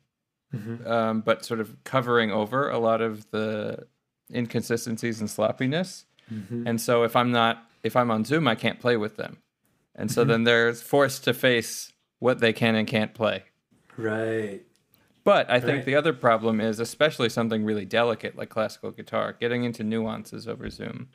Mm-hmm. 0.54 0.86
um, 0.86 1.22
but 1.22 1.46
sort 1.46 1.62
of 1.62 1.82
covering 1.86 2.32
over 2.32 2.70
a 2.70 2.78
lot 2.78 3.02
of 3.02 3.30
the 3.32 3.88
inconsistencies 4.34 5.22
and 5.22 5.30
sloppiness. 5.30 6.06
Mm-hmm. 6.32 6.68
And 6.68 6.82
so 6.82 7.04
if 7.04 7.16
I'm 7.16 7.32
not 7.32 7.66
if 7.84 7.96
I'm 7.96 8.12
on 8.12 8.26
Zoom, 8.26 8.48
I 8.48 8.56
can't 8.56 8.80
play 8.80 8.98
with 8.98 9.16
them. 9.18 9.38
And 9.96 10.12
so 10.12 10.22
mm-hmm. 10.22 10.32
then 10.32 10.44
they're 10.44 10.74
forced 10.74 11.24
to 11.24 11.34
face 11.34 11.94
what 12.20 12.40
they 12.40 12.54
can 12.54 12.76
and 12.76 12.88
can't 12.88 13.14
play. 13.14 13.44
Right. 13.98 14.62
But 15.24 15.50
I 15.50 15.60
think 15.60 15.78
Right. 15.78 15.86
the 15.86 15.96
other 15.96 16.14
problem 16.14 16.60
is, 16.60 16.80
especially 16.80 17.30
something 17.30 17.64
really 17.64 17.86
delicate 17.86 18.36
like 18.36 18.50
classical 18.50 18.92
guitar, 18.92 19.36
getting 19.40 19.64
into 19.64 19.84
nuances 19.84 20.48
over 20.48 20.70
Zoom 20.70 21.10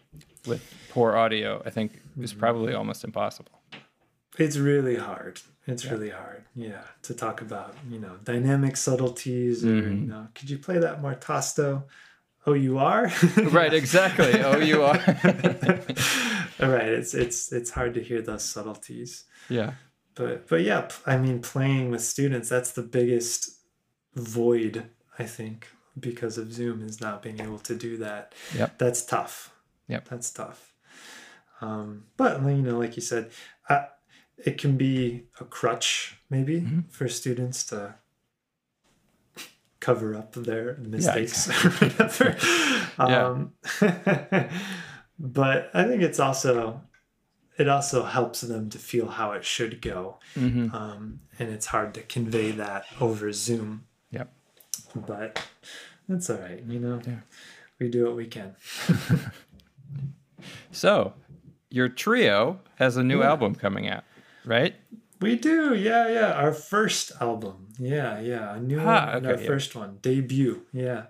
with 0.46 0.62
poor 0.90 1.16
audio, 1.16 1.62
I 1.66 1.70
think 1.70 2.00
is 2.20 2.32
probably 2.32 2.72
almost 2.72 3.02
impossible. 3.04 3.60
It's 4.38 4.56
really 4.56 4.96
hard. 4.96 5.40
It's 5.66 5.84
really 5.86 6.10
hard. 6.10 6.44
Yeah. 6.54 6.82
To 7.02 7.14
talk 7.14 7.40
about, 7.40 7.74
you 7.90 7.98
know, 7.98 8.16
dynamic 8.24 8.76
subtleties 8.76 9.64
or, 9.64 9.68
Mm-hmm. 9.68 10.00
you 10.02 10.06
know, 10.06 10.28
could 10.34 10.48
you 10.50 10.58
play 10.58 10.78
that 10.78 11.00
more 11.02 11.14
tasto? 11.14 11.84
Oh, 12.46 12.52
you 12.52 12.78
are? 12.78 13.10
right, 13.50 13.74
exactly. 13.74 14.40
Oh, 14.42 14.58
you 14.58 14.82
are. 14.84 14.96
All 16.60 16.68
right. 16.68 16.88
It's, 16.88 17.14
it's, 17.14 17.52
it's 17.52 17.70
hard 17.70 17.94
to 17.94 18.02
hear 18.02 18.22
those 18.22 18.44
subtleties. 18.44 19.24
yeah. 19.48 19.72
But, 20.14 20.48
but 20.48 20.62
yeah, 20.62 20.88
I 21.04 21.18
mean, 21.18 21.42
playing 21.42 21.90
with 21.90 22.00
students, 22.00 22.48
that's 22.48 22.70
the 22.72 22.80
biggest 22.82 23.50
void, 24.14 24.88
I 25.18 25.24
think, 25.24 25.68
because 26.00 26.38
of 26.38 26.50
Zoom 26.54 26.80
is 26.82 27.02
not 27.02 27.20
being 27.20 27.38
able 27.38 27.58
to 27.58 27.74
do 27.74 27.98
that. 27.98 28.32
Yep. 28.56 28.78
That's 28.78 29.04
tough. 29.04 29.52
Yep. 29.88 30.08
That's 30.08 30.30
tough. 30.30 30.72
Um, 31.60 32.04
but 32.16 32.40
you 32.42 32.62
know, 32.62 32.78
like 32.78 32.96
you 32.96 33.02
said, 33.02 33.30
it 34.38 34.58
can 34.58 34.76
be 34.76 35.24
a 35.40 35.44
crutch 35.44 36.18
maybe 36.30 36.60
Mm-hmm. 36.60 36.80
for 36.90 37.08
students 37.08 37.64
to 37.66 37.94
cover 39.80 40.14
up 40.14 40.32
their 40.32 40.76
mistakes 40.78 41.48
or 41.48 41.70
whatever. 41.70 42.36
Yeah. 42.98 43.26
Um, 43.26 43.52
but 45.18 45.70
I 45.74 45.84
think 45.84 46.02
it's 46.02 46.18
also 46.18 46.80
it 47.58 47.68
also 47.68 48.04
helps 48.04 48.40
them 48.40 48.68
to 48.70 48.78
feel 48.78 49.08
how 49.08 49.32
it 49.32 49.44
should 49.44 49.80
go, 49.82 50.18
mm-hmm. 50.34 50.74
um, 50.74 51.20
and 51.38 51.48
it's 51.50 51.66
hard 51.66 51.92
to 51.94 52.02
convey 52.02 52.50
that 52.52 52.84
over 53.00 53.32
Zoom. 53.32 53.84
Yep. 54.10 54.32
But 54.94 55.42
that's 56.08 56.28
all 56.30 56.38
right, 56.38 56.62
you 56.66 56.78
know. 56.80 57.00
Yeah. 57.06 57.20
We 57.78 57.88
do 57.88 58.04
what 58.06 58.16
we 58.16 58.26
can. 58.26 58.56
So, 60.70 61.14
your 61.70 61.88
trio 61.88 62.60
has 62.76 62.96
a 62.96 63.02
new 63.02 63.20
Yeah. 63.20 63.28
album 63.30 63.54
coming 63.54 63.88
out, 63.88 64.04
right? 64.46 64.74
We 65.20 65.36
do, 65.36 65.74
yeah, 65.74 66.08
yeah. 66.08 66.32
Our 66.32 66.52
first 66.52 67.12
album, 67.20 67.68
yeah, 67.78 68.20
yeah, 68.20 68.54
a 68.56 68.60
new 68.60 68.80
Ah, 68.80 69.06
one, 69.06 69.08
and 69.16 69.26
our 69.26 69.36
yeah. 69.40 69.46
first 69.46 69.74
one, 69.74 69.98
debut, 70.02 70.62
yeah, 70.72 71.06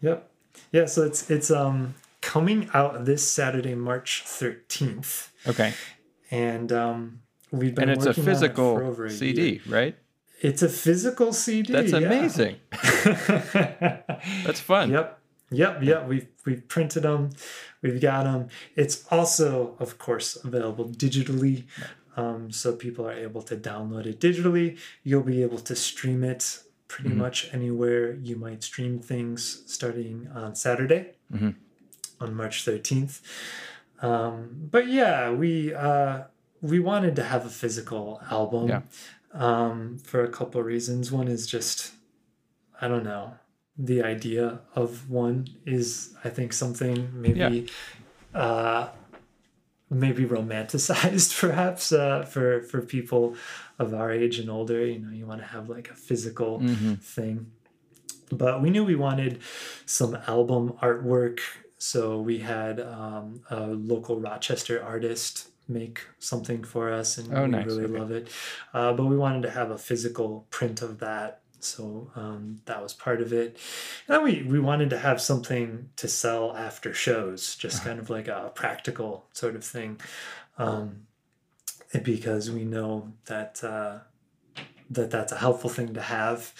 yep, 0.00 0.30
yeah. 0.72 0.86
So 0.86 1.02
it's 1.04 1.30
it's 1.30 1.50
um 1.50 1.94
coming 2.20 2.68
out 2.74 3.04
this 3.04 3.22
Saturday, 3.28 3.74
March 3.74 4.22
thirteenth, 4.26 5.30
Okay. 5.46 5.72
and 6.30 6.72
um 6.72 7.20
we've 7.50 7.74
been 7.74 7.88
And 7.88 7.92
it's 7.92 8.04
a 8.06 8.10
working 8.10 8.22
it 8.24 8.26
physical 8.26 8.76
for 8.76 8.84
over 8.84 9.04
a 9.06 9.10
CD, 9.10 9.42
year. 9.42 9.60
right? 9.66 9.96
It's 10.42 10.62
a 10.62 10.68
physical 10.68 11.32
CD. 11.32 11.72
That's 11.72 11.92
yeah. 11.92 11.98
amazing. 11.98 12.56
That's 14.44 14.60
fun. 14.60 14.90
Yep. 14.90 15.18
Yep. 15.50 15.82
Yep. 15.82 16.08
We've 16.08 16.26
we've 16.44 16.68
printed 16.68 17.04
them. 17.04 17.30
We've 17.82 18.00
got 18.00 18.24
them. 18.24 18.48
It's 18.76 19.06
also, 19.10 19.76
of 19.78 19.98
course, 19.98 20.36
available 20.44 20.86
digitally, 20.88 21.64
um, 22.16 22.50
so 22.52 22.74
people 22.74 23.06
are 23.08 23.12
able 23.28 23.42
to 23.42 23.56
download 23.56 24.06
it 24.06 24.20
digitally. 24.20 24.78
You'll 25.02 25.22
be 25.36 25.42
able 25.42 25.58
to 25.70 25.74
stream 25.76 26.22
it 26.24 26.60
pretty 26.88 27.10
Mm-hmm. 27.10 27.18
much 27.18 27.48
anywhere 27.52 28.14
you 28.14 28.36
might 28.36 28.62
stream 28.62 29.00
things, 29.00 29.62
starting 29.66 30.28
on 30.34 30.54
Saturday, 30.54 31.12
Mhm. 31.32 31.54
on 32.20 32.34
March 32.34 32.64
thirteenth. 32.64 33.20
Um, 34.02 34.68
but 34.70 34.86
yeah, 34.88 35.30
we 35.32 35.74
uh, 35.74 36.24
we 36.60 36.78
wanted 36.80 37.16
to 37.16 37.22
have 37.24 37.44
a 37.46 37.50
physical 37.50 38.20
album 38.30 38.68
Yeah. 38.68 38.82
um, 39.32 39.98
for 39.98 40.22
a 40.24 40.28
couple 40.28 40.60
of 40.60 40.66
reasons. 40.66 41.10
One 41.10 41.28
is 41.28 41.46
just 41.46 41.92
I 42.80 42.88
don't 42.88 43.04
know. 43.04 43.34
The 43.76 44.02
idea 44.02 44.60
of 44.76 45.10
one 45.10 45.48
is, 45.66 46.14
I 46.22 46.28
think, 46.28 46.52
something 46.52 47.08
maybe, 47.12 47.66
uh, 48.34 48.88
maybe 49.94 50.24
romanticized, 50.24 51.38
perhaps, 51.44 51.92
uh, 51.92 52.24
for 52.24 52.62
for 52.62 52.80
people 52.82 53.34
of 53.78 53.94
our 53.94 54.10
age 54.12 54.38
and 54.38 54.50
older. 54.50 54.84
You 54.84 54.98
know, 54.98 55.10
you 55.10 55.26
want 55.26 55.40
to 55.40 55.46
have 55.46 55.68
like 55.68 55.90
a 55.90 55.94
physical 55.94 56.60
Mhm. 56.60 57.00
thing. 57.00 57.50
But 58.30 58.62
we 58.62 58.70
knew 58.70 58.84
we 58.84 58.96
wanted 58.96 59.40
some 59.86 60.16
album 60.26 60.72
artwork, 60.82 61.40
so 61.78 62.20
we 62.20 62.38
had 62.38 62.80
um, 62.80 63.42
a 63.50 63.66
local 63.66 64.18
Rochester 64.20 64.82
artist 64.82 65.48
make 65.68 66.00
something 66.18 66.62
for 66.64 66.90
us, 66.92 67.16
and 67.18 67.32
Oh, 67.36 67.44
we 67.44 67.50
nice. 67.50 67.66
really 67.66 67.84
Okay. 67.84 67.98
love 67.98 68.10
it. 68.10 68.28
Uh, 68.72 68.92
but 68.92 69.06
we 69.06 69.16
wanted 69.16 69.42
to 69.42 69.50
have 69.50 69.70
a 69.70 69.78
physical 69.78 70.46
print 70.50 70.82
of 70.82 70.98
that, 70.98 71.40
so 71.64 72.10
um, 72.16 72.60
that 72.66 72.82
was 72.82 72.92
part 72.92 73.20
of 73.20 73.32
it. 73.32 73.58
And 74.06 74.16
then 74.16 74.22
we 74.22 74.42
we 74.42 74.58
wanted 74.60 74.90
to 74.90 74.98
have 74.98 75.20
something 75.20 75.88
to 75.96 76.08
sell 76.08 76.56
after 76.56 76.92
shows, 76.94 77.56
just 77.56 77.82
kind 77.84 77.98
of 77.98 78.10
like 78.10 78.28
a 78.28 78.52
practical 78.54 79.24
sort 79.32 79.56
of 79.56 79.64
thing, 79.64 80.00
um, 80.58 81.06
because 82.02 82.50
we 82.50 82.64
know 82.64 83.12
that. 83.26 83.62
Uh, 83.64 83.98
that 84.90 85.10
that's 85.10 85.32
a 85.32 85.36
helpful 85.36 85.70
thing 85.70 85.94
to 85.94 86.00
have 86.02 86.52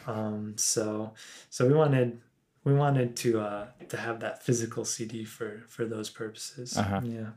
um, 0.06 0.54
so 0.56 1.12
so 1.50 1.66
we 1.66 1.74
wanted 1.74 2.20
we 2.62 2.72
wanted 2.72 3.16
to 3.16 3.40
uh, 3.40 3.66
to 3.88 3.96
have 3.96 4.20
that 4.20 4.40
physical 4.44 4.84
CD 4.84 5.24
for 5.24 5.64
for 5.68 5.84
those 5.84 6.08
purposes 6.08 6.78
Uh-huh. 6.78 7.00
yeah 7.02 7.30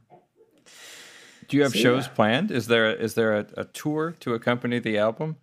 Do 1.47 1.57
you 1.57 1.63
have 1.63 1.71
So, 1.73 1.79
shows 1.79 2.05
yeah. 2.05 2.13
planned? 2.13 2.51
Is 2.51 2.67
there 2.67 2.89
a, 2.91 2.93
is 2.93 3.13
there 3.15 3.33
a, 3.39 3.45
a 3.57 3.65
tour 3.65 4.13
to 4.19 4.33
accompany 4.35 4.79
the 4.79 4.97
album? 4.99 5.37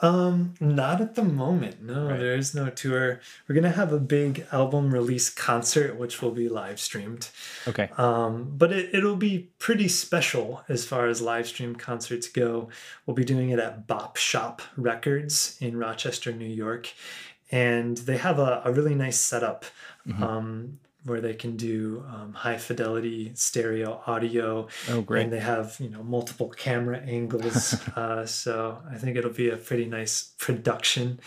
Um, 0.00 0.54
not 0.60 1.00
at 1.00 1.14
the 1.14 1.22
moment. 1.24 1.82
No, 1.82 2.06
Right. 2.08 2.18
there 2.18 2.34
is 2.36 2.54
no 2.54 2.70
tour. 2.70 3.20
We're 3.46 3.54
gonna 3.54 3.70
have 3.70 3.92
a 3.92 3.98
big 3.98 4.46
album 4.52 4.92
release 4.92 5.28
concert, 5.30 5.96
which 5.96 6.22
will 6.22 6.30
be 6.30 6.48
live 6.48 6.78
streamed. 6.80 7.28
Okay. 7.66 7.90
Um, 7.96 8.52
but 8.56 8.72
it, 8.72 8.94
it'll 8.94 9.16
be 9.16 9.50
pretty 9.58 9.88
special 9.88 10.62
as 10.68 10.84
far 10.84 11.06
as 11.08 11.20
live 11.20 11.46
stream 11.48 11.74
concerts 11.74 12.28
go. 12.28 12.68
We'll 13.06 13.14
be 13.16 13.24
doing 13.24 13.50
it 13.50 13.58
at 13.58 13.86
Bop 13.86 14.16
Shop 14.16 14.62
Records 14.76 15.56
in 15.60 15.76
Rochester, 15.76 16.32
New 16.32 16.46
York. 16.48 16.92
And 17.50 17.96
they 17.98 18.18
have 18.18 18.38
a, 18.38 18.60
a 18.64 18.72
really 18.72 18.94
nice 18.94 19.18
setup 19.18 19.64
um, 20.22 20.78
where 21.08 21.20
they 21.20 21.34
can 21.34 21.56
do 21.56 22.04
um, 22.08 22.32
high 22.32 22.58
fidelity 22.58 23.32
stereo 23.34 24.02
audio. 24.06 24.68
Oh, 24.88 25.02
great. 25.02 25.24
And 25.24 25.32
they 25.32 25.40
have, 25.40 25.76
you 25.80 25.88
know, 25.88 26.02
multiple 26.02 26.48
camera 26.50 26.98
angles. 26.98 27.74
uh, 27.96 28.26
so 28.26 28.78
I 28.90 28.96
think 28.96 29.16
it'll 29.16 29.30
be 29.30 29.50
a 29.50 29.56
pretty 29.56 29.86
nice 29.86 30.32
production. 30.38 31.20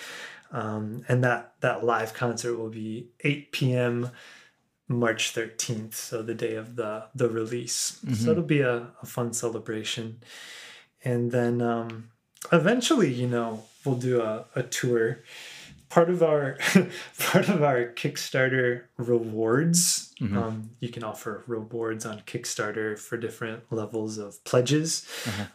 Um, 0.52 1.04
and 1.08 1.24
that, 1.24 1.54
that 1.62 1.84
live 1.84 2.14
concert 2.14 2.58
will 2.58 2.70
be 2.70 3.10
8 3.22 3.52
p.m. 3.52 4.12
March 4.88 5.34
13th, 5.34 5.94
so 5.94 6.22
the 6.22 6.36
day 6.36 6.56
of 6.56 6.76
the 6.76 7.06
the 7.16 7.30
release. 7.30 8.00
So 8.14 8.32
it'll 8.32 8.44
be 8.44 8.60
a, 8.60 8.90
a 9.02 9.06
fun 9.06 9.32
celebration. 9.32 10.22
And 11.04 11.32
then 11.32 11.62
um, 11.62 12.10
eventually, 12.52 13.12
you 13.14 13.28
know, 13.28 13.64
we'll 13.86 13.96
do 13.96 14.22
a, 14.22 14.46
a 14.56 14.64
tour. 14.64 15.24
Part 15.92 16.10
of 16.10 16.24
our 16.24 16.58
part 17.20 17.50
of 17.50 17.62
our 17.64 17.86
Kickstarter 18.02 18.84
rewards, 18.98 20.14
um, 20.22 20.70
you 20.80 20.90
can 20.90 21.04
offer 21.04 21.44
rewards 21.48 22.06
on 22.06 22.22
Kickstarter 22.22 22.98
for 22.98 23.18
different 23.18 23.64
levels 23.72 24.18
of 24.18 24.42
pledges. 24.46 25.06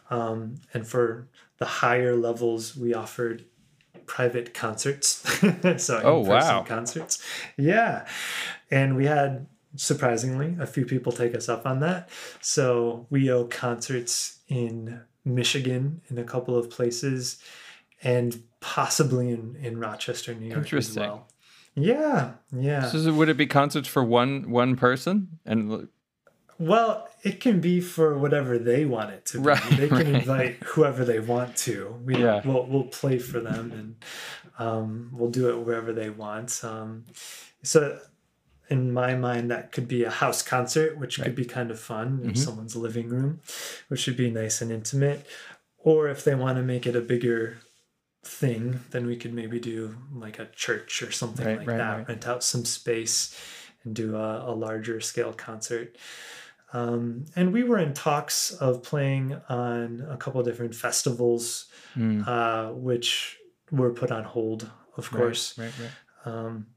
Um, 0.09 0.55
and 0.73 0.87
for 0.87 1.27
the 1.57 1.65
higher 1.65 2.15
levels, 2.15 2.77
we 2.77 2.93
offered 2.93 3.45
private 4.05 4.53
concerts. 4.53 5.23
so 5.83 6.01
Oh, 6.03 6.19
wow. 6.19 6.63
concerts. 6.63 7.23
Yeah. 7.57 8.05
And 8.71 8.95
we 8.95 9.05
had 9.05 9.47
surprisingly 9.75 10.55
a 10.59 10.65
few 10.67 10.85
people 10.85 11.11
take 11.11 11.33
us 11.35 11.49
up 11.49 11.65
on 11.65 11.79
that. 11.81 12.09
So 12.41 13.05
we 13.09 13.31
owe 13.31 13.45
concerts 13.45 14.39
in 14.47 15.01
Michigan 15.25 16.01
in 16.09 16.17
a 16.17 16.23
couple 16.23 16.55
of 16.57 16.69
places 16.69 17.41
and 18.03 18.43
possibly 18.59 19.29
in, 19.29 19.55
in 19.61 19.79
Rochester, 19.79 20.33
New 20.33 20.49
York 20.49 20.71
as 20.73 20.95
well. 20.95 21.27
Yeah, 21.75 22.31
yeah. 22.51 22.87
So 22.89 23.13
would 23.13 23.29
it 23.29 23.37
be 23.37 23.45
concerts 23.45 23.87
for 23.87 24.03
one 24.03 24.49
one 24.49 24.75
person? 24.75 25.39
And 25.45 25.87
well, 26.59 27.07
it 27.21 27.39
can 27.39 27.61
be 27.61 27.81
for 27.81 28.17
whatever 28.17 28.57
they 28.57 28.85
want 28.85 29.11
it 29.11 29.25
to 29.27 29.37
be. 29.37 29.43
Right, 29.43 29.63
they 29.77 29.87
can 29.87 29.97
right. 29.97 30.07
invite 30.07 30.63
whoever 30.63 31.05
they 31.05 31.19
want 31.19 31.55
to. 31.57 31.95
We, 32.03 32.17
Yeah. 32.17 32.41
we'll, 32.43 32.65
we'll 32.65 32.83
play 32.85 33.19
for 33.19 33.39
them 33.39 33.71
and 33.71 33.95
um, 34.57 35.11
we'll 35.13 35.29
do 35.29 35.49
it 35.49 35.59
wherever 35.63 35.93
they 35.93 36.09
want. 36.09 36.61
Um, 36.63 37.05
so, 37.61 37.99
in 38.69 38.91
my 38.91 39.13
mind, 39.13 39.51
that 39.51 39.71
could 39.71 39.87
be 39.87 40.03
a 40.03 40.09
house 40.09 40.41
concert, 40.41 40.97
which 40.97 41.21
could 41.21 41.35
be 41.35 41.45
kind 41.45 41.69
of 41.69 41.79
fun 41.79 42.21
in 42.23 42.31
Mhm. 42.31 42.37
someone's 42.37 42.75
living 42.75 43.07
room, 43.07 43.39
which 43.87 43.99
should 44.01 44.17
be 44.17 44.29
nice 44.31 44.61
and 44.61 44.71
intimate. 44.71 45.25
Or 45.77 46.09
if 46.09 46.23
they 46.23 46.33
want 46.35 46.57
to 46.57 46.63
make 46.63 46.85
it 46.87 46.95
a 46.95 47.01
bigger 47.01 47.59
thing, 48.27 48.79
then 48.91 49.05
we 49.07 49.15
could 49.15 49.33
maybe 49.33 49.59
do 49.59 49.95
like 50.13 50.37
a 50.39 50.45
church 50.47 51.01
or 51.01 51.11
something 51.11 51.45
Right, 51.45 51.57
like 51.59 51.67
right, 51.67 51.77
that, 51.77 51.97
right. 51.97 52.07
rent 52.07 52.27
out 52.27 52.43
some 52.43 52.65
space 52.65 53.35
and 53.83 53.95
do 53.95 54.15
a, 54.15 54.51
a 54.51 54.53
larger 54.53 54.99
scale 55.01 55.33
concert. 55.33 55.97
Um, 56.73 57.25
and 57.35 57.53
we 57.53 57.63
were 57.63 57.77
in 57.79 57.93
talks 57.93 58.51
of 58.51 58.83
playing 58.83 59.39
on 59.49 60.05
a 60.09 60.17
couple 60.17 60.43
different 60.43 60.75
festivals, 60.75 61.67
Mm, 61.95 62.27
uh, 62.27 62.73
which 62.73 63.37
were 63.71 63.91
put 63.91 64.11
on 64.11 64.23
hold, 64.23 64.69
of 64.97 65.09
course. 65.09 65.57
right, 65.57 65.71
right. 65.79 65.91
Um, 66.25 66.67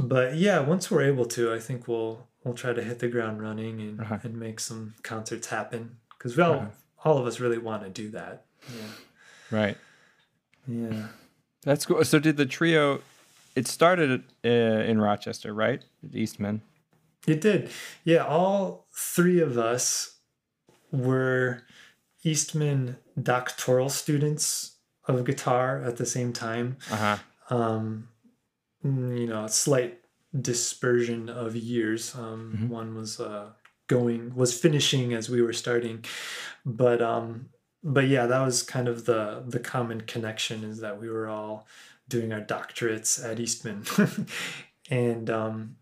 but 0.00 0.36
yeah, 0.36 0.58
once 0.60 0.90
we're 0.90 1.02
able 1.02 1.26
to, 1.26 1.52
I 1.52 1.58
think 1.60 1.86
we'll 1.86 2.26
we'll 2.42 2.54
try 2.54 2.72
to 2.72 2.82
hit 2.82 2.98
the 3.00 3.08
ground 3.08 3.40
running 3.42 3.80
and, 3.80 4.00
Uh-huh. 4.00 4.18
and 4.22 4.34
make 4.38 4.58
some 4.60 4.94
concerts 5.02 5.48
happen 5.48 5.98
because 6.16 6.36
we 6.36 6.42
all 6.42 6.54
Uh-huh. 6.54 6.70
all 7.04 7.18
of 7.18 7.26
us 7.26 7.38
really 7.38 7.58
want 7.58 7.82
to 7.84 7.90
do 7.90 8.10
that. 8.12 8.46
Yeah, 8.74 8.86
Right. 9.58 9.76
Yeah. 10.70 11.06
That's 11.62 11.84
cool. 11.86 12.02
So 12.04 12.18
did 12.18 12.36
the 12.36 12.46
trio? 12.46 13.00
It 13.54 13.66
started 13.66 14.22
uh, 14.44 14.48
in 14.48 15.00
Rochester, 15.00 15.52
right? 15.52 15.82
At 16.04 16.14
Eastman. 16.14 16.62
It 17.26 17.40
did. 17.42 17.70
Yeah, 18.04 18.24
all 18.24 18.86
three 18.94 19.40
of 19.40 19.58
us 19.58 20.16
were 20.90 21.62
Eastman 22.24 22.96
doctoral 23.20 23.88
students 23.90 24.76
of 25.06 25.24
guitar 25.24 25.82
at 25.82 25.96
the 25.96 26.06
same 26.06 26.32
time. 26.32 26.76
Uh 26.90 26.96
huh. 26.96 27.54
Um, 27.54 28.08
you 28.84 29.26
know, 29.26 29.44
a 29.44 29.48
slight 29.48 29.98
dispersion 30.40 31.28
of 31.28 31.56
years. 31.56 32.14
Um, 32.14 32.56
Mhm. 32.56 32.68
One 32.68 32.94
was 32.94 33.20
uh, 33.20 33.50
going, 33.88 34.34
was 34.34 34.58
finishing 34.58 35.12
as 35.12 35.28
we 35.28 35.42
were 35.42 35.52
starting, 35.52 36.04
but 36.64 37.02
um, 37.02 37.50
but 37.82 38.08
yeah, 38.08 38.26
that 38.26 38.40
was 38.44 38.62
kind 38.62 38.88
of 38.88 39.04
the 39.06 39.42
the 39.46 39.60
common 39.60 40.02
connection 40.02 40.64
is 40.64 40.80
that 40.80 41.00
we 41.00 41.08
were 41.08 41.28
all 41.28 41.66
doing 42.08 42.32
our 42.32 42.40
doctorates 42.40 43.24
at 43.24 43.38
Eastman, 43.40 43.84
and 44.90 45.30
um, 45.30 45.76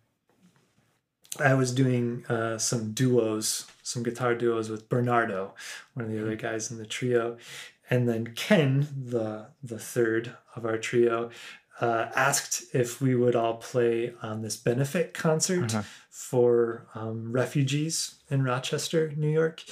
I 1.40 1.54
was 1.54 1.72
doing 1.72 2.24
uh, 2.28 2.58
some 2.58 2.92
duos, 2.92 3.66
some 3.82 4.02
guitar 4.02 4.34
duos 4.34 4.70
with 4.70 4.88
Bernardo, 4.88 5.54
one 5.94 6.06
of 6.06 6.10
the 6.12 6.20
other 6.20 6.36
guys 6.36 6.70
in 6.70 6.78
the 6.78 6.86
trio, 6.86 7.36
and 7.90 8.08
then 8.08 8.28
Ken, 8.34 8.88
the 9.06 9.46
the 9.62 9.78
third 9.78 10.36
of 10.56 10.64
our 10.64 10.78
trio, 10.78 11.30
uh, 11.80 12.06
asked 12.14 12.64
if 12.74 13.00
we 13.00 13.14
would 13.14 13.36
all 13.36 13.54
play 13.56 14.12
on 14.22 14.42
this 14.42 14.56
benefit 14.56 15.14
concert 15.14 15.74
Uh-huh. 15.74 15.82
for 16.10 16.86
um, 16.94 17.30
refugees 17.32 18.16
in 18.30 18.42
Rochester, 18.42 19.12
New 19.16 19.30
York, 19.30 19.62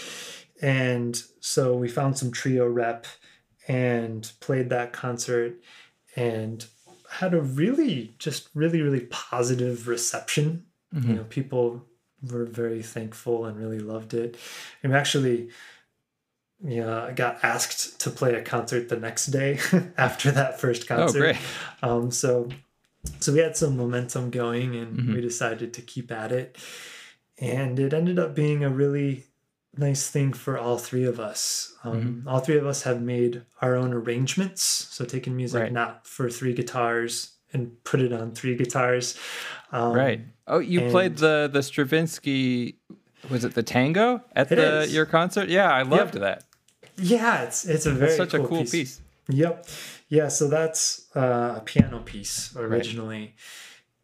and 0.63 1.23
so 1.41 1.75
we 1.77 1.89
found 1.89 2.17
some 2.19 2.31
trio 2.31 2.67
rep 2.67 3.07
and 3.69 4.33
played 4.41 4.71
that 4.71 4.93
concert 4.93 5.55
and 6.17 6.67
had 7.11 7.35
a 7.35 7.41
really 7.43 8.15
just 8.19 8.49
really 8.55 8.81
really 8.83 9.01
positive 9.11 9.89
reception 9.89 10.65
Mhm. 10.95 11.09
you 11.09 11.15
know 11.15 11.25
people 11.25 11.85
were 12.31 12.45
very 12.47 12.83
thankful 12.83 13.45
and 13.45 13.59
really 13.59 13.79
loved 13.81 14.15
it 14.15 14.37
and 14.83 14.93
we 14.93 14.99
actually 14.99 15.51
yeah 16.65 17.05
I 17.05 17.13
got 17.13 17.45
asked 17.45 18.01
to 18.01 18.11
play 18.11 18.35
a 18.35 18.43
concert 18.43 18.89
the 18.89 18.97
next 18.97 19.27
day 19.27 19.59
after 19.99 20.31
that 20.31 20.59
first 20.61 20.89
concert. 20.89 21.19
Oh, 21.19 21.33
concert 21.33 21.37
great. 21.83 21.91
um 21.91 22.11
so 22.11 22.49
so 23.21 23.33
we 23.33 23.41
had 23.41 23.57
some 23.57 23.77
momentum 23.77 24.31
going 24.31 24.75
and 24.75 24.99
Mhm. 24.99 25.15
we 25.15 25.21
decided 25.21 25.75
to 25.75 25.83
keep 25.83 26.11
at 26.11 26.33
it 26.33 26.57
and 27.39 27.79
it 27.79 27.93
ended 27.93 28.19
up 28.19 28.35
being 28.35 28.65
a 28.65 28.71
really 28.71 29.25
nice 29.79 30.09
thing 30.11 30.33
for 30.33 30.59
all 30.59 30.79
three 30.79 31.05
of 31.05 31.18
us 31.20 31.74
um, 31.85 31.93
Mm-hmm. 32.01 32.29
all 32.29 32.41
three 32.41 32.57
of 32.57 32.66
us 32.66 32.83
have 32.83 33.01
made 33.03 33.43
our 33.61 33.74
own 33.77 33.93
arrangements 33.93 34.62
so 34.62 35.05
taking 35.05 35.37
music 35.37 35.61
Right. 35.62 35.72
not 35.72 36.07
for 36.07 36.31
three 36.31 36.53
guitars 36.55 37.33
and 37.53 37.83
put 37.85 38.01
it 38.01 38.12
on 38.12 38.33
three 38.33 38.57
guitars 38.57 39.16
um, 39.72 39.93
Right. 39.93 40.20
Oh, 40.47 40.59
you 40.61 40.89
played 40.91 41.16
the 41.18 41.51
the 41.53 41.61
Stravinsky. 41.62 42.77
Was 43.31 43.45
it 43.45 43.55
the 43.55 43.62
tango 43.64 44.22
at 44.37 44.49
the 44.49 44.83
is. 44.83 44.95
your 44.95 45.05
concert? 45.07 45.49
Yeah, 45.49 45.70
I 45.72 45.83
loved 45.83 46.14
that. 46.14 46.45
yeah 46.97 47.43
it's 47.43 47.64
it's 47.66 47.85
a 47.87 47.91
very 47.93 48.11
It's 48.11 48.16
such 48.16 48.35
a 48.35 48.39
cool 48.39 48.61
piece. 48.61 48.70
piece. 48.70 49.01
Yep. 49.29 49.66
Yeah, 50.09 50.29
so 50.29 50.47
that's 50.49 51.07
uh, 51.16 51.55
a 51.57 51.62
piano 51.64 51.99
piece 51.99 52.55
originally. 52.57 53.35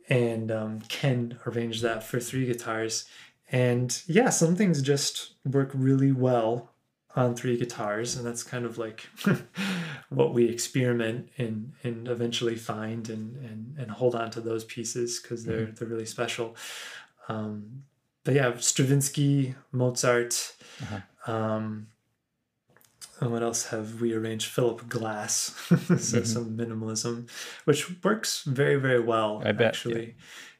And 0.08 0.50
um, 0.50 0.80
Ken 0.88 1.38
arranged 1.46 1.82
that 1.82 2.02
for 2.02 2.18
three 2.18 2.44
guitars. 2.46 3.04
And 3.52 4.02
yeah, 4.06 4.30
some 4.30 4.56
things 4.56 4.80
just 4.82 5.34
work 5.44 5.70
really 5.74 6.10
well 6.10 6.70
on 7.14 7.34
three 7.36 7.58
guitars. 7.58 8.16
And 8.16 8.26
that's 8.26 8.42
kind 8.42 8.64
of 8.64 8.78
like 8.78 9.06
what 10.08 10.32
we 10.32 10.46
experiment 10.46 11.28
and, 11.38 11.72
and 11.84 12.08
eventually 12.08 12.56
find 12.56 13.08
and, 13.10 13.36
and, 13.44 13.76
and 13.78 13.90
hold 13.90 14.14
on 14.14 14.30
to 14.30 14.40
those 14.40 14.64
pieces 14.64 15.20
because 15.20 15.44
they're, 15.44 15.66
they're 15.66 15.88
really 15.88 16.06
special. 16.06 16.56
Um, 17.28 17.82
but 18.24 18.34
yeah, 18.34 18.56
Stravinsky, 18.56 19.54
Mozart, 19.72 20.54
Uh-huh. 20.82 21.32
um, 21.32 21.88
and 23.20 23.30
what 23.30 23.42
else 23.42 23.66
have 23.66 24.00
we 24.00 24.14
arranged? 24.14 24.46
Philip 24.48 24.88
Glass, 24.88 25.54
so 25.98 26.24
some 26.24 26.56
minimalism, 26.56 27.28
which 27.66 28.02
works 28.02 28.42
very 28.42 28.76
very 28.76 28.98
well. 29.00 29.38
Mm-hmm. 29.38 29.48
I 29.48 29.52
bet, 29.52 29.66
actually. 29.68 30.06
Yeah. 30.06 30.12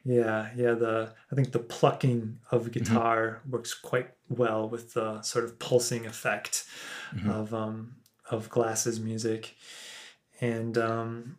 Yeah, 0.05 0.51
yeah. 0.57 0.73
The 0.75 1.13
I 1.31 1.35
think 1.35 1.53
the 1.53 1.59
plucking 1.59 2.39
of 2.51 2.63
Mm-hmm. 2.63 2.71
guitar 2.71 3.41
works 3.49 3.75
quite 3.75 4.11
well 4.29 4.69
with 4.69 4.95
the 4.95 5.23
sort 5.23 5.45
of 5.45 5.59
pulsing 5.59 6.07
effect 6.07 6.65
Mm-hmm. 7.15 7.31
of 7.31 7.53
um, 7.55 7.97
of 8.31 8.49
Glass's 8.49 8.99
music, 9.01 9.55
and 10.41 10.77
um, 10.79 11.37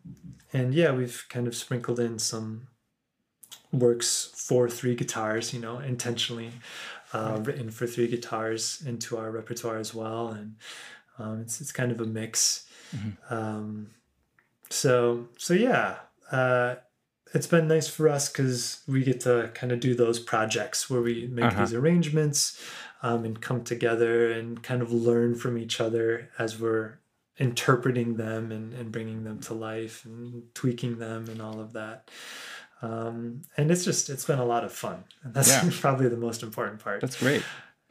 and 0.52 0.72
yeah, 0.74 0.92
we've 0.92 1.24
kind 1.28 1.46
of 1.48 1.54
sprinkled 1.56 1.98
in 2.00 2.18
some 2.18 2.68
works 3.72 4.30
for 4.36 4.68
three 4.68 4.94
guitars, 4.94 5.52
you 5.52 5.60
know, 5.60 5.78
intentionally 5.80 6.52
uh, 7.12 7.40
written 7.42 7.70
for 7.70 7.86
three 7.86 8.06
guitars 8.06 8.82
into 8.86 9.16
our 9.16 9.30
repertoire 9.32 9.78
as 9.78 9.92
well, 9.94 10.28
and 10.28 10.56
um, 11.18 11.40
it's 11.40 11.60
it's 11.60 11.72
kind 11.72 11.90
of 11.92 12.00
a 12.00 12.06
mix. 12.06 12.66
Um, 13.30 13.90
so 14.70 15.28
so 15.38 15.54
yeah, 15.54 15.96
uh, 16.30 16.76
it's 17.34 17.46
been 17.46 17.66
nice 17.68 17.88
for 17.88 18.08
us 18.08 18.28
because 18.28 18.80
we 18.86 19.02
get 19.04 19.20
to 19.20 19.50
kind 19.54 19.72
of 19.72 19.80
do 19.80 19.94
those 19.94 20.18
projects 20.20 20.88
where 20.88 21.02
we 21.02 21.26
make 21.26 21.46
Uh-huh. 21.46 21.60
these 21.60 21.74
arrangements 21.74 22.60
um, 23.02 23.24
and 23.24 23.40
come 23.40 23.62
together 23.64 24.30
and 24.30 24.62
kind 24.62 24.80
of 24.82 24.92
learn 24.92 25.34
from 25.34 25.58
each 25.58 25.80
other 25.80 26.30
as 26.38 26.58
we're 26.58 26.98
interpreting 27.36 28.16
them 28.16 28.52
and, 28.52 28.72
and 28.74 28.92
bringing 28.92 29.24
them 29.24 29.40
to 29.40 29.52
life 29.54 30.04
and 30.04 30.42
tweaking 30.54 30.98
them 30.98 31.28
and 31.28 31.42
all 31.42 31.60
of 31.60 31.72
that. 31.72 32.08
Um, 32.82 33.42
and 33.56 33.70
it's 33.70 33.84
just 33.84 34.08
it's 34.10 34.24
been 34.24 34.38
a 34.38 34.44
lot 34.44 34.62
of 34.64 34.72
fun. 34.72 35.04
And 35.22 35.34
that's 35.34 35.48
Yeah. 35.48 35.68
probably 35.80 36.08
the 36.08 36.16
most 36.16 36.42
important 36.42 36.80
part. 36.82 37.00
That's 37.00 37.18
great. 37.18 37.42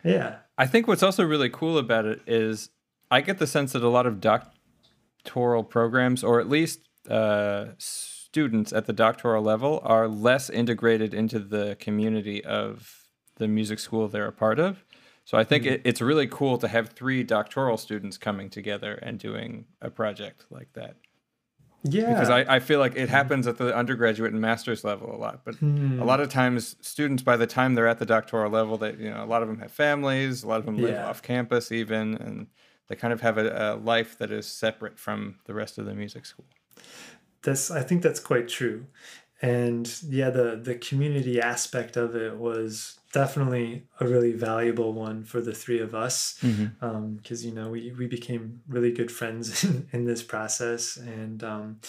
yeah. 0.03 0.37
I 0.57 0.65
think 0.67 0.87
what's 0.87 1.03
also 1.03 1.23
really 1.25 1.49
cool 1.49 1.77
about 1.77 2.05
it 2.05 2.21
is 2.27 2.69
I 3.11 3.21
get 3.21 3.37
the 3.39 3.47
sense 3.47 3.73
that 3.73 3.83
a 3.83 3.89
lot 3.89 4.05
of 4.07 4.21
doctoral 4.21 5.63
programs, 5.63 6.23
or 6.23 6.39
at 6.39 6.47
least 6.49 6.79
uh, 7.09 7.65
students 8.33 8.73
at 8.73 8.87
the 8.87 8.93
doctoral 8.93 9.43
level, 9.43 9.79
are 9.83 10.07
less 10.07 10.49
integrated 10.49 11.13
into 11.13 11.37
the 11.37 11.77
community 11.79 12.43
of 12.43 13.03
the 13.35 13.47
music 13.47 13.77
school 13.77 14.07
they're 14.07 14.25
a 14.25 14.31
part 14.31 14.57
of. 14.59 14.83
So 15.23 15.37
I 15.37 15.43
think 15.43 15.67
it, 15.67 15.81
it's 15.83 16.01
really 16.01 16.25
cool 16.25 16.57
to 16.57 16.67
have 16.67 16.89
three 16.89 17.21
doctoral 17.23 17.77
students 17.77 18.17
coming 18.17 18.49
together 18.49 18.93
and 19.03 19.19
doing 19.19 19.65
a 19.83 19.91
project 19.91 20.45
like 20.49 20.73
that. 20.73 20.95
Yeah. 21.83 22.11
Because 22.11 22.31
I, 22.31 22.55
I 22.55 22.59
feel 22.59 22.79
like 22.79 22.95
it 22.95 23.07
happens 23.09 23.45
at 23.45 23.57
the 23.59 23.75
undergraduate 23.75 24.31
and 24.31 24.41
master's 24.41 24.83
level 24.83 25.15
a 25.15 25.19
lot, 25.25 25.41
but 25.45 25.53
Hmm. 25.57 26.01
a 26.01 26.05
lot 26.05 26.19
of 26.19 26.29
times 26.29 26.75
students 26.81 27.21
by 27.21 27.37
the 27.37 27.45
time 27.45 27.75
they're 27.75 27.87
at 27.87 27.99
the 27.99 28.05
doctoral 28.07 28.49
level 28.49 28.77
they 28.79 28.93
you 28.93 29.11
know 29.11 29.23
a 29.23 29.27
lot 29.33 29.43
of 29.43 29.47
them 29.47 29.59
have 29.59 29.71
families 29.71 30.41
a 30.43 30.47
lot 30.47 30.59
of 30.59 30.65
them 30.65 30.77
live 30.77 30.95
Yeah. 30.95 31.07
off 31.07 31.21
campus 31.21 31.71
even 31.71 32.15
and 32.15 32.47
they 32.87 32.95
kind 32.95 33.13
of 33.13 33.21
have 33.21 33.37
a, 33.37 33.47
a 33.47 33.75
life 33.75 34.17
that 34.17 34.31
is 34.31 34.47
separate 34.47 34.97
from 34.97 35.35
the 35.45 35.53
rest 35.53 35.77
of 35.77 35.85
the 35.85 35.93
music 35.93 36.25
school 36.25 36.45
That's 37.43 37.69
I 37.71 37.81
think 37.83 38.01
that's 38.01 38.19
quite 38.19 38.47
true. 38.47 38.85
And 39.41 39.93
yeah, 40.07 40.29
the 40.29 40.59
the 40.61 40.75
community 40.75 41.41
aspect 41.41 41.97
of 41.97 42.15
it 42.15 42.37
was 42.37 42.99
definitely 43.11 43.83
a 43.99 44.07
really 44.07 44.31
valuable 44.31 44.93
one 44.93 45.23
for 45.23 45.41
the 45.41 45.53
three 45.53 45.79
of 45.79 45.93
us 45.93 46.35
because 46.39 46.57
Mm-hmm. 46.57 46.85
um, 46.85 47.19
you 47.29 47.51
know 47.51 47.69
we 47.69 47.91
we 47.91 48.07
became 48.07 48.61
really 48.67 48.91
good 48.91 49.11
friends 49.11 49.63
in, 49.69 49.87
in 49.91 50.05
this 50.05 50.23
process 50.23 50.97
and 50.97 51.43
um, 51.43 51.79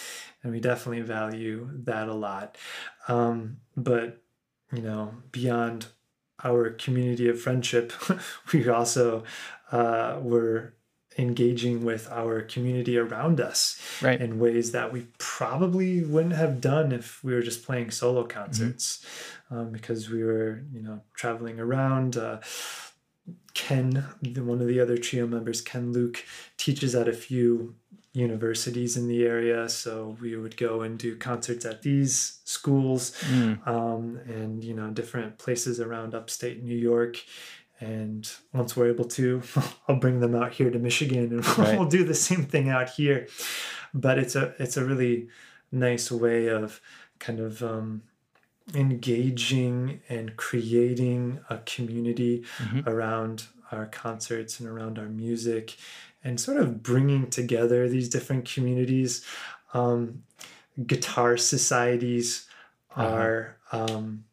and 0.43 0.53
we 0.53 0.61
definitely 0.61 1.03
value 1.03 1.71
that 1.85 2.09
a 2.09 2.15
lot. 2.15 2.59
Um, 3.09 3.59
but 3.77 4.21
you 4.73 4.83
know 4.83 5.15
beyond 5.31 5.87
our 6.43 6.71
community 6.71 7.29
of 7.29 7.41
friendship, 7.41 7.93
we 8.53 8.69
also 8.69 9.23
uh, 9.71 10.19
were 10.21 10.75
engaging 11.19 11.85
with 11.85 12.09
our 12.11 12.43
community 12.43 12.99
around 12.99 13.41
us 13.41 13.81
Right. 14.03 14.21
in 14.21 14.39
ways 14.39 14.73
that 14.73 14.93
we 14.93 15.07
probably 15.19 16.03
wouldn't 16.05 16.35
have 16.35 16.61
done 16.61 16.91
if 16.93 17.23
we 17.23 17.33
were 17.35 17.43
just 17.43 17.65
playing 17.65 17.91
solo 17.91 18.25
concerts 18.25 19.05
um, 19.51 19.71
because 19.71 20.11
we 20.11 20.25
were 20.25 20.63
you 20.73 20.83
know 20.83 21.01
traveling 21.15 21.61
around 21.61 22.17
uh, 22.17 22.41
ken 23.55 24.05
the, 24.23 24.41
one 24.43 24.61
of 24.61 24.67
the 24.67 24.81
other 24.81 24.99
trio 24.99 25.27
members 25.27 25.61
ken 25.61 25.93
luke 25.93 26.25
teaches 26.57 26.95
at 26.95 27.07
a 27.09 27.13
few 27.13 27.75
universities 28.13 28.97
in 28.97 29.09
the 29.09 29.25
area 29.25 29.69
so 29.69 30.17
we 30.21 30.37
would 30.37 30.57
go 30.57 30.83
and 30.83 30.99
do 30.99 31.17
concerts 31.17 31.65
at 31.65 31.83
these 31.83 32.41
schools 32.45 33.13
Mm. 33.31 33.67
um, 33.67 34.21
and 34.27 34.63
you 34.65 34.75
know 34.75 34.91
different 34.91 35.39
places 35.39 35.81
around 35.81 36.15
upstate 36.15 36.63
new 36.63 36.77
york 36.77 37.17
and 37.81 38.31
once 38.53 38.77
we're 38.77 38.89
able 38.91 39.05
to 39.05 39.43
i'll 39.89 39.97
bring 39.97 40.21
them 40.21 40.35
out 40.35 40.53
here 40.53 40.71
to 40.71 40.79
michigan 40.79 41.25
and 41.33 41.47
Right. 41.59 41.79
we'll 41.79 41.89
do 41.89 42.05
the 42.05 42.15
same 42.15 42.45
thing 42.45 42.69
out 42.69 42.89
here 42.91 43.27
but 43.93 44.19
it's 44.19 44.37
a 44.37 44.55
it's 44.59 44.77
a 44.77 44.85
really 44.85 45.29
nice 45.73 46.11
way 46.11 46.47
of 46.49 46.81
kind 47.19 47.41
of 47.41 47.63
um, 47.63 48.03
engaging 48.75 50.01
and 50.09 50.37
creating 50.37 51.41
a 51.51 51.59
community 51.59 52.45
Mhm. 52.59 52.87
around 52.87 53.45
our 53.73 53.87
concerts 53.87 54.61
and 54.61 54.69
around 54.69 54.99
our 54.99 55.09
music 55.09 55.77
and 56.23 56.41
sort 56.41 56.59
of 56.59 56.83
bringing 56.83 57.29
together 57.29 57.89
these 57.89 58.09
different 58.09 58.45
communities 58.53 59.25
um, 59.75 60.23
guitar 60.87 61.37
societies 61.37 62.47
Uh-huh. 62.97 63.07
are 63.09 63.57
um, 63.73 64.25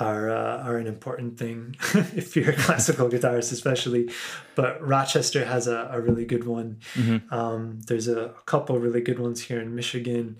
are 0.00 0.30
uh, 0.30 0.62
are 0.66 0.76
an 0.78 0.86
important 0.86 1.38
thing 1.38 1.76
if 2.16 2.34
you're 2.36 2.50
a 2.50 2.56
classical 2.56 3.08
guitarist 3.08 3.52
especially 3.52 4.10
but 4.54 4.72
rochester 4.94 5.44
has 5.44 5.66
a, 5.66 5.88
a 5.92 6.00
really 6.00 6.24
good 6.24 6.44
one 6.44 6.78
Mhm. 6.94 7.30
um, 7.32 7.80
there's 7.88 8.08
a, 8.08 8.34
couple 8.46 8.78
really 8.78 9.02
good 9.08 9.18
ones 9.18 9.38
here 9.48 9.60
in 9.60 9.74
michigan 9.74 10.36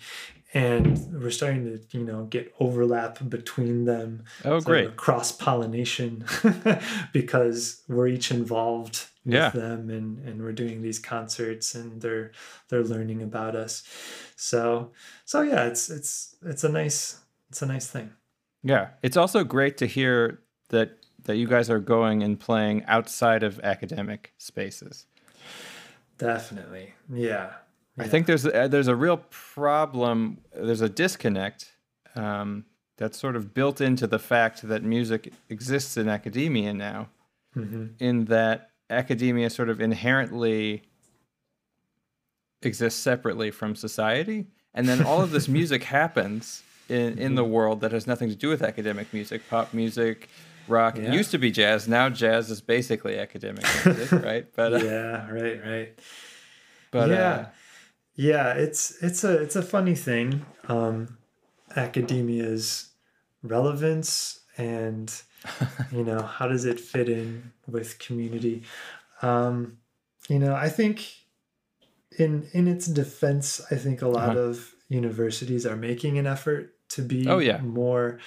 and 0.53 0.99
we're 1.23 1.31
starting 1.31 1.65
to 1.65 1.97
you 1.97 2.05
know 2.05 2.25
get 2.25 2.53
overlap 2.59 3.19
between 3.29 3.85
them 3.85 4.25
Oh, 4.45 4.61
great. 4.61 4.97
cross 4.97 5.31
pollination 5.31 6.25
because 7.13 7.83
we're 7.89 8.09
each 8.09 8.31
involved 8.31 9.07
with 9.25 9.35
Yeah. 9.35 9.51
them 9.51 9.91
and 9.91 10.19
and 10.27 10.43
we're 10.43 10.53
doing 10.65 10.83
these 10.83 10.99
concerts 10.99 11.75
and 11.75 12.01
they're 12.03 12.33
they're 12.69 12.83
learning 12.95 13.23
about 13.23 13.55
us 13.55 13.83
so 14.37 14.91
so 15.25 15.43
yeah 15.43 15.67
it's 15.67 15.91
it's 15.91 16.35
it's 16.43 16.65
a 16.65 16.69
nice 16.69 17.21
it's 17.51 17.63
a 17.63 17.67
nice 17.67 17.87
thing 17.87 18.11
Yeah, 18.63 18.89
it's 19.03 19.17
also 19.17 19.45
great 19.45 19.77
to 19.79 19.87
hear 19.87 20.41
that 20.69 20.97
that 21.25 21.37
you 21.37 21.47
guys 21.47 21.69
are 21.69 21.79
going 21.81 22.23
and 22.23 22.41
playing 22.41 22.85
outside 22.87 23.43
of 23.43 23.61
academic 23.61 24.33
spaces. 24.39 25.07
definitely 26.19 26.95
yeah 27.13 27.53
I 27.99 28.09
think 28.09 28.27
there's 28.27 28.47
a, 28.47 28.69
there's 28.69 28.89
a 28.89 28.97
real 28.97 29.19
problem. 29.31 30.39
There's 30.55 30.81
a 30.81 30.89
disconnect 30.89 31.73
um, 32.15 32.65
that's 32.97 33.19
sort 33.19 33.37
of 33.37 33.55
built 33.55 33.81
into 33.81 34.07
the 34.07 34.19
fact 34.19 34.63
that 34.63 34.83
music 34.83 35.33
exists 35.49 35.97
in 35.97 36.09
academia 36.09 36.73
now, 36.73 37.09
hmm 37.55 37.87
in 37.99 38.27
that 38.27 38.71
academia 38.89 39.51
sort 39.51 39.69
of 39.69 39.81
inherently 39.81 40.83
exists 42.63 43.01
separately 43.01 43.51
from 43.51 43.75
society, 43.75 44.47
and 44.75 44.89
then 44.89 45.05
all 45.05 45.21
of 45.21 45.31
this 45.31 45.49
music 45.59 45.85
happens 45.85 46.63
in 46.91 47.19
in 47.19 47.35
the 47.37 47.45
world 47.45 47.81
that 47.83 47.93
has 47.93 48.07
nothing 48.07 48.29
to 48.29 48.37
do 48.37 48.49
with 48.49 48.63
academic 48.63 49.13
music, 49.13 49.41
pop 49.49 49.73
music. 49.73 50.29
Rock 50.69 50.97
It 50.99 51.13
used 51.13 51.31
to 51.33 51.39
be 51.39 51.51
jazz. 51.51 51.89
Now 51.89 52.09
jazz 52.11 52.51
is 52.51 52.61
basically 52.61 53.19
academic 53.19 53.65
music, 53.85 54.13
right? 54.31 54.47
But 54.55 54.71
uh, 54.75 54.77
yeah 54.85 55.29
right 55.31 55.59
right 55.65 55.99
but 56.93 57.09
yeah 57.11 57.31
uh, 57.31 57.47
yeah 58.15 58.53
it's 58.65 58.83
it's 59.03 59.25
a 59.25 59.33
it's 59.43 59.57
a 59.57 59.63
funny 59.63 59.95
thing 59.95 60.45
um 60.69 61.17
academia's 61.77 62.89
relevance 63.43 64.41
and 64.59 65.23
you 65.93 66.05
know 66.05 66.21
how 66.23 66.47
does 66.47 66.65
it 66.65 66.79
fit 66.81 67.09
in 67.09 67.53
with 67.67 67.99
community 67.99 68.63
um 69.23 69.79
you 70.29 70.39
know 70.39 70.55
i 70.55 70.69
think 70.69 70.97
in 72.19 72.47
in 72.53 72.69
its 72.69 72.87
defense 72.87 73.61
i 73.71 73.77
think 73.77 74.03
a 74.03 74.09
lot 74.09 74.31
Uh-huh. 74.31 74.39
of 74.51 74.75
universities 74.89 75.65
are 75.65 75.77
making 75.77 76.19
an 76.19 76.27
effort 76.27 76.75
to 76.91 77.03
be 77.03 77.27
Oh, 77.29 77.39
yeah. 77.39 77.59
more 77.63 78.19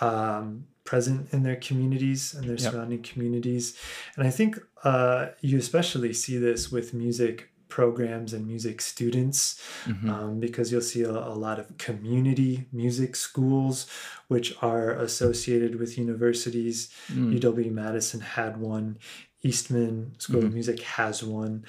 um 0.00 0.66
present 0.84 1.32
in 1.32 1.42
their 1.42 1.56
communities 1.56 2.34
and 2.34 2.44
their 2.48 2.56
Yep. 2.60 2.72
surrounding 2.72 3.02
communities 3.02 3.76
and 4.16 4.26
i 4.26 4.30
think 4.30 4.58
uh 4.84 5.28
you 5.40 5.58
especially 5.58 6.12
see 6.12 6.36
this 6.38 6.70
with 6.70 6.94
music 6.94 7.50
programs 7.68 8.32
and 8.32 8.46
music 8.46 8.80
students 8.80 9.60
mhm. 9.86 10.08
um, 10.08 10.38
because 10.38 10.70
you'll 10.70 10.80
see 10.94 11.02
a, 11.02 11.10
a 11.10 11.34
lot 11.46 11.58
of 11.58 11.66
community 11.78 12.66
music 12.72 13.16
schools 13.16 13.86
which 14.28 14.54
are 14.62 14.90
associated 14.92 15.72
with 15.80 15.98
universities. 15.98 16.88
Mm. 17.12 17.38
UW 17.40 17.70
Madison 17.72 18.20
had 18.20 18.56
one, 18.58 18.98
Eastman 19.42 20.14
School 20.18 20.44
of 20.44 20.50
Mhm. 20.50 20.54
Music 20.54 20.80
has 20.98 21.22
one. 21.24 21.64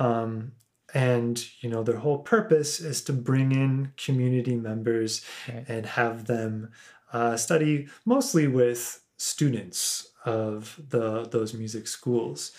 Um, 0.00 0.52
and 0.96 1.34
you 1.60 1.68
know 1.72 1.82
their 1.82 1.98
whole 2.04 2.18
purpose 2.34 2.80
is 2.90 3.02
to 3.04 3.12
bring 3.12 3.52
in 3.52 3.92
community 4.06 4.56
members 4.56 5.24
Right. 5.48 5.64
and 5.68 5.84
have 5.86 6.24
them 6.26 6.70
uh, 7.12 7.36
study 7.36 7.74
mostly 8.04 8.46
with 8.60 8.80
students 9.18 10.08
of 10.24 10.80
the 10.90 11.04
those 11.34 11.52
music 11.62 11.86
schools 11.86 12.52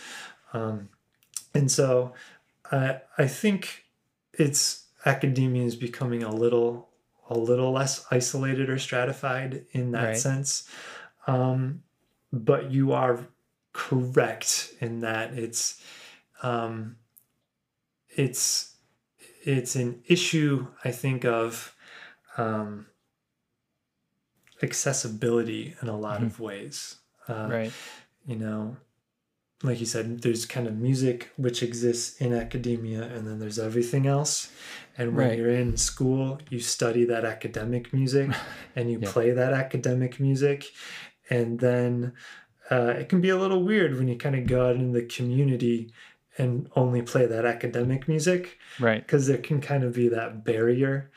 um, 0.54 0.90
and 1.54 1.70
so 1.72 2.14
I 2.72 3.02
I 3.18 3.28
think 3.28 3.86
it's 4.34 4.86
academia 5.06 5.64
is 5.66 5.76
becoming 5.76 6.24
a 6.24 6.34
little 6.44 6.90
a 7.30 7.38
little 7.38 7.72
less 7.80 8.06
isolated 8.12 8.70
or 8.70 8.80
stratified 8.80 9.66
in 9.72 9.92
that 9.92 10.04
Right. 10.08 10.18
sense. 10.18 10.52
Um, 11.28 11.84
but 12.32 12.72
you 12.72 12.94
are 12.94 13.16
correct 13.74 14.74
in 14.80 15.02
that 15.02 15.34
it's 15.34 15.82
um, 16.42 16.96
it's 18.18 18.74
it's 19.46 19.76
an 19.78 20.04
issue 20.08 20.68
I 20.84 20.92
think 20.92 21.24
of 21.24 21.74
um, 22.38 22.88
accessibility 24.62 25.76
in 25.82 25.88
a 25.88 25.98
lot 25.98 26.20
Mhm. 26.22 26.26
of 26.26 26.40
ways. 26.40 26.98
Uh, 27.30 27.48
right. 27.50 27.74
you 28.26 28.36
know 28.38 28.78
like 29.64 29.80
you 29.82 29.86
said 29.86 30.22
there's 30.22 30.46
kind 30.46 30.66
of 30.68 30.78
music 30.78 31.30
which 31.36 31.62
exists 31.64 32.22
in 32.22 32.32
academia 32.34 33.02
and 33.04 33.28
then 33.28 33.38
there's 33.40 33.60
everything 33.60 34.06
else 34.08 34.50
and 34.98 35.14
when 35.16 35.30
Right. 35.30 35.38
you're 35.38 35.50
in 35.66 35.76
school 35.78 36.40
you 36.50 36.60
study 36.60 37.04
that 37.06 37.26
academic 37.26 37.92
music 37.94 38.30
and 38.78 38.90
you 38.92 39.00
Yeah. 39.02 39.12
play 39.12 39.32
that 39.32 39.52
academic 39.54 40.20
music 40.22 40.66
and 41.30 41.60
then 41.60 42.14
uh, 42.72 42.94
it 43.02 43.10
can 43.10 43.20
be 43.20 43.30
a 43.30 43.38
little 43.38 43.64
weird 43.64 43.98
when 43.98 44.08
you 44.08 44.16
kind 44.18 44.36
of 44.36 44.46
go 44.46 44.68
out 44.70 44.76
in 44.76 44.92
the 44.94 45.04
community 45.18 45.92
and 46.38 46.70
only 46.76 47.02
play 47.02 47.26
that 47.26 47.46
academic 47.46 48.08
music 48.08 48.58
Right. 48.80 49.02
because 49.06 49.28
there 49.28 49.38
can 49.40 49.60
kind 49.62 49.84
of 49.84 49.94
be 49.94 50.08
that 50.10 50.44
barrier 50.44 51.12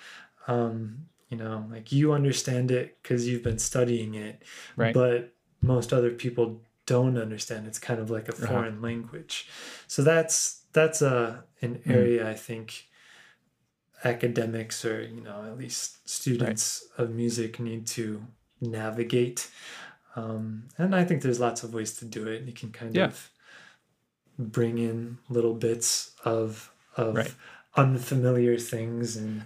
um, 0.46 1.06
you 1.28 1.36
know 1.36 1.66
like 1.70 1.92
you 1.92 2.12
understand 2.12 2.70
it 2.70 2.98
because 3.02 3.28
you've 3.28 3.42
been 3.42 3.58
studying 3.58 4.14
it 4.14 4.42
Right. 4.76 4.94
but 4.94 5.32
most 5.60 5.92
other 5.92 6.10
people 6.10 6.62
don't 6.86 7.16
understand 7.18 7.66
it's 7.66 7.78
kind 7.78 8.00
of 8.00 8.10
like 8.10 8.28
a 8.28 8.32
Uh-huh. 8.34 8.46
foreign 8.46 8.80
language 8.82 9.48
so 9.86 10.02
that's 10.02 10.62
that's 10.72 11.02
a 11.02 11.44
an 11.62 11.76
Mm. 11.86 11.90
area 11.94 12.28
i 12.30 12.34
think 12.34 12.86
academics 14.04 14.84
or 14.84 15.02
you 15.02 15.20
know 15.20 15.44
at 15.44 15.58
least 15.58 16.08
students 16.08 16.88
of 16.96 17.10
music 17.10 17.60
need 17.60 17.86
to 17.86 18.22
navigate 18.60 19.50
um, 20.16 20.64
and 20.78 20.94
i 20.94 21.04
think 21.04 21.22
there's 21.22 21.40
lots 21.40 21.62
of 21.62 21.74
ways 21.74 21.92
to 21.94 22.04
do 22.04 22.26
it 22.26 22.42
you 22.44 22.52
can 22.52 22.70
kind 22.72 22.94
Yeah. 22.96 23.06
of 23.06 23.30
bring 24.40 24.78
in 24.78 25.18
little 25.28 25.54
bits 25.54 26.12
of 26.24 26.72
of 26.96 27.14
Right. 27.16 27.34
unfamiliar 27.76 28.58
things 28.58 29.16
and 29.16 29.42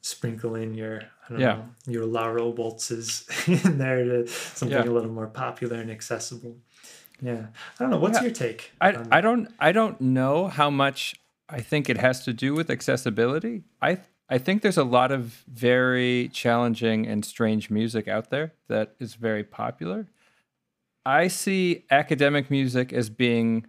sprinkle 0.00 0.54
in 0.54 0.74
your 0.74 1.02
I 1.28 1.32
don't 1.32 1.40
Yeah. 1.40 1.54
know 1.54 1.68
your 1.86 2.04
Lauro 2.06 2.50
waltzes 2.50 3.26
in 3.46 3.78
there 3.78 4.04
to 4.04 4.26
something 4.26 4.76
Yeah. 4.84 4.90
a 4.90 4.92
little 4.92 5.10
more 5.12 5.28
popular 5.28 5.76
and 5.76 5.90
accessible. 5.90 6.56
Yeah, 7.20 7.46
I 7.78 7.82
don't 7.84 7.90
know. 7.90 7.98
What's 7.98 8.18
Yeah. 8.18 8.24
your 8.24 8.32
take? 8.32 8.72
I, 8.80 8.96
I 9.10 9.20
don't 9.20 9.48
I 9.60 9.70
don't 9.72 10.00
know 10.00 10.48
how 10.48 10.70
much 10.70 11.14
I 11.48 11.60
think 11.60 11.88
it 11.88 11.98
has 11.98 12.24
to 12.24 12.32
do 12.32 12.54
with 12.54 12.68
accessibility. 12.70 13.62
I 13.80 13.98
I 14.28 14.38
think 14.38 14.62
there's 14.62 14.78
a 14.78 14.84
lot 14.84 15.12
of 15.12 15.44
very 15.46 16.30
challenging 16.32 17.06
and 17.06 17.24
strange 17.24 17.70
music 17.70 18.08
out 18.08 18.30
there 18.30 18.54
that 18.68 18.94
is 18.98 19.14
very 19.14 19.44
popular. 19.44 20.08
I 21.04 21.28
see 21.28 21.84
academic 21.90 22.50
music 22.50 22.92
as 22.92 23.10
being 23.10 23.66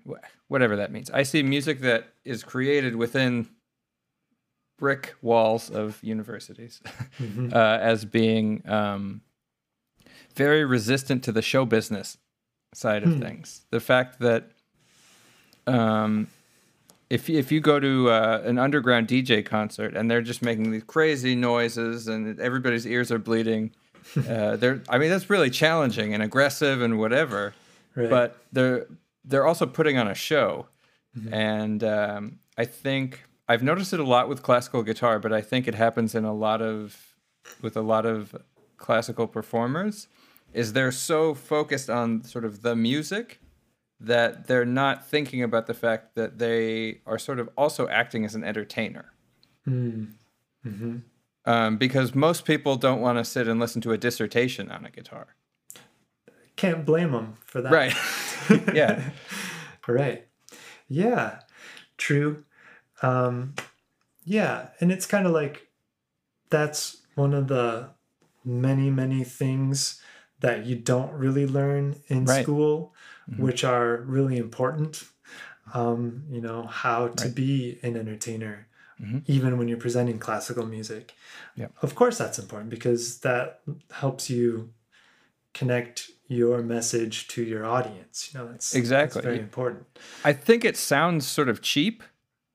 whatever 0.48 0.76
that 0.76 0.92
means. 0.92 1.10
I 1.10 1.24
see 1.24 1.42
music 1.44 1.80
that 1.82 2.06
is 2.24 2.44
created 2.44 2.96
within 2.96 3.48
brick 4.78 5.16
walls 5.22 5.70
of 5.70 6.04
universities 6.04 6.82
Mhm. 7.20 7.54
uh, 7.54 7.80
as 7.82 8.06
being 8.06 8.62
um, 8.70 9.22
very 10.36 10.66
resistant 10.66 11.24
to 11.24 11.32
the 11.32 11.42
show 11.42 11.66
business 11.66 12.18
side 12.74 13.04
of 13.04 13.14
Hmm. 13.14 13.22
things. 13.22 13.66
The 13.72 13.80
fact 13.80 14.20
that 14.20 14.52
um, 15.68 16.28
if 17.10 17.30
if 17.30 17.52
you 17.52 17.62
go 17.62 17.80
to 17.80 18.10
uh, 18.10 18.42
an 18.44 18.58
underground 18.60 19.08
DJ 19.08 19.46
concert 19.46 19.96
and 19.96 20.10
they're 20.10 20.22
just 20.22 20.42
making 20.42 20.72
these 20.72 20.84
crazy 20.84 21.36
noises 21.36 22.08
and 22.08 22.40
everybody's 22.40 22.86
ears 22.86 23.12
are 23.12 23.20
bleeding, 23.20 23.72
uh, 24.28 24.56
they're 24.58 24.82
I 24.90 24.98
mean 24.98 25.10
that's 25.10 25.30
really 25.30 25.50
challenging 25.50 26.14
and 26.14 26.22
aggressive 26.24 26.82
and 26.82 26.98
whatever. 27.00 27.54
Right. 27.96 28.10
But 28.10 28.38
they're 28.52 28.86
they're 29.26 29.46
also 29.46 29.66
putting 29.66 29.98
on 29.98 30.08
a 30.08 30.16
show, 30.16 30.68
Mm-hmm. 31.18 31.32
and 31.34 31.84
um, 31.84 32.40
I 32.58 32.66
think 32.66 33.24
I've 33.48 33.62
noticed 33.62 33.94
it 33.94 34.00
a 34.00 34.04
lot 34.04 34.28
with 34.30 34.42
classical 34.42 34.82
guitar, 34.82 35.20
but 35.20 35.32
I 35.32 35.42
think 35.42 35.68
it 35.68 35.76
happens 35.76 36.16
in 36.16 36.26
a 36.26 36.34
lot 36.34 36.60
of 36.62 36.98
with 37.62 37.78
a 37.78 37.82
lot 37.82 38.06
of 38.08 38.36
classical 38.78 39.28
performers. 39.28 40.08
Is 40.54 40.74
they're 40.74 40.92
so 40.92 41.34
focused 41.36 41.90
on 41.90 42.24
sort 42.24 42.46
of 42.46 42.62
the 42.64 42.76
music 42.76 43.40
that 44.00 44.48
they're 44.48 44.66
not 44.66 45.08
thinking 45.08 45.42
about 45.44 45.68
the 45.68 45.74
fact 45.74 46.16
that 46.16 46.38
they 46.40 47.00
are 47.06 47.18
sort 47.20 47.40
of 47.40 47.48
also 47.58 47.88
acting 47.88 48.26
as 48.26 48.34
an 48.36 48.44
entertainer. 48.44 49.14
Mm. 49.68 50.14
Mhm. 50.66 51.02
Um, 51.46 51.78
because 51.78 52.16
most 52.16 52.46
people 52.46 52.76
don't 52.78 53.02
want 53.02 53.18
to 53.18 53.26
sit 53.26 53.48
and 53.48 53.60
listen 53.60 53.82
to 53.82 53.92
a 53.92 53.98
dissertation 53.98 54.72
on 54.72 54.86
a 54.86 54.90
guitar. 54.90 55.36
Can't 56.56 56.86
blame 56.86 57.12
them 57.12 57.38
for 57.46 57.62
that. 57.62 57.72
Right. 57.72 57.94
yeah. 58.74 59.10
Right. 59.88 60.28
Yeah. 60.88 61.40
True. 61.98 62.44
Um, 63.02 63.56
yeah, 64.24 64.70
and 64.80 64.92
it's 64.92 65.06
kind 65.06 65.26
of 65.26 65.34
like 65.34 65.68
that's 66.50 67.02
one 67.16 67.34
of 67.34 67.48
the 67.50 67.90
many 68.46 68.90
many 68.90 69.24
things 69.24 70.02
that 70.40 70.66
you 70.66 70.76
don't 70.76 71.12
really 71.14 71.46
learn 71.46 72.02
in 72.08 72.26
Right. 72.26 72.44
school, 72.44 72.94
Mhm. 73.30 73.40
which 73.40 73.64
are 73.64 73.98
really 73.98 74.38
important. 74.38 75.04
Um, 75.74 76.24
you 76.30 76.40
know 76.42 76.64
how 76.68 77.08
to 77.10 77.26
Right. 77.26 77.36
be 77.36 77.80
an 77.84 77.98
entertainer, 77.98 78.68
Mhm. 79.02 79.24
even 79.28 79.58
when 79.58 79.68
you're 79.68 79.78
presenting 79.78 80.20
classical 80.20 80.66
music. 80.66 81.14
Yeah. 81.56 81.68
Of 81.82 81.96
course, 81.96 82.18
that's 82.18 82.40
important 82.40 82.70
because 82.70 83.20
that 83.20 83.62
helps 83.92 84.30
you 84.30 84.74
connect 85.54 86.12
your 86.28 86.62
message 86.62 87.28
to 87.30 87.44
your 87.44 87.66
audience. 87.66 88.32
You 88.34 88.40
know, 88.40 88.48
that's 88.48 88.72
that's 88.72 88.76
Exactly. 88.76 89.22
very 89.22 89.40
important. 89.40 89.86
I 90.24 90.34
think 90.34 90.66
it 90.66 90.78
sounds 90.78 91.28
sort 91.28 91.50
of 91.50 91.62
cheap, 91.62 92.04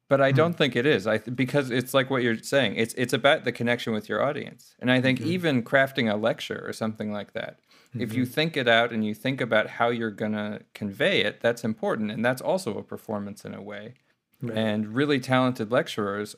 but 0.08 0.20
I 0.20 0.30
hmm. 0.30 0.36
don't 0.36 0.56
think 0.58 0.74
it 0.74 0.86
is. 0.86 1.06
I 1.06 1.18
th- 1.18 1.36
because 1.36 1.70
it's 1.70 1.94
like 1.94 2.10
what 2.10 2.22
you're 2.22 2.38
saying. 2.38 2.76
It's 2.76 2.94
it's 2.94 3.12
about 3.12 3.44
the 3.44 3.52
connection 3.52 3.92
with 3.92 4.08
your 4.08 4.22
audience. 4.22 4.74
And 4.80 4.90
I 4.90 5.00
think 5.00 5.20
mm-hmm. 5.20 5.30
even 5.30 5.62
crafting 5.62 6.12
a 6.12 6.16
lecture 6.16 6.62
or 6.66 6.72
something 6.72 7.12
like 7.12 7.32
that, 7.34 7.60
if 7.94 8.12
you 8.12 8.24
mm-hmm. 8.24 8.32
think 8.32 8.56
it 8.56 8.68
out 8.68 8.92
and 8.92 9.04
you 9.04 9.14
think 9.14 9.40
about 9.40 9.68
how 9.68 9.88
you're 9.88 10.10
going 10.10 10.32
to 10.32 10.60
convey 10.74 11.22
it, 11.22 11.40
that's 11.40 11.64
important 11.64 12.10
and 12.10 12.24
that's 12.24 12.42
also 12.42 12.76
a 12.76 12.82
performance 12.82 13.44
in 13.44 13.54
a 13.54 13.62
way. 13.62 13.94
Right. 14.40 14.56
And 14.56 14.94
really 14.94 15.20
talented 15.20 15.70
lecturers 15.70 16.36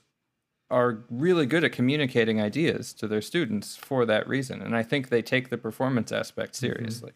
are 0.71 1.05
really 1.11 1.47
good 1.47 1.65
at 1.65 1.73
communicating 1.73 2.41
ideas 2.41 2.93
to 2.95 3.09
their 3.09 3.21
students 3.21 3.77
for 3.77 4.07
that 4.07 4.29
reason. 4.29 4.63
And 4.63 4.77
I 4.77 4.83
think 4.83 5.09
they 5.09 5.23
take 5.23 5.51
the 5.51 5.59
performance 5.59 6.13
aspect 6.13 6.55
mm-hmm. 6.55 6.67
seriously. 6.67 7.13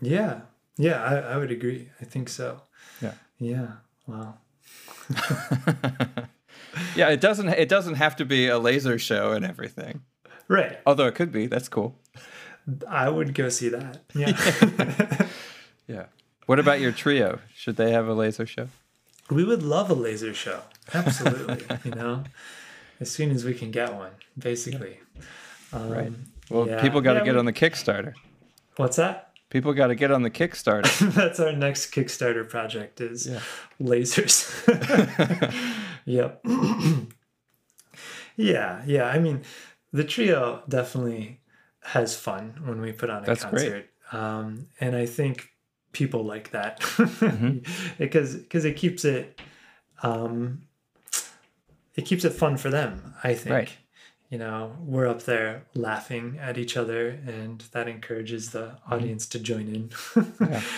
Yeah. 0.00 0.40
Yeah, 0.76 1.02
I, 1.02 1.16
I 1.34 1.36
would 1.36 1.50
agree. 1.50 1.88
I 2.00 2.04
think 2.04 2.28
so. 2.28 2.62
Yeah. 3.00 3.14
Yeah. 3.38 3.68
Wow. 4.06 4.38
yeah, 6.96 7.08
it 7.08 7.20
doesn't 7.20 7.48
it 7.48 7.68
doesn't 7.68 7.96
have 7.96 8.16
to 8.16 8.24
be 8.24 8.48
a 8.48 8.58
laser 8.58 8.98
show 8.98 9.32
and 9.32 9.44
everything. 9.44 10.02
Right. 10.48 10.78
Although 10.86 11.06
it 11.06 11.14
could 11.14 11.32
be. 11.32 11.46
That's 11.46 11.68
cool. 11.68 11.96
I 12.88 13.08
would 13.08 13.34
go 13.34 13.48
see 13.48 13.68
that. 13.68 14.02
Yeah. 14.14 15.26
Yeah. 15.90 16.06
What 16.46 16.60
about 16.60 16.80
your 16.80 16.92
trio? 16.92 17.40
Should 17.52 17.74
they 17.74 17.90
have 17.90 18.06
a 18.06 18.14
laser 18.14 18.46
show? 18.46 18.68
We 19.30 19.44
would 19.44 19.62
love 19.62 19.90
a 19.90 19.94
laser 19.94 20.34
show. 20.34 20.62
Absolutely. 20.92 21.64
you 21.84 21.92
know, 21.92 22.24
as 23.00 23.10
soon 23.10 23.30
as 23.30 23.44
we 23.44 23.54
can 23.54 23.70
get 23.70 23.94
one, 23.94 24.12
basically. 24.38 24.98
Um, 25.72 25.90
Right. 25.90 26.12
Well, 26.50 26.66
yeah. 26.66 26.80
people 26.82 27.00
got 27.00 27.12
to 27.14 27.18
Yeah, 27.20 27.24
get 27.26 27.34
we- 27.34 27.38
on 27.38 27.44
the 27.46 27.52
Kickstarter. 27.52 28.14
What's 28.76 28.96
that? 28.96 29.28
People 29.50 29.72
got 29.72 29.88
to 29.88 29.94
get 29.94 30.10
on 30.12 30.22
the 30.22 30.30
Kickstarter. 30.30 30.86
That's 31.14 31.38
our 31.40 31.52
next 31.52 31.92
Kickstarter 31.92 32.48
project 32.48 33.00
is 33.00 33.26
Yeah. 33.28 33.40
lasers. 33.80 34.46
yep. 36.04 36.44
yeah, 38.36 38.82
yeah. 38.86 39.04
I 39.06 39.18
mean, 39.18 39.42
the 39.92 40.04
trio 40.04 40.62
definitely 40.68 41.40
has 41.82 42.16
fun 42.16 42.54
when 42.64 42.80
we 42.80 42.92
put 42.92 43.10
on 43.10 43.22
a 43.22 43.26
That's 43.26 43.44
great. 43.44 43.52
concert. 43.52 43.86
Um, 44.12 44.66
and 44.80 44.96
I 44.96 45.06
think 45.06 45.48
people 45.92 46.24
like 46.24 46.50
that 46.50 46.80
Mm-hmm. 46.80 47.58
because 47.98 48.36
because 48.36 48.64
it 48.64 48.76
keeps 48.76 49.04
it 49.04 49.40
um, 50.02 50.62
it 51.94 52.02
keeps 52.06 52.24
it 52.24 52.30
fun 52.32 52.56
for 52.56 52.70
them. 52.70 53.14
I 53.22 53.34
think. 53.34 53.54
Right. 53.54 53.70
You 54.30 54.38
know, 54.38 54.76
we're 54.80 55.08
up 55.08 55.22
there 55.24 55.64
laughing 55.74 56.38
at 56.40 56.56
each 56.56 56.76
other, 56.76 57.08
and 57.26 57.60
that 57.72 57.88
encourages 57.88 58.50
the 58.52 58.76
audience 58.88 59.26
to 59.26 59.40
join 59.40 59.66
in. 59.68 59.88
Mm-hmm. 59.88 60.44
Yeah. 60.44 60.62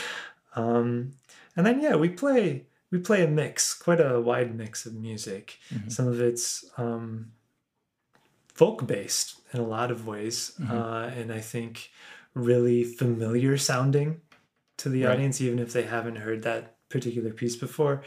Um, 0.54 1.12
and 1.56 1.64
then 1.64 1.80
yeah, 1.80 1.94
we 1.96 2.10
play 2.10 2.66
we 2.90 2.98
play 2.98 3.24
a 3.24 3.26
mix, 3.26 3.72
quite 3.72 4.00
a 4.00 4.20
wide 4.20 4.54
mix 4.54 4.84
of 4.84 4.92
music. 4.92 5.58
Mhm. 5.72 5.90
Some 5.90 6.06
of 6.08 6.20
it's 6.20 6.62
um, 6.76 7.32
folk 8.52 8.86
based 8.86 9.40
in 9.54 9.60
a 9.60 9.66
lot 9.66 9.90
of 9.90 10.06
ways, 10.06 10.52
Mhm. 10.60 10.70
uh, 10.70 11.08
and 11.18 11.32
I 11.32 11.40
think 11.40 11.90
really 12.34 12.84
familiar 12.84 13.56
sounding 13.56 14.20
to 14.82 14.88
the 14.88 15.04
Right. 15.04 15.12
audience, 15.14 15.40
even 15.40 15.58
if 15.58 15.72
they 15.72 15.82
haven't 15.84 16.16
heard 16.16 16.42
that 16.42 16.76
particular 16.88 17.30
piece 17.32 17.56
before. 17.56 18.02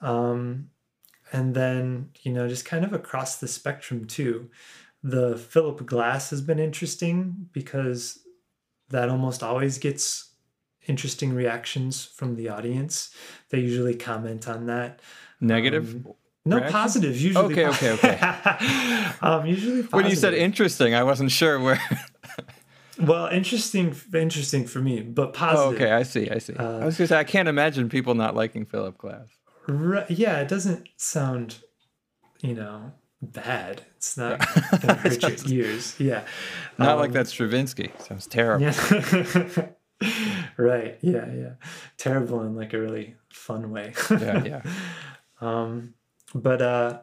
Um, 0.00 0.70
and 1.32 1.54
then 1.54 2.10
you 2.22 2.32
know, 2.32 2.48
just 2.48 2.64
kind 2.64 2.84
of 2.84 2.92
across 2.92 3.36
the 3.38 3.48
spectrum 3.48 4.04
too. 4.06 4.50
The 5.02 5.36
Philip 5.36 5.84
Glass 5.86 6.30
has 6.30 6.40
been 6.40 6.58
interesting 6.58 7.48
because 7.52 8.20
that 8.90 9.08
almost 9.08 9.42
always 9.42 9.78
gets 9.78 10.34
interesting 10.86 11.32
reactions 11.32 12.04
from 12.04 12.36
the 12.36 12.48
audience. 12.48 13.10
They 13.50 13.60
usually 13.60 13.94
comment 13.96 14.48
on 14.48 14.66
that. 14.66 15.00
Negative. 15.40 15.94
Um, 16.06 16.14
No 16.44 16.56
Reaction? 16.56 16.72
positive. 16.72 17.16
Usually. 17.20 17.52
Okay, 17.52 17.66
okay, 17.68 17.90
okay. 17.92 18.18
um, 19.22 19.46
usually. 19.46 19.82
Positive. 19.82 19.92
when 19.92 20.06
you 20.10 20.16
said 20.16 20.34
interesting, 20.34 20.94
I 20.94 21.04
wasn't 21.04 21.30
sure 21.30 21.58
where. 21.60 21.80
well, 23.02 23.26
interesting, 23.26 23.94
interesting 24.14 24.66
for 24.66 24.80
me, 24.80 25.00
but 25.00 25.28
oh, 25.28 25.32
positive. 25.32 25.80
okay, 25.82 25.92
I 25.92 26.02
see, 26.02 26.30
I 26.30 26.38
see. 26.38 26.54
Uh, 26.54 26.78
I 26.78 26.84
was 26.84 26.96
gonna 26.96 27.08
say 27.08 27.18
I 27.18 27.24
can't 27.24 27.48
imagine 27.48 27.88
people 27.88 28.14
not 28.14 28.34
liking 28.34 28.64
Philip 28.64 28.98
Glass. 28.98 29.26
Ri- 29.66 30.04
yeah, 30.08 30.40
it 30.40 30.48
doesn't 30.48 30.88
sound, 30.96 31.58
you 32.40 32.54
know, 32.54 32.92
bad. 33.20 33.82
It's 33.96 34.16
not 34.16 34.38
gonna 34.80 34.94
hurt 34.98 35.20
Sounds- 35.20 35.50
your 35.52 35.66
ears. 35.66 35.94
Yeah. 36.00 36.24
Not 36.78 36.98
like 36.98 37.08
Um, 37.08 37.14
that 37.14 37.26
Stravinsky. 37.28 37.92
Sounds 37.98 38.26
terrible. 38.26 38.64
Yeah. 38.64 39.66
right. 40.56 40.98
Yeah. 41.00 41.26
Yeah. 41.32 41.52
Terrible 41.96 42.42
in 42.42 42.56
like 42.56 42.72
a 42.72 42.80
really 42.80 43.14
fun 43.32 43.70
way. 43.70 43.94
Yeah, 44.10 44.44
yeah. 44.44 44.62
Um, 45.40 45.94
but 46.36 46.62
uh, 46.62 47.00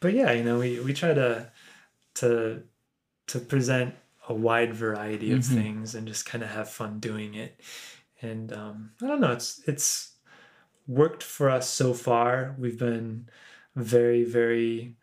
but 0.00 0.14
yeah, 0.14 0.32
you 0.32 0.42
know, 0.42 0.58
we 0.58 0.80
we 0.80 0.94
try 0.94 1.12
to 1.12 1.52
to 2.14 2.62
to 3.26 3.38
present 3.40 3.94
a 4.28 4.34
wide 4.34 4.74
variety 4.74 5.32
of 5.32 5.40
Mhm. 5.40 5.54
things 5.54 5.94
and 5.94 6.06
just 6.06 6.26
kind 6.26 6.44
of 6.44 6.50
have 6.50 6.68
fun 6.70 7.00
doing 7.00 7.34
it. 7.34 7.60
And 8.22 8.52
um, 8.52 8.90
I 9.02 9.06
don't 9.06 9.20
know, 9.20 9.32
it's 9.32 9.60
it's 9.66 10.12
worked 10.86 11.22
for 11.22 11.50
us 11.50 11.68
so 11.68 11.94
far. 11.94 12.54
We've 12.58 12.78
been 12.78 13.28
very 13.76 14.24
very 14.24 14.96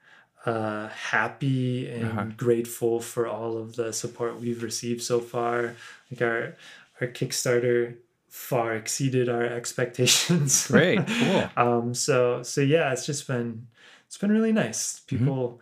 uh, 0.46 0.90
happy 0.90 1.90
and 1.90 2.06
Uh-huh. 2.06 2.26
grateful 2.38 3.00
for 3.02 3.26
all 3.28 3.58
of 3.58 3.76
the 3.76 3.92
support 3.92 4.40
we've 4.40 4.62
received 4.62 5.02
so 5.02 5.20
far. 5.20 5.76
Like 6.12 6.22
our 6.22 6.56
our 7.02 7.08
Kickstarter 7.08 7.98
far 8.30 8.76
exceeded 8.76 9.28
our 9.28 9.44
expectations. 9.60 10.68
Great, 10.68 11.00
cool. 11.08 11.50
um, 11.58 11.94
so 11.96 12.44
so 12.44 12.62
yeah, 12.62 12.92
it's 12.94 13.08
just 13.08 13.26
been 13.28 13.68
it's 14.06 14.18
been 14.20 14.32
really 14.32 14.52
nice. 14.54 15.00
Mm-hmm. 15.00 15.18
People, 15.18 15.62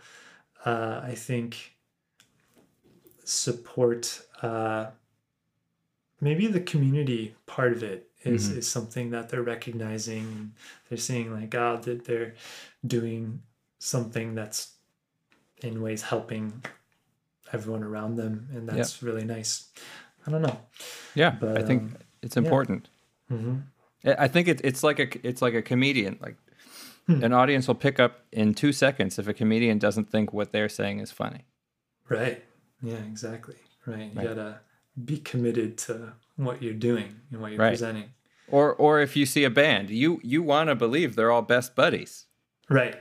uh, 0.65 0.99
I 1.03 1.15
think, 1.15 1.72
support. 3.23 4.21
Uh, 4.41 4.87
maybe 6.21 6.47
the 6.47 6.59
community 6.59 7.35
part 7.45 7.71
of 7.73 7.83
it 7.83 8.09
is 8.23 8.49
Mhm. 8.49 8.57
is 8.57 8.67
something 8.67 9.09
that 9.11 9.29
they're 9.29 9.43
recognizing. 9.43 10.53
They're 10.89 10.97
seeing 10.97 11.33
like, 11.33 11.53
oh, 11.55 11.77
that 11.83 12.05
they're 12.05 12.35
doing 12.85 13.41
something 13.79 14.33
that's 14.35 14.73
in 15.61 15.81
ways 15.81 16.03
helping 16.03 16.63
everyone 17.51 17.83
around 17.83 18.15
them, 18.15 18.47
and 18.53 18.67
that's 18.67 19.03
really 19.03 19.25
nice. 19.25 19.69
I 20.25 20.31
don't 20.31 20.41
know. 20.41 20.59
Yeah, 21.15 21.31
But, 21.39 21.57
I 21.57 21.63
think 21.63 21.81
um, 21.83 21.97
It's 22.21 22.37
important. 22.37 22.89
I 23.29 24.15
I 24.25 24.27
think 24.27 24.47
it, 24.47 24.61
it's 24.63 24.83
like 24.83 24.99
a 24.99 25.27
it's 25.27 25.41
like 25.41 25.53
a 25.53 25.61
comedian. 25.61 26.17
Like 26.21 26.37
an 27.07 27.33
audience 27.33 27.67
will 27.67 27.75
pick 27.75 27.99
up 27.99 28.25
in 28.31 28.53
two 28.53 28.71
seconds 28.71 29.19
if 29.19 29.27
a 29.27 29.33
comedian 29.33 29.77
doesn't 29.79 30.09
think 30.09 30.31
what 30.31 30.51
they're 30.53 30.69
saying 30.69 30.99
is 30.99 31.11
funny. 31.11 31.41
Right. 32.07 32.43
Yeah, 32.83 32.95
exactly. 32.97 33.55
Right. 33.85 34.11
You 34.13 34.19
Right. 34.19 34.27
gotta 34.27 34.59
be 35.05 35.17
committed 35.17 35.77
to 35.79 36.13
what 36.35 36.61
you're 36.61 36.73
doing 36.73 37.15
and 37.31 37.41
what 37.41 37.51
you're 37.51 37.59
Right. 37.59 37.69
presenting. 37.69 38.09
Or 38.47 38.73
or 38.75 38.99
if 39.01 39.15
you 39.15 39.25
see 39.25 39.43
a 39.45 39.49
band, 39.49 39.89
you 39.89 40.19
you 40.23 40.43
want 40.43 40.67
to 40.69 40.75
believe 40.75 41.15
they're 41.15 41.31
all 41.31 41.41
best 41.41 41.75
buddies. 41.75 42.25
Right. 42.69 42.97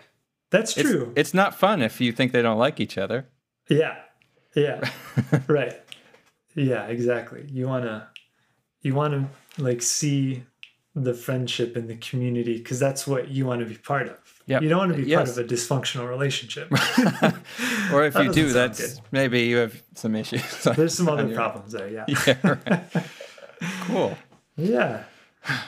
That's 0.51 0.77
It's, 0.77 0.89
true. 0.89 1.13
It's 1.17 1.35
not 1.35 1.55
fun 1.59 1.83
if 1.83 2.01
you 2.01 2.13
think 2.13 2.33
they 2.33 2.43
don't 2.43 2.59
like 2.59 2.79
each 2.81 2.97
other. 2.97 3.27
yeah. 3.69 3.97
Yeah. 4.55 4.81
right. 5.49 5.75
Yeah, 6.55 6.85
exactly. 6.87 7.47
You 7.51 7.67
wanna 7.69 8.09
you 8.83 8.95
wanna 8.95 9.31
like 9.59 9.83
see 9.83 10.45
the 10.95 11.15
friendship 11.15 11.75
and 11.77 11.89
the 11.89 11.97
community 11.97 12.59
because 12.59 12.79
that's 12.79 13.07
what 13.07 13.29
you 13.29 13.47
want 13.47 13.61
to 13.61 13.67
be 13.67 13.77
part 13.79 14.09
of. 14.09 14.19
Yep. 14.47 14.63
You 14.63 14.69
don't 14.69 14.79
want 14.79 14.97
to 14.97 15.03
be 15.05 15.15
part 15.15 15.29
of 15.29 15.39
a 15.39 15.45
dysfunctional 15.45 16.09
relationship. 16.09 16.69
Or 17.93 18.05
if 18.05 18.15
That 18.15 18.25
you 18.25 18.33
do, 18.33 18.53
that's 18.53 19.01
maybe 19.13 19.43
you 19.43 19.59
have 19.59 19.83
some 19.95 20.15
issues. 20.17 20.43
There's 20.77 20.95
some 20.95 21.09
other 21.09 21.27
your- 21.27 21.37
problems 21.37 21.73
there, 21.73 21.89
yeah. 21.89 22.05
Yeah, 22.27 22.59
right. 22.65 23.07
cool. 23.83 24.17
Yeah. 24.57 25.05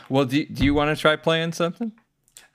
Well, 0.08 0.24
do, 0.24 0.44
do 0.46 0.64
you 0.64 0.72
want 0.74 0.96
to 0.96 1.00
try 1.00 1.16
playing 1.16 1.52
something? 1.52 1.92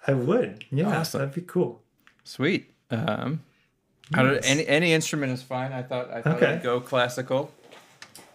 I 0.07 0.13
would. 0.13 0.65
Yeah, 0.71 0.99
Awesome. 0.99 1.19
that'd 1.19 1.35
be 1.35 1.41
cool. 1.41 1.81
Sweet. 2.23 2.71
Um, 2.89 3.41
I 4.13 4.23
don't, 4.23 4.33
Nice. 4.35 4.49
any 4.49 4.67
any 4.67 4.93
instrument 4.93 5.31
is 5.33 5.43
fine. 5.43 5.71
I 5.71 5.83
thought 5.83 6.09
I 6.11 6.21
thought 6.21 6.37
Okay. 6.37 6.53
I'd 6.53 6.63
go 6.63 6.79
classical. 6.81 7.51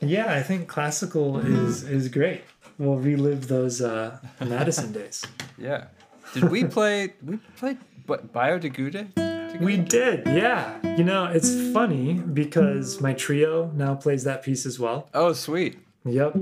Yeah, 0.00 0.32
I 0.32 0.42
think 0.42 0.68
classical 0.68 1.38
is 1.38 1.82
is 1.82 2.08
great. 2.08 2.42
We'll 2.78 2.96
relive 2.98 3.48
those 3.48 3.80
uh, 3.80 4.18
Madison 4.40 4.92
days. 4.92 5.24
Yeah. 5.58 5.86
Did 6.34 6.50
we 6.50 6.64
play? 6.64 7.14
we 7.24 7.36
played 7.56 7.78
Bi- 8.06 8.16
Bio 8.18 8.58
de 8.58 8.68
Gude? 8.68 9.08
We 9.60 9.76
did, 9.76 10.26
yeah. 10.26 10.78
You 10.96 11.04
know, 11.04 11.26
it's 11.26 11.48
funny 11.72 12.14
because 12.14 13.00
my 13.00 13.12
trio 13.12 13.70
now 13.74 13.94
plays 13.94 14.24
that 14.24 14.42
piece 14.42 14.66
as 14.66 14.80
well. 14.80 15.08
Oh, 15.14 15.32
sweet. 15.32 15.78
Yep. 16.04 16.32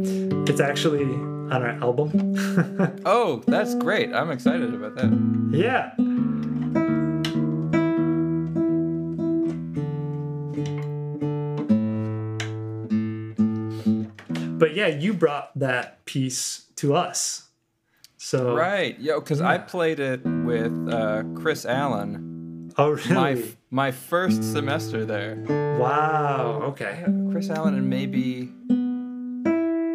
It's 0.49 0.61
actually 0.61 1.05
on 1.05 1.53
our 1.53 1.69
album. 1.69 3.01
Oh, 3.05 3.43
that's 3.47 3.75
great. 3.75 4.13
I'm 4.13 4.31
excited 4.31 4.73
about 4.75 4.95
that. 4.97 5.11
yeah. 5.53 5.93
But 14.59 14.75
yeah, 14.77 14.87
you 14.87 15.13
brought 15.13 15.51
that 15.59 16.05
piece 16.05 16.67
to 16.77 16.95
us. 16.95 17.49
So 18.25 18.55
Right. 18.55 18.97
Yo, 19.01 19.19
because 19.19 19.41
I 19.41 19.59
played 19.59 19.99
it 19.99 20.25
with 20.25 20.73
uh, 20.89 21.25
Chris 21.35 21.67
Allen. 21.67 22.71
Oh 22.79 22.91
really? 22.91 23.15
My 23.15 23.33
f- 23.33 23.57
my 23.71 23.91
first 23.91 24.45
semester 24.45 25.05
there. 25.05 25.35
wow. 25.77 26.61
Okay. 26.67 27.05
Chris 27.33 27.51
Allen 27.51 27.75
and 27.75 27.91
maybe 27.91 28.45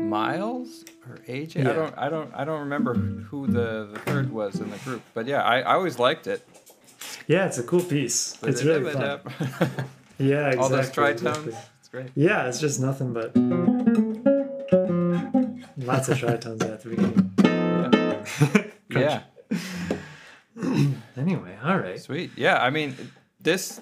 Miles 0.03 0.83
or 1.07 1.19
AJ. 1.29 1.63
Yeah. 1.63 1.69
I 1.69 1.73
don't 1.73 1.97
I 1.97 2.09
don't 2.09 2.35
I 2.35 2.43
don't 2.43 2.59
remember 2.59 2.95
who 2.95 3.47
the, 3.47 3.89
the 3.93 3.99
third 3.99 4.29
was 4.33 4.59
in 4.59 4.71
the 4.71 4.77
group, 4.79 5.03
but 5.13 5.25
yeah, 5.25 5.41
I, 5.43 5.61
I 5.61 5.73
always 5.75 5.97
liked 5.97 6.27
it. 6.27 6.45
Yeah, 7.27 7.45
it's 7.45 7.59
a 7.59 7.63
cool 7.63 7.81
piece. 7.81 8.37
It's 8.43 8.61
really 8.61 8.91
fun. 8.91 9.21
Yeah, 10.19 10.47
exactly. 10.47 10.57
All 10.57 10.69
those 10.69 10.89
tritones. 10.91 11.55
It's 11.79 11.87
great. 11.89 12.07
Yeah, 12.15 12.47
it's 12.49 12.59
just 12.59 12.81
nothing 12.81 13.13
but 13.13 13.33
lots 15.77 16.09
of 16.09 16.17
tritones 16.17 16.61
at 16.63 16.81
the 16.81 16.89
beginning. 16.89 17.26
Yeah. 18.99 19.21
Anyway, 21.15 21.55
all 21.63 21.77
right. 21.77 21.99
Sweet. 21.99 22.31
Yeah, 22.35 22.57
I 22.61 22.69
mean 22.69 22.95
this 23.39 23.79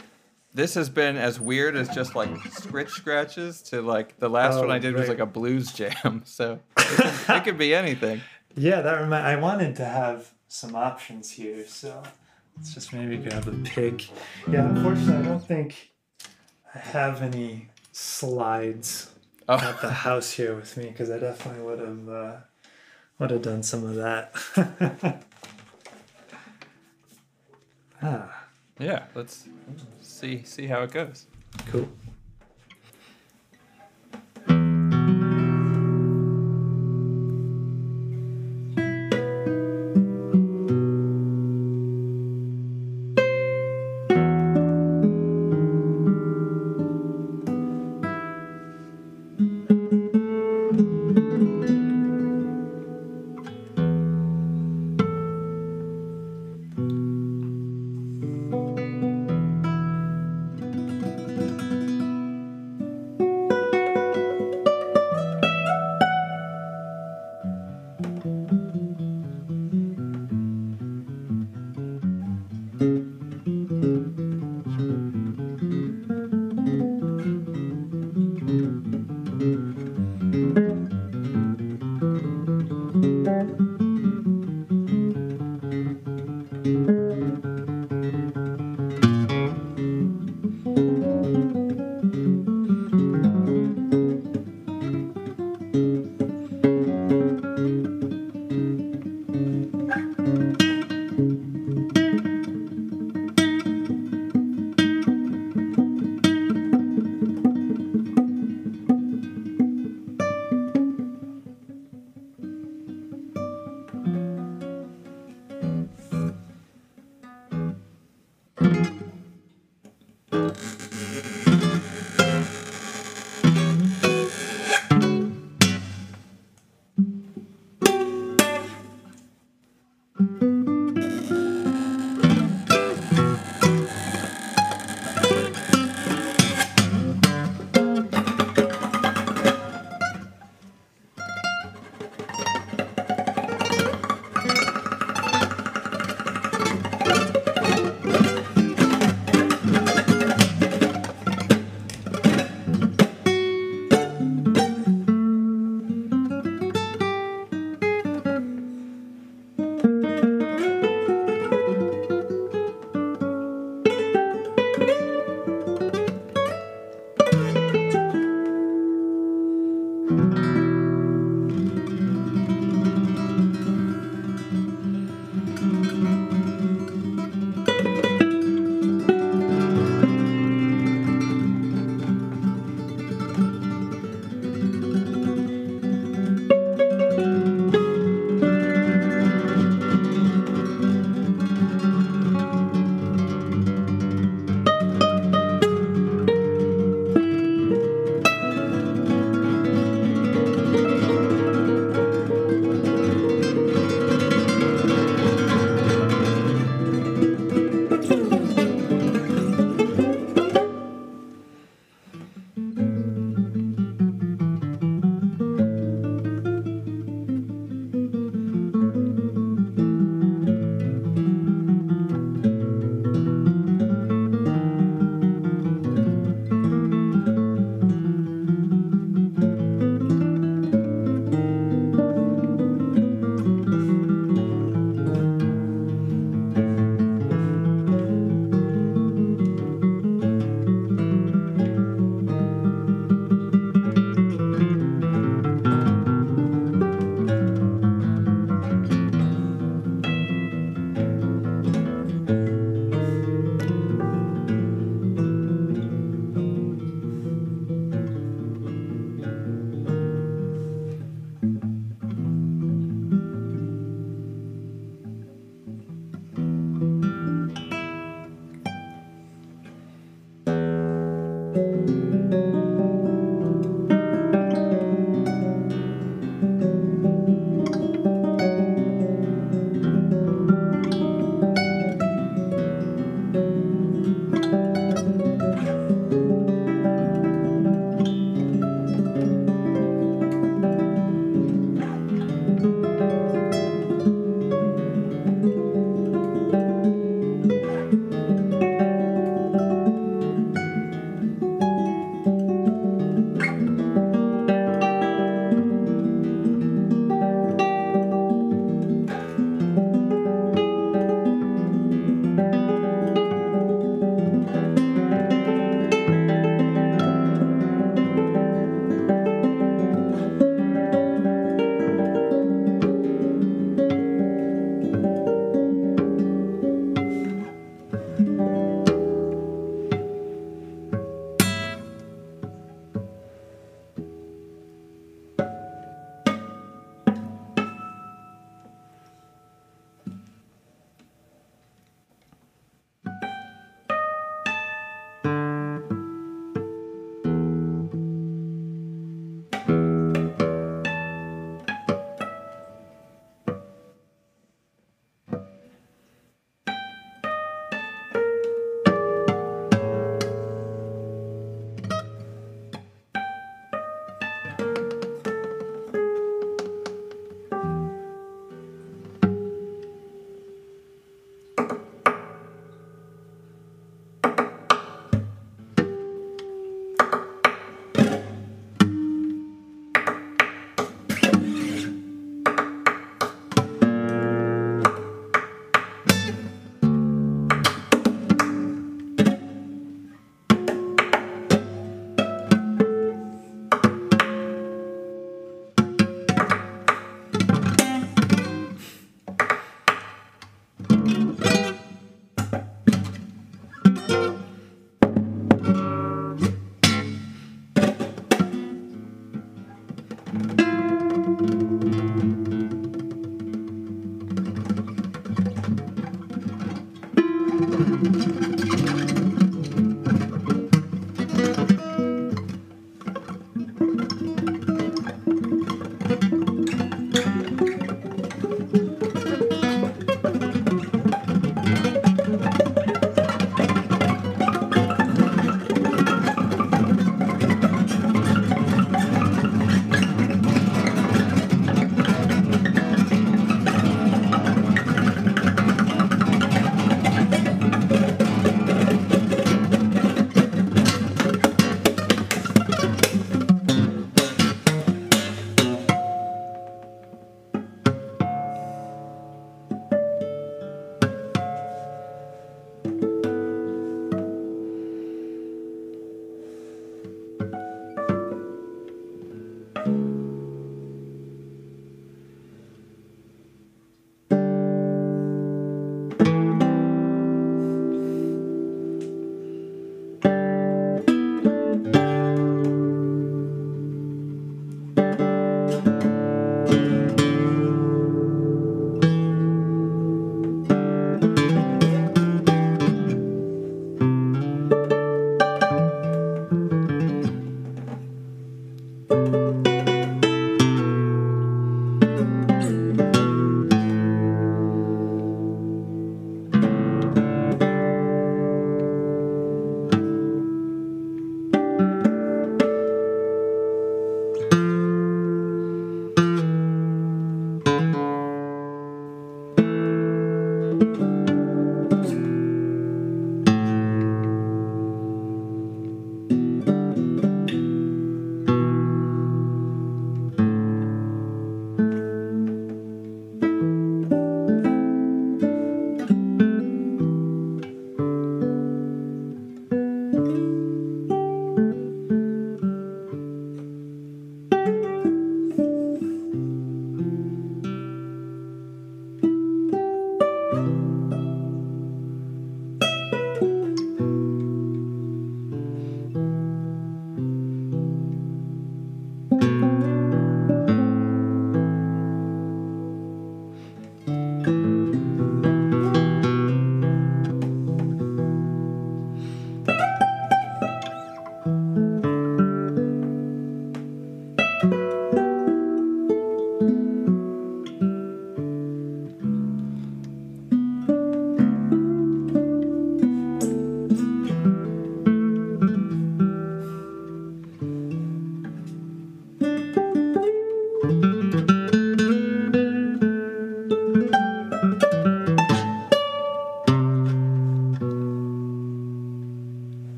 this 0.54 0.74
has 0.76 0.90
been 0.90 1.18
as 1.18 1.40
weird 1.40 1.76
as 1.76 1.90
just 1.90 2.16
like 2.16 2.30
scritch 2.52 2.90
scratches 2.90 3.62
to 3.64 3.82
like 3.82 4.18
the 4.20 4.30
last 4.30 4.58
one 4.58 4.70
Oh, 4.70 4.74
I 4.74 4.80
did 4.80 4.94
was 4.96 5.10
like 5.10 5.20
a 5.20 5.26
blues 5.26 5.72
jam. 5.74 6.24
So 6.26 6.60
it 6.78 6.84
could, 6.86 7.36
it 7.36 7.44
could 7.44 7.58
be 7.58 7.74
anything. 7.76 8.22
Yeah, 8.56 8.82
that 8.82 9.02
remind. 9.02 9.26
I 9.26 9.36
wanted 9.38 9.76
to 9.78 9.86
have 9.86 10.32
some 10.48 10.76
options 10.76 11.32
here, 11.32 11.66
so 11.68 12.02
let's 12.58 12.74
just 12.74 12.94
maybe 12.94 13.18
grab 13.18 13.48
a 13.48 13.52
pick. 13.64 14.10
Yeah, 14.50 14.68
unfortunately, 14.70 15.16
I 15.16 15.22
don't 15.30 15.46
think 15.46 15.92
I 16.74 16.80
have 16.80 17.22
any 17.22 17.68
slides 17.92 19.12
Oh, 19.48 19.58
at 19.58 19.80
the 19.82 19.92
house 19.92 20.32
here 20.32 20.56
with 20.56 20.76
me 20.78 20.88
because 20.88 21.12
I 21.12 21.20
definitely 21.20 21.64
would 21.64 21.80
have 21.80 22.10
uh, 22.10 22.36
would 23.20 23.32
have 23.32 23.42
done 23.42 23.64
some 23.64 23.86
of 23.86 23.96
that. 23.96 24.34
ah, 28.02 28.46
yeah. 28.80 29.06
Let's 29.14 29.48
see 30.02 30.44
see 30.44 30.68
how 30.68 30.84
it 30.84 30.92
goes. 30.92 31.28
cool. 31.68 31.90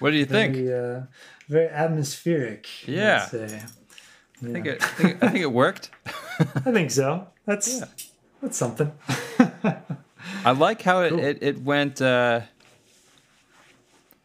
What 0.00 0.10
do 0.10 0.16
you 0.16 0.26
think? 0.26 0.56
Very, 0.56 0.96
uh, 0.96 1.02
very 1.48 1.68
atmospheric. 1.68 2.66
I'd 2.82 2.88
Yeah. 2.88 3.28
I 4.42 4.46
think 4.52 4.66
it, 4.66 4.82
I 4.82 4.86
think, 4.86 5.22
I 5.24 5.28
think 5.28 5.42
it 5.42 5.52
worked. 5.52 5.90
I 6.38 6.72
think 6.72 6.90
so. 6.90 7.28
That's 7.46 7.78
Yeah. 7.78 7.84
that's 8.42 8.56
something. 8.56 8.90
I 10.44 10.50
like 10.52 10.82
how 10.82 11.02
it, 11.02 11.10
Cool. 11.10 11.18
it, 11.20 11.38
it 11.42 11.62
went. 11.62 12.00
Uh, 12.02 12.40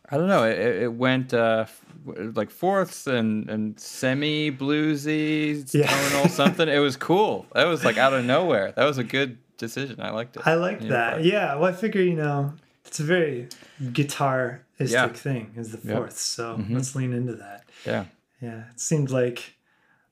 I 0.10 0.18
don't 0.18 0.28
know. 0.28 0.44
It, 0.44 0.58
it 0.84 0.94
went 0.94 1.34
uh, 1.34 1.66
like 2.06 2.52
fourths 2.52 3.08
and, 3.08 3.50
and 3.50 3.80
semi 3.80 4.52
bluesy, 4.52 5.66
Yeah. 5.74 5.88
tonal 5.88 6.30
something. 6.30 6.70
It 6.70 6.80
was 6.80 6.96
cool. 6.96 7.46
That 7.54 7.66
was 7.66 7.84
like 7.84 7.98
out 7.98 8.14
of 8.14 8.24
nowhere. 8.24 8.72
That 8.74 8.86
was 8.86 8.98
a 8.98 9.04
good 9.04 9.38
decision. 9.58 10.00
I 10.00 10.12
liked 10.12 10.38
it. 10.38 10.44
I 10.46 10.54
like 10.56 10.82
Yeah, 10.82 10.90
that. 10.90 11.24
Yeah. 11.26 11.56
Well, 11.56 11.66
I 11.70 11.74
figure 11.74 12.02
you 12.02 12.14
know 12.16 12.54
it's 12.86 13.00
a 13.00 13.04
very 13.04 13.48
guitaristic 13.82 14.62
Yeah. 14.92 15.08
thing. 15.10 15.54
Is 15.58 15.72
the 15.72 15.80
Yeah. 15.88 15.96
fourth, 15.98 16.18
so 16.18 16.58
Mhm. 16.58 16.74
let's 16.76 16.96
lean 16.96 17.14
into 17.14 17.36
that. 17.36 17.64
Yeah. 17.86 18.06
Yeah. 18.42 18.64
It 18.72 18.80
seemed 18.80 19.10
like 19.10 19.54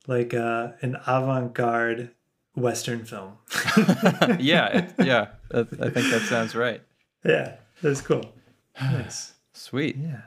like 0.06 0.34
uh, 0.34 0.74
an 0.82 0.98
avant-garde 1.08 2.10
Western 2.56 3.06
film. 3.06 3.38
yeah. 4.40 4.68
It, 4.80 4.94
yeah. 5.06 5.28
I 5.54 5.64
think 5.64 6.12
that 6.12 6.26
sounds 6.28 6.56
right. 6.56 6.82
yeah. 7.24 7.56
That's 7.82 8.02
cool. 8.02 8.34
Nice. 8.82 9.34
Sweet. 9.54 9.95
Yeah. 9.98 10.22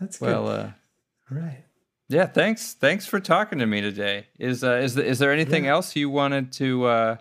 That's 0.00 0.18
good. 0.18 0.26
Well, 0.28 0.48
uh, 0.48 0.70
right. 1.30 1.64
yeah. 2.08 2.26
Thanks. 2.26 2.74
Thanks 2.74 3.06
for 3.06 3.20
talking 3.20 3.58
to 3.58 3.66
me 3.66 3.80
today. 3.80 4.26
Is 4.38 4.62
uh, 4.64 4.74
is 4.82 4.94
the, 4.94 5.04
is 5.04 5.18
there 5.18 5.32
anything 5.32 5.64
Yeah. 5.64 5.72
else 5.72 5.94
you 5.96 6.08
wanted 6.10 6.52
to 6.54 6.84
uh, 6.86 7.16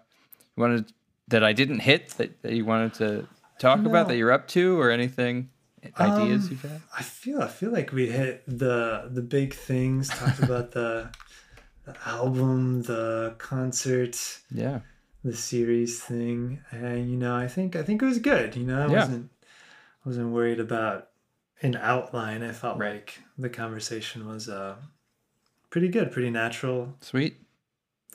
wanted 0.56 0.94
that 1.28 1.44
I 1.44 1.54
didn't 1.54 1.80
hit 1.80 2.10
that, 2.18 2.42
that 2.44 2.54
you 2.54 2.64
wanted 2.66 2.94
to 2.96 3.28
talk 3.62 3.86
about 3.86 4.08
that 4.08 4.18
you're 4.18 4.32
up 4.32 4.48
to 4.50 4.80
or 4.80 4.90
anything 4.92 5.50
ideas 6.00 6.46
Um, 6.46 6.52
you've 6.52 6.62
had? 6.64 6.82
I 6.98 7.04
feel 7.04 7.42
I 7.42 7.48
feel 7.48 7.72
like 7.72 7.92
we 7.94 8.08
hit 8.10 8.44
the 8.48 9.10
the 9.10 9.22
big 9.22 9.54
things. 9.54 10.10
Talked 10.10 10.40
about 10.48 10.72
the 10.72 11.10
the 11.86 11.96
album, 12.06 12.84
the 12.84 13.36
concert, 13.38 14.16
Yeah. 14.52 14.82
the 15.24 15.36
series 15.36 16.02
thing, 16.04 16.60
and 16.72 17.10
you 17.10 17.18
know, 17.18 17.36
I 17.36 17.48
think 17.48 17.76
I 17.76 17.84
think 17.84 18.02
it 18.02 18.06
was 18.06 18.20
good. 18.20 18.56
You 18.56 18.66
know, 18.66 18.80
I 18.82 18.88
Yeah. 18.88 19.00
wasn't 19.00 19.30
I 20.04 20.10
wasn't 20.10 20.32
worried 20.32 20.60
about 20.60 21.10
an 21.62 21.76
outline. 21.76 22.42
I 22.44 22.52
felt 22.52 22.78
Right. 22.80 22.94
like 22.96 23.20
the 23.38 23.50
conversation 23.50 24.28
was 24.28 24.50
uh 24.50 24.76
pretty 25.70 25.88
good, 25.90 26.12
pretty 26.12 26.30
natural, 26.32 26.96
Sweet. 27.02 27.38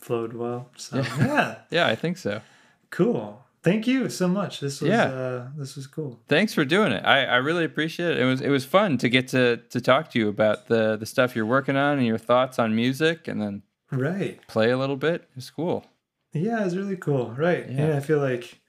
flowed 0.01 0.33
well. 0.35 0.71
So 0.77 0.97
Yeah. 0.97 1.17
yeah, 1.25 1.55
Yeah, 1.71 1.87
I 1.87 1.95
think 1.95 2.19
so. 2.19 2.43
cool. 2.91 3.46
Thank 3.67 3.87
you 3.89 4.09
so 4.09 4.29
much. 4.29 4.61
This 4.61 4.81
was 4.81 4.91
Yeah. 4.91 5.05
uh 5.07 5.49
this 5.59 5.75
was 5.77 5.87
cool. 5.89 6.21
Thanks 6.29 6.55
for 6.55 6.65
doing 6.65 6.93
it. 6.93 7.03
I, 7.05 7.25
I 7.25 7.37
really 7.49 7.65
appreciate 7.65 8.13
it. 8.13 8.19
It 8.21 8.25
was 8.25 8.41
it 8.41 8.49
was 8.49 8.65
fun 8.65 8.97
to 8.99 9.09
get 9.09 9.27
to 9.35 9.57
to 9.71 9.81
talk 9.81 10.11
to 10.13 10.19
you 10.21 10.29
about 10.29 10.69
the 10.69 10.97
the 10.97 11.07
stuff 11.07 11.35
you're 11.35 11.47
working 11.57 11.77
on 11.77 11.99
and 11.99 12.07
your 12.07 12.19
thoughts 12.31 12.59
on 12.59 12.75
music 12.77 13.27
and 13.29 13.43
then 13.43 13.63
Right. 13.91 14.39
play 14.49 14.71
a 14.71 14.79
little 14.79 14.97
bit. 14.97 15.29
It's 15.37 15.51
cool. 15.51 15.85
Yeah, 16.33 16.65
it's 16.65 16.75
really 16.77 16.97
cool. 16.97 17.33
Right. 17.37 17.65
Yeah. 17.69 17.81
And 17.83 17.93
I 17.95 18.01
feel 18.01 18.19
like 18.21 18.61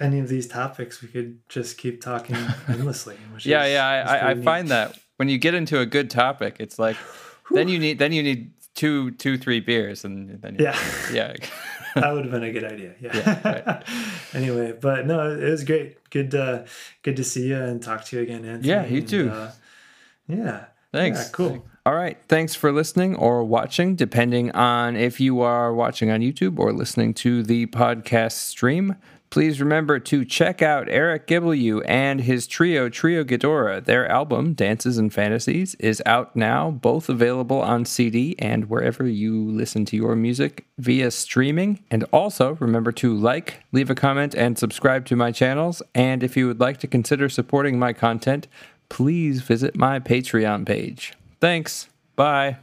any 0.00 0.18
of 0.20 0.28
these 0.28 0.46
topics 0.48 1.00
we 1.02 1.08
could 1.08 1.38
just 1.48 1.78
keep 1.78 2.00
talking 2.02 2.36
endlessly. 2.68 3.16
Which 3.32 3.46
Yeah, 3.46 3.64
is, 3.64 3.72
yeah. 3.72 3.86
I, 3.86 3.96
I, 3.96 4.16
I 4.16 4.20
pretty 4.20 4.34
neat. 4.40 4.44
find 4.44 4.68
that 4.68 4.98
when 5.16 5.28
you 5.28 5.38
get 5.38 5.54
into 5.54 5.78
a 5.80 5.86
good 5.86 6.10
topic, 6.10 6.56
it's 6.58 6.78
like 6.78 6.96
then 7.50 7.68
you 7.68 7.78
need 7.78 7.98
then 7.98 8.12
you 8.12 8.22
need 8.22 8.50
two 8.74 9.12
two 9.12 9.38
three 9.38 9.60
beers 9.60 10.04
and 10.04 10.42
then 10.42 10.56
you, 10.58 10.64
Yeah. 10.64 10.76
yeah 11.12 11.34
that 11.94 12.12
would 12.12 12.24
have 12.24 12.32
been 12.32 12.42
a 12.44 12.52
good 12.52 12.64
idea. 12.64 12.94
Yeah. 13.00 13.10
Yeah, 13.14 13.40
right. 13.44 13.84
anyway, 14.34 14.72
but 14.72 15.06
no, 15.06 15.30
it 15.30 15.50
was 15.50 15.64
great. 15.64 16.10
Good 16.10 16.34
uh 16.34 16.64
good 17.02 17.16
to 17.16 17.24
see 17.24 17.48
you 17.48 17.56
and 17.56 17.82
talk 17.82 18.04
to 18.06 18.16
you 18.16 18.22
again, 18.22 18.44
Anthony. 18.44 18.68
Yeah, 18.68 18.86
you 18.86 18.98
and, 18.98 19.08
too. 19.08 19.30
uh, 19.30 19.52
yeah. 20.28 20.64
Thanks. 20.92 21.18
Yeah, 21.18 21.28
cool. 21.32 21.66
All 21.86 21.94
right. 21.94 22.16
Thanks 22.28 22.54
for 22.54 22.72
listening 22.72 23.14
or 23.16 23.44
watching, 23.44 23.94
depending 23.94 24.50
on 24.52 24.96
if 24.96 25.20
you 25.20 25.40
are 25.40 25.74
watching 25.74 26.10
on 26.10 26.20
YouTube 26.20 26.58
or 26.58 26.72
listening 26.72 27.12
to 27.14 27.42
the 27.42 27.66
podcast 27.66 28.32
stream. 28.32 28.96
Please 29.34 29.60
remember 29.60 29.98
to 29.98 30.24
check 30.24 30.62
out 30.62 30.88
Eric 30.88 31.26
Gibble 31.26 31.82
and 31.86 32.20
his 32.20 32.46
trio, 32.46 32.88
Trio 32.88 33.24
Ghidorah. 33.24 33.84
Their 33.84 34.08
album, 34.08 34.52
Dances 34.52 34.96
and 34.96 35.12
Fantasies, 35.12 35.74
is 35.80 36.00
out 36.06 36.36
now, 36.36 36.70
both 36.70 37.08
available 37.08 37.60
on 37.60 37.84
CD 37.84 38.36
and 38.38 38.70
wherever 38.70 39.04
you 39.04 39.44
listen 39.50 39.84
to 39.86 39.96
your 39.96 40.14
music 40.14 40.66
via 40.78 41.10
streaming. 41.10 41.82
And 41.90 42.04
also 42.12 42.54
remember 42.60 42.92
to 42.92 43.12
like, 43.12 43.64
leave 43.72 43.90
a 43.90 43.96
comment, 43.96 44.36
and 44.36 44.56
subscribe 44.56 45.04
to 45.06 45.16
my 45.16 45.32
channels. 45.32 45.82
And 45.96 46.22
if 46.22 46.36
you 46.36 46.46
would 46.46 46.60
like 46.60 46.78
to 46.78 46.86
consider 46.86 47.28
supporting 47.28 47.76
my 47.76 47.92
content, 47.92 48.46
please 48.88 49.42
visit 49.42 49.74
my 49.74 49.98
Patreon 49.98 50.64
page. 50.64 51.14
Thanks. 51.40 51.88
Bye. 52.14 52.58